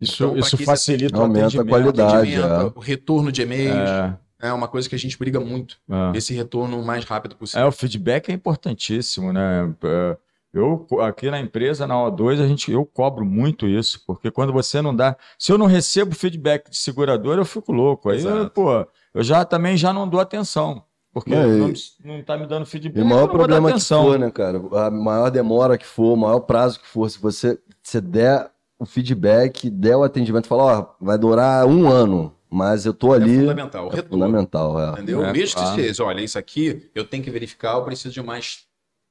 Isso, 0.00 0.24
Então, 0.24 0.36
isso 0.36 0.58
facilita 0.58 1.18
o 1.18 1.22
Aumenta 1.22 1.44
a 1.44 1.46
atendimento. 1.46 1.68
qualidade. 1.68 2.34
Atendimento, 2.34 2.74
é. 2.76 2.78
o 2.78 2.80
retorno 2.80 3.32
de 3.32 3.42
e-mails, 3.42 3.88
É, 3.90 4.18
é 4.40 4.52
uma 4.52 4.68
coisa 4.68 4.88
que 4.88 4.94
a 4.94 4.98
gente 4.98 5.18
briga 5.18 5.40
muito. 5.40 5.76
é. 5.90 6.16
Esse 6.16 6.34
retorno 6.34 6.80
o 6.80 6.84
mais 6.84 7.04
rápido 7.04 7.34
É, 7.34 7.38
possível. 7.38 7.66
o 7.68 7.72
feedback 7.72 8.28
é 8.28 8.32
importantíssimo, 8.32 9.32
né? 9.32 9.74
É, 9.84 10.16
Eu, 10.54 10.86
aqui 11.02 11.30
na 11.30 11.38
empresa, 11.38 11.86
na 11.86 11.94
O2, 11.96 12.40
a 12.42 12.46
gente, 12.48 12.70
eu 12.72 12.84
cobro 12.86 13.26
muito 13.26 13.66
isso, 13.66 14.02
porque 14.06 14.30
quando 14.30 14.52
você 14.54 14.80
não 14.80 14.94
dá. 14.96 15.14
Se 15.38 15.52
eu 15.52 15.58
não 15.58 15.66
recebo 15.66 16.14
feedback 16.14 16.70
de 16.70 16.76
segurador, 16.78 17.36
eu 17.36 17.44
fico 17.44 17.72
louco. 17.72 18.08
Aí, 18.08 18.24
eu, 18.24 18.48
pô, 18.48 18.86
eu 19.12 19.22
já 19.22 19.44
também 19.44 19.76
já 19.76 19.92
não 19.92 20.08
dou 20.08 20.18
atenção. 20.18 20.82
Porque 21.12 21.32
É, 21.34 21.46
não, 21.46 21.72
não 22.04 22.22
tá 22.22 22.36
me 22.36 22.46
dando 22.46 22.64
feedback. 22.66 22.98
E 22.98 23.02
o 23.02 23.06
maior 23.06 23.26
problema 23.28 23.72
que 23.72 23.80
for, 23.80 24.18
né, 24.18 24.30
cara? 24.30 24.62
A 24.86 24.90
maior 24.90 25.30
demora 25.30 25.76
que 25.78 25.86
for, 25.86 26.12
o 26.12 26.16
maior 26.16 26.40
prazo 26.40 26.78
que 26.80 26.86
for, 26.86 27.08
se 27.10 27.18
você, 27.18 27.58
você 27.82 28.00
der 28.00 28.50
o 28.78 28.84
feedback, 28.84 29.70
der 29.70 29.96
o 29.96 30.02
atendimento, 30.04 30.46
falar, 30.46 30.78
ó, 30.78 30.94
vai 31.00 31.16
durar 31.18 31.66
um 31.66 31.88
ano, 31.88 32.34
mas 32.50 32.86
eu 32.86 32.94
tô 32.94 33.12
É 33.14 33.16
ali. 33.18 33.38
fundamental. 33.40 33.86
O 33.86 33.92
É 33.92 33.96
retorno. 33.96 34.24
fundamental, 34.24 34.80
é. 34.80 34.92
Entendeu? 34.92 35.24
É, 35.24 35.32
Mesmo 35.32 35.56
que 35.56 35.62
claro. 35.62 35.76
seja, 35.80 36.04
olha, 36.04 36.20
isso 36.20 36.38
aqui 36.38 36.88
eu 36.94 37.04
tenho 37.04 37.22
que 37.22 37.30
verificar, 37.30 37.74
eu 37.76 37.84
preciso 37.84 38.12
de 38.14 38.22
mais 38.22 38.60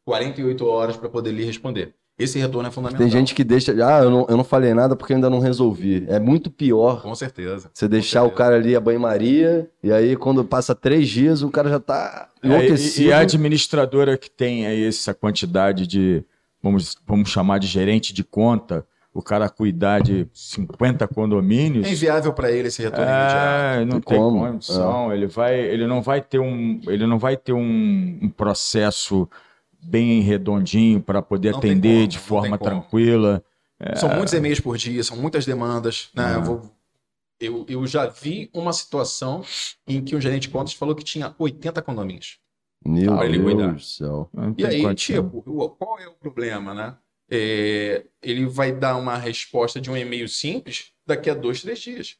48 0.05 0.65
horas 0.65 0.97
para 0.97 1.09
poder 1.09 1.31
lhe 1.31 1.43
responder. 1.43 1.93
Esse 2.17 2.39
retorno 2.39 2.69
é 2.69 2.71
fundamental. 2.71 3.01
Tem 3.01 3.09
gente 3.09 3.35
que 3.35 3.43
deixa, 3.43 3.73
ah, 3.85 4.01
eu 4.03 4.09
não, 4.09 4.25
eu 4.29 4.37
não 4.37 4.43
falei 4.45 4.73
nada 4.73 4.95
porque 4.95 5.13
ainda 5.13 5.29
não 5.29 5.39
resolvi. 5.39 6.05
É 6.07 6.17
muito 6.17 6.49
pior 6.49 7.01
Com 7.01 7.13
certeza. 7.13 7.69
você 7.73 7.89
deixar 7.89 8.21
o 8.21 8.27
certeza. 8.27 8.37
cara 8.37 8.55
ali 8.55 8.73
a 8.73 8.79
banho-maria, 8.79 9.69
e 9.83 9.91
aí 9.91 10.15
quando 10.15 10.45
passa 10.45 10.73
três 10.73 11.09
dias, 11.09 11.41
o 11.41 11.49
cara 11.49 11.67
já 11.69 11.79
tá 11.79 12.29
É, 12.41 12.47
enlouquecido. 12.47 13.05
e, 13.07 13.09
e 13.09 13.13
a 13.13 13.19
administradora 13.19 14.17
que 14.17 14.29
tem 14.31 14.65
aí 14.65 14.85
essa 14.85 15.13
quantidade 15.13 15.85
de, 15.85 16.23
vamos, 16.63 16.95
vamos 17.05 17.29
chamar 17.29 17.59
de 17.59 17.67
gerente 17.67 18.13
de 18.13 18.23
conta, 18.23 18.85
o 19.15 19.21
cara 19.21 19.47
cuidar 19.49 20.01
de 20.01 20.27
50 20.33 21.07
condomínios. 21.07 21.87
É 21.87 21.89
inviável 21.89 22.33
para 22.33 22.51
ele 22.51 22.67
esse 22.67 22.81
retorno 22.81 23.05
imediato. 23.05 23.79
É, 23.79 23.85
não 23.85 24.01
Tem 24.01 24.01
tem 24.01 24.17
como, 24.19 24.39
condição. 24.45 25.13
Ele 25.13 25.25
vai, 25.25 25.57
ele 25.57 25.87
não 25.87 26.01
vai 26.01 26.21
ter 26.21 26.37
um, 26.37 26.81
ele 26.85 27.07
não 27.07 27.17
vai 27.17 27.37
ter 27.37 27.53
um, 27.53 28.19
um 28.21 28.29
processo 28.29 29.25
bem 29.81 30.19
redondinho 30.19 31.01
para 31.01 31.21
poder 31.21 31.51
Não 31.51 31.59
atender 31.59 31.95
como, 31.99 32.07
de 32.09 32.19
forma 32.19 32.57
tranquila. 32.57 33.41
São 33.95 34.09
muitos 34.13 34.33
e-mails 34.33 34.59
por 34.59 34.75
dia, 34.77 35.01
são 35.01 35.15
muitas 35.15 35.45
demandas. 35.45 36.09
Né? 36.13 36.33
É. 36.33 36.35
Eu, 36.35 36.43
vou- 36.43 36.71
eu, 37.39 37.65
eu 37.69 37.87
já 37.87 38.07
vi 38.07 38.49
uma 38.53 38.73
situação 38.73 39.43
em 39.87 40.03
que 40.03 40.13
um 40.13 40.19
gerente 40.19 40.43
de 40.43 40.49
contas 40.49 40.73
falou 40.73 40.93
que 40.93 41.05
tinha 41.05 41.33
80 41.39 41.81
condomínios. 41.81 42.37
Meu 42.85 43.17
Deus 43.17 43.43
cuidar. 43.43 43.73
do 43.73 43.79
céu. 43.79 44.29
E 44.57 44.65
aí, 44.65 44.81
condição. 44.81 45.23
tipo, 45.23 45.69
qual 45.79 45.99
é 45.99 46.07
o 46.07 46.11
problema, 46.11 46.73
né? 46.73 46.95
É, 47.35 48.05
ele 48.23 48.45
vai 48.45 48.71
dar 48.71 48.95
uma 48.95 49.17
resposta 49.17 49.79
de 49.81 49.89
um 49.91 49.97
e-mail 49.97 50.27
simples 50.29 50.91
daqui 51.05 51.29
a 51.29 51.33
dois, 51.33 51.61
três 51.61 51.79
dias. 51.79 52.15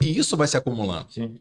E 0.00 0.16
isso 0.18 0.36
vai 0.36 0.46
se 0.46 0.56
acumulando, 0.56 1.06
Sim. 1.12 1.38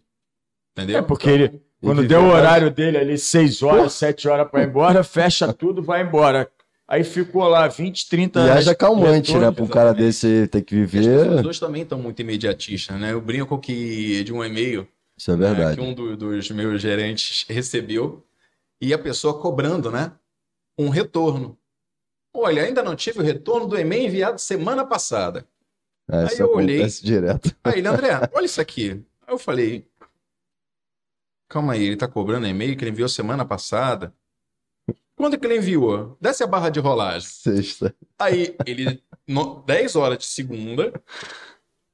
entendeu? 0.76 0.98
É 0.98 1.02
porque 1.02 1.30
Então, 1.30 1.44
ele, 1.46 1.62
quando 1.82 2.00
Ele 2.02 2.08
deu 2.08 2.22
o 2.22 2.28
horário 2.30 2.70
dele 2.72 2.98
ali, 2.98 3.18
6 3.18 3.62
horas, 3.64 3.94
7 3.94 4.28
horas 4.28 4.50
para 4.50 4.62
ir 4.64 4.68
embora, 4.68 5.04
fecha 5.04 5.52
tudo, 5.54 5.82
vai 5.82 6.02
embora. 6.02 6.50
Aí 6.88 7.04
ficou 7.04 7.44
lá 7.48 7.68
20, 7.68 8.08
30 8.10 8.40
E 8.42 8.50
haja 8.50 8.76
calmante, 8.76 9.32
né? 9.32 9.40
retornos, 9.40 9.56
Pra 9.56 9.64
um 9.64 9.68
cara 9.68 9.94
desse 9.94 10.48
ter 10.48 10.62
que 10.62 10.84
as 10.84 10.92
pessoas 10.92 11.28
viver. 11.28 11.46
hoje 11.48 11.60
também 11.60 11.82
estão 11.84 11.98
muito 11.98 12.22
imediatistas, 12.22 13.00
né? 13.00 13.14
Eu 13.14 13.22
brinco 13.22 13.58
que 13.58 14.24
de 14.24 14.34
um 14.34 14.44
e-mail 14.44 14.88
Isso 15.18 15.32
é 15.32 15.36
né, 15.38 15.48
verdade. 15.54 15.76
que 15.78 15.82
um 15.82 15.94
do- 15.94 16.16
dos 16.18 16.52
meus 16.52 16.82
gerentes 16.82 17.46
recebeu 17.50 18.24
e 18.82 18.94
a 18.94 19.00
pessoa 19.00 19.40
cobrando, 19.40 19.90
né? 19.90 20.12
Um 20.78 20.90
retorno. 20.90 21.58
Olha, 22.34 22.64
ainda 22.64 22.82
não 22.82 22.96
tive 22.96 23.20
o 23.20 23.24
retorno 23.24 23.68
do 23.68 23.78
e-mail 23.78 24.08
enviado 24.08 24.40
semana 24.40 24.86
passada. 24.86 25.46
É, 26.10 26.24
Aí 26.32 26.40
eu 26.40 26.52
olhei- 26.52 26.86
direto. 27.02 27.56
Aí 27.64 27.80
ele, 27.80 27.88
André, 27.88 28.10
olha 28.34 28.46
isso 28.46 28.60
aqui. 28.60 29.04
Aí 29.26 29.34
eu 29.34 29.38
falei, 29.38 29.88
calma 31.48 31.74
aí, 31.74 31.84
ele 31.84 31.96
tá 31.96 32.08
cobrando 32.08 32.48
e-mail 32.48 32.76
que 32.76 32.84
ele 32.84 32.92
enviou 32.92 33.08
semana 33.08 33.46
passada. 33.46 34.14
Quando 35.16 35.38
que 35.40 35.46
ele 35.46 35.58
enviou? 35.58 36.18
Desce 36.20 36.44
a 36.44 36.48
barra 36.48 36.70
de 36.70 36.80
rolagem. 36.80 37.30
Sexta. 37.30 37.96
Aí 38.18 38.56
ele, 38.66 39.02
no, 39.28 39.62
10 39.64 39.96
horas 39.96 40.18
de 40.18 40.26
segunda, 40.26 40.92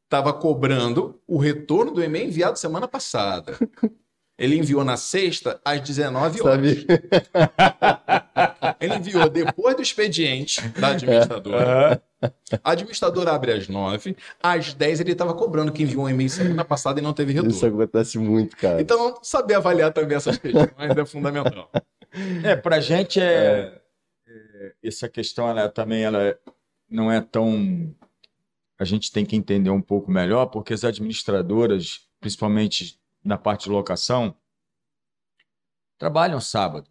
estava 0.05 0.31
cobrando 0.33 1.21
o 1.27 1.37
retorno 1.37 1.91
do 1.91 2.01
e-mail 2.01 2.27
enviado 2.29 2.57
semana 2.57 2.87
passada. 2.87 3.57
Ele 4.37 4.57
enviou 4.57 4.85
na 4.85 4.95
sexta 4.95 5.59
às 5.65 5.81
19 5.81 6.41
horas. 6.41 6.77
Sabe? 6.77 6.87
Ele 8.79 8.95
enviou 8.95 9.29
depois 9.29 9.75
do 9.75 9.81
expediente 9.81 10.67
da 10.69 10.89
administradora. 10.89 12.01
A 12.63 12.71
administradora 12.71 13.31
abre 13.31 13.53
às 13.53 13.67
9, 13.67 14.15
às 14.41 14.73
10 14.73 15.01
ele 15.01 15.11
estava 15.11 15.33
cobrando 15.33 15.71
que 15.71 15.83
enviou 15.83 16.05
um 16.05 16.09
e-mail 16.09 16.29
semana 16.29 16.65
passada 16.65 16.99
e 16.99 17.03
não 17.03 17.13
teve 17.13 17.33
retorno. 17.33 17.51
Isso 17.51 17.65
acontece 17.65 18.17
muito, 18.17 18.57
cara. 18.57 18.81
Então, 18.81 19.17
saber 19.21 19.55
avaliar 19.55 19.93
também 19.93 20.17
essas 20.17 20.37
questões 20.37 20.69
é 20.77 21.05
fundamental. 21.05 21.69
É, 22.43 22.55
pra 22.55 22.79
gente 22.79 23.19
é, 23.21 23.81
é, 24.27 24.73
essa 24.83 25.07
questão 25.07 25.47
ela 25.47 25.69
também 25.69 26.03
ela 26.03 26.37
não 26.89 27.11
é 27.11 27.21
tão 27.21 27.95
a 28.79 28.85
gente 28.85 29.11
tem 29.11 29.25
que 29.25 29.35
entender 29.35 29.69
um 29.69 29.81
pouco 29.81 30.09
melhor 30.09 30.47
porque 30.47 30.73
as 30.73 30.83
administradoras, 30.83 32.07
principalmente 32.19 32.99
na 33.23 33.37
parte 33.37 33.65
de 33.65 33.69
locação, 33.69 34.33
trabalham 35.97 36.39
sábado, 36.39 36.89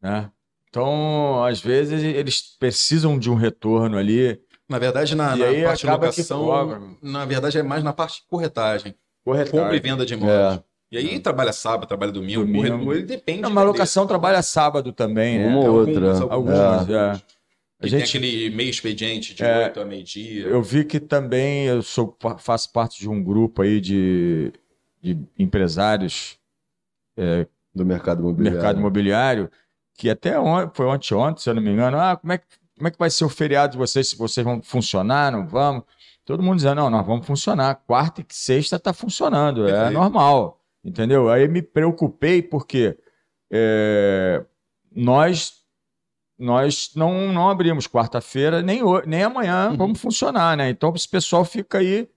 né? 0.00 0.30
Então, 0.70 1.44
às 1.44 1.60
vezes 1.60 2.02
eles 2.02 2.56
precisam 2.58 3.18
de 3.18 3.28
um 3.28 3.34
retorno 3.34 3.98
ali. 3.98 4.40
Na 4.68 4.78
verdade, 4.78 5.16
na, 5.16 5.34
na 5.36 5.44
parte 5.64 5.80
de 5.84 5.90
locação, 5.90 6.96
na 7.02 7.24
verdade 7.24 7.58
é 7.58 7.62
mais 7.62 7.82
na 7.82 7.92
parte 7.92 8.20
de 8.22 8.28
corretagem. 8.28 8.94
Compra 9.50 9.74
e 9.76 9.80
venda 9.80 10.06
de 10.06 10.14
imóveis. 10.14 10.58
É. 10.58 10.62
E 10.92 10.96
aí 10.96 11.20
trabalha 11.20 11.52
sábado, 11.52 11.86
trabalha 11.88 12.10
domingo, 12.12 12.40
Domingo. 12.44 12.68
corretor, 12.68 12.94
ele 12.96 13.02
depende. 13.06 13.42
Não, 13.42 13.50
mas 13.50 13.64
a 13.64 13.66
locação 13.66 14.06
trabalha 14.06 14.42
sábado 14.42 14.92
também, 14.92 15.38
né? 15.38 15.46
Uma 15.48 15.58
ou 15.60 15.80
Alguns, 15.80 15.88
outra. 15.96 16.10
alguns. 16.32 16.32
Algumas, 16.58 16.88
é. 16.88 17.10
A 17.10 17.82
Que 17.82 17.88
gente- 17.88 18.12
tem 18.12 18.20
aquele 18.20 18.50
meio 18.50 18.70
expediente 18.70 19.34
de 19.34 19.42
É. 19.42 19.64
8 19.66 19.80
a 19.80 19.84
meio-dia. 19.84 20.46
Eu 20.46 20.62
vi 20.62 20.84
que 20.84 21.00
também 21.00 21.66
eu 21.66 21.82
sou, 21.82 22.16
faço 22.38 22.72
parte 22.72 23.00
de 23.00 23.08
um 23.08 23.22
grupo 23.22 23.62
aí 23.62 23.80
de, 23.80 24.52
de 25.02 25.16
empresários 25.38 26.38
Do 27.74 27.84
mercado 27.86 28.18
do 28.18 28.22
imobiliário. 28.28 28.58
mercado 28.58 28.78
imobiliário, 28.80 29.50
que 30.00 30.08
até 30.08 30.40
on, 30.40 30.70
foi 30.72 30.86
ontem, 30.86 31.14
ontem, 31.14 31.42
se 31.42 31.50
eu 31.50 31.54
não 31.54 31.60
me 31.62 31.70
engano, 31.70 31.98
ah, 32.00 32.16
como 32.16 32.32
é, 32.32 32.38
que, 32.38 32.46
como 32.74 32.88
é 32.88 32.90
que 32.90 32.98
vai 32.98 33.10
ser 33.10 33.26
o 33.26 33.28
feriado 33.28 33.72
de 33.72 33.78
vocês, 33.78 34.08
se 34.08 34.16
vocês 34.16 34.42
vão 34.42 34.62
funcionar, 34.62 35.30
não 35.30 35.46
vamos? 35.46 35.84
Todo 36.24 36.42
mundo 36.42 36.56
dizendo, 36.56 36.76
não, 36.76 36.88
nós 36.88 37.06
vamos 37.06 37.26
funcionar. 37.26 37.74
Quarta 37.86 38.22
e 38.22 38.24
sexta 38.30 38.76
está 38.76 38.94
funcionando, 38.94 39.68
é 39.68 39.72
Perfeito. 39.72 39.92
normal, 39.92 40.58
entendeu? 40.82 41.28
Aí 41.28 41.46
me 41.48 41.60
preocupei 41.60 42.40
porque 42.40 42.96
é, 43.52 44.42
nós 44.96 45.60
nós 46.38 46.92
não, 46.96 47.30
não 47.30 47.50
abrimos 47.50 47.86
quarta-feira, 47.86 48.62
nem, 48.62 48.80
nem 49.06 49.22
amanhã 49.22 49.68
Uhum. 49.70 49.76
vamos 49.76 50.00
funcionar, 50.00 50.56
né? 50.56 50.70
Então 50.70 50.94
esse 50.96 51.06
pessoal 51.06 51.44
fica 51.44 51.76
aí 51.76 51.98
É 51.98 52.08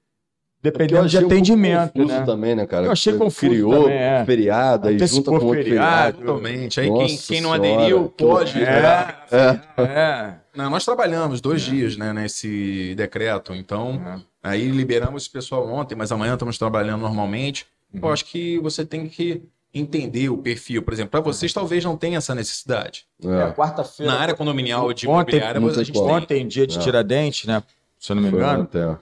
dependendo 0.64 1.07
de 1.07 1.18
um 1.18 1.20
pouco 1.22 1.34
atendimento, 1.36 1.91
confuso 1.93 2.14
né? 2.20 2.26
também, 2.26 2.55
né, 2.55 2.66
cara? 2.66 2.86
Eu 2.86 2.91
achei 2.91 3.11
Você 3.14 3.20
confuso 3.20 3.51
Criou 3.51 3.84
também, 3.84 3.97
é. 3.97 4.26
feriado, 4.26 4.88
aí 4.88 4.97
junta 4.99 5.30
com 5.30 5.36
outro 5.36 5.49
feriado. 5.49 5.64
feriado. 5.68 6.18
Totalmente. 6.20 6.80
Aí 6.80 6.89
quem, 6.91 7.18
quem 7.18 7.41
não 7.41 7.51
aderiu 7.53 8.05
pode. 8.18 8.57
loucura. 8.57 9.18
É, 9.32 9.82
é. 9.82 10.34
Não, 10.55 10.70
nós 10.70 10.86
trabalhamos 10.86 11.41
dois 11.41 11.61
dias 11.61 11.97
né, 11.97 12.14
nesse 12.14 12.93
decreto, 12.95 13.53
então 13.53 14.01
É. 14.43 14.49
aí 14.51 14.70
liberamos 14.72 15.24
esse 15.24 15.32
pessoal 15.32 15.68
ontem, 15.68 15.95
mas 15.95 16.11
amanhã 16.11 16.34
estamos 16.34 16.57
trabalhando 16.57 17.01
normalmente. 17.01 17.66
Uhum. 17.93 17.99
Eu 18.03 18.09
acho 18.14 18.26
que 18.26 18.57
você 18.59 18.86
tem 18.86 19.07
que 19.07 19.43
entender 19.74 20.30
o 20.30 20.38
perfil. 20.38 20.82
Por 20.84 20.93
exemplo, 20.93 21.09
para 21.11 21.20
vocês 21.22 21.51
talvez 21.51 21.84
não 21.84 21.97
tenha 21.97 22.20
essa 22.20 22.34
necessidade. 22.36 23.05
É, 23.26 23.49
É. 23.49 23.51
quarta-feira. 23.51 24.11
Na 24.14 24.20
área 24.20 24.34
condominial 24.36 24.93
de 24.93 25.07
Ontem, 25.07 25.36
imobiliária, 25.38 25.59
a 25.59 25.84
gente 25.84 25.91
como. 25.93 26.07
tem. 26.07 26.16
Ontem, 26.16 26.47
dia 26.47 26.66
de 26.68 26.78
É. 26.78 26.80
Tiradentes, 26.82 27.45
né? 27.45 27.61
Se 27.99 28.11
eu 28.11 28.16
não 28.16 28.24
me 28.24 28.30
Foi 28.30 28.39
engano, 28.39 28.61
ontem, 28.64 28.80
é. 28.82 28.95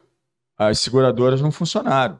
As 0.69 0.79
seguradoras 0.79 1.41
não 1.41 1.51
funcionaram. 1.51 2.19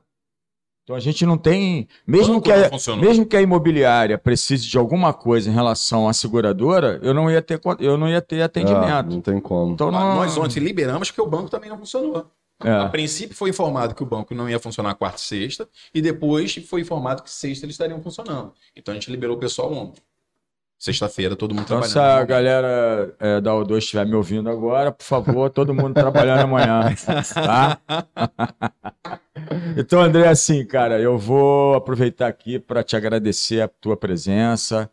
Então 0.83 0.95
a 0.95 0.99
gente 0.99 1.25
não 1.25 1.37
tem. 1.37 1.87
Mesmo 2.07 2.41
que, 2.41 2.49
não 2.51 2.93
a, 2.93 2.97
mesmo 2.97 3.25
que 3.25 3.37
a 3.37 3.41
imobiliária 3.41 4.17
precise 4.17 4.67
de 4.67 4.77
alguma 4.77 5.13
coisa 5.13 5.49
em 5.49 5.53
relação 5.53 6.07
à 6.09 6.13
seguradora, 6.13 6.99
eu 7.03 7.13
não 7.13 7.29
ia 7.29 7.41
ter, 7.41 7.61
eu 7.79 7.97
não 7.97 8.09
ia 8.09 8.19
ter 8.21 8.37
É, 8.37 8.43
atendimento. 8.43 9.09
não 9.13 9.21
tem 9.21 9.39
como. 9.39 9.73
Então 9.73 9.89
Ah, 9.89 9.91
não. 9.91 10.15
Nós 10.15 10.35
ontem 10.37 10.59
liberamos 10.59 11.09
porque 11.11 11.21
o 11.21 11.27
banco 11.27 11.49
também 11.49 11.69
não 11.69 11.77
funcionou. 11.77 12.31
A 12.59 12.67
É. 12.85 12.89
princípio 12.89 13.35
foi 13.35 13.49
informado 13.51 13.93
que 13.95 14.03
o 14.03 14.05
banco 14.05 14.33
não 14.35 14.49
ia 14.49 14.59
funcionar 14.59 14.93
quarta 14.95 15.17
e 15.17 15.21
sexta, 15.21 15.67
e 15.93 16.01
depois 16.01 16.53
foi 16.67 16.81
informado 16.81 17.23
que 17.23 17.29
sexta 17.31 17.65
eles 17.65 17.73
estariam 17.75 18.01
funcionando. 18.01 18.53
Então 18.75 18.91
a 18.91 18.95
gente 18.95 19.09
liberou 19.11 19.35
o 19.35 19.39
pessoal 19.39 19.71
ontem. 19.73 20.01
Sexta-feira, 20.85 21.35
todo 21.35 21.53
mundo 21.53 21.65
Então, 21.65 21.79
se 21.83 21.93
trabalhando. 21.93 22.21
a 22.21 22.25
galera 22.25 23.15
é, 23.19 23.39
da 23.39 23.51
O2 23.51 23.77
estiver 23.77 24.03
me 24.03 24.15
ouvindo 24.15 24.49
agora, 24.49 24.91
por 24.91 25.03
favor, 25.03 25.47
todo 25.51 25.75
mundo 25.75 25.93
trabalhando 25.93 26.39
amanhã. 26.41 26.81
Tá? 27.35 27.77
Então, 29.77 30.01
André, 30.01 30.27
assim, 30.27 30.65
cara, 30.65 30.99
eu 30.99 31.17
vou 31.17 31.75
aproveitar 31.75 32.27
aqui 32.27 32.59
para 32.59 32.83
te 32.83 32.95
agradecer 32.95 33.61
a 33.61 33.67
tua 33.67 33.95
presença, 33.97 34.89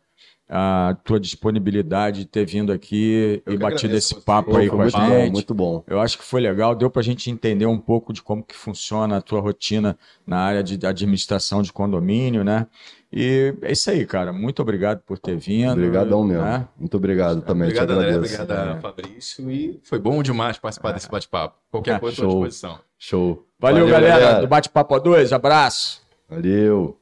a 0.49 0.97
tua 1.05 1.19
disponibilidade 1.21 2.21
de 2.21 2.27
ter 2.27 2.45
vindo 2.47 2.73
aqui 2.73 3.43
Eu 3.45 3.55
e 3.55 3.57
batido 3.59 3.95
esse 3.97 4.15
você. 4.15 4.21
papo 4.21 4.51
Pô, 4.53 4.57
aí 4.57 4.69
foi 4.69 4.77
com 4.77 4.83
a 4.83 4.85
muito 4.85 4.97
bom, 4.99 5.07
gente. 5.07 5.33
muito 5.33 5.55
bom. 5.55 5.85
Eu 5.87 6.01
acho 6.01 6.19
que 6.19 6.25
foi 6.25 6.41
legal, 6.41 6.75
deu 6.75 6.91
para 6.91 7.01
a 7.01 7.05
gente 7.05 7.31
entender 7.31 7.67
um 7.67 7.79
pouco 7.79 8.13
de 8.13 8.23
como 8.23 8.43
que 8.43 8.55
funciona 8.55 9.19
a 9.19 9.21
tua 9.21 9.41
rotina 9.41 9.99
na 10.27 10.39
área 10.39 10.63
de 10.63 10.85
administração 10.87 11.61
de 11.63 11.73
condomínio, 11.73 12.43
né? 12.45 12.67
E 13.11 13.55
é 13.63 13.73
isso 13.73 13.91
aí, 13.91 14.05
cara. 14.07 14.33
Muito 14.33 14.61
obrigado 14.61 15.01
por 15.01 15.19
ter 15.19 15.37
vindo. 15.37 15.73
Obrigadão 15.73 16.23
mesmo. 16.25 16.43
né? 16.45 16.69
Muito 16.77 16.97
obrigado 16.97 17.41
também. 17.41 17.69
Obrigado, 17.69 17.91
André. 17.93 18.17
Obrigado, 18.17 18.53
É. 18.53 18.81
Fabrício. 18.81 19.51
E 19.51 19.81
foi 19.83 19.99
bom 19.99 20.23
demais 20.23 20.59
participar 20.59 20.93
desse 20.93 21.09
bate-papo. 21.11 21.57
Qualquer 21.71 21.99
coisa, 22.01 22.15
estou 22.17 22.29
à 22.29 22.31
Show. 22.33 22.43
disposição. 22.47 22.81
Show. 22.99 23.47
Valeu, 23.59 23.89
galera, 23.89 24.41
do 24.41 24.47
Bate-Papo 24.47 24.95
A2. 24.97 25.33
Abraço. 25.33 26.07
Valeu. 26.29 27.01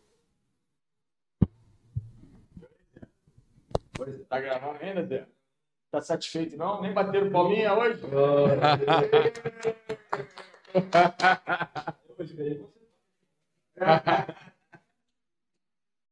Tá 4.28 4.40
gravando 4.40 4.78
ainda, 4.80 5.04
Zé? 5.06 5.26
Tá 5.90 6.00
satisfeito 6.00 6.56
não? 6.56 6.82
Nem 6.82 6.92
bateram 6.92 7.30
palminha 7.30 7.74
hoje? 7.74 8.00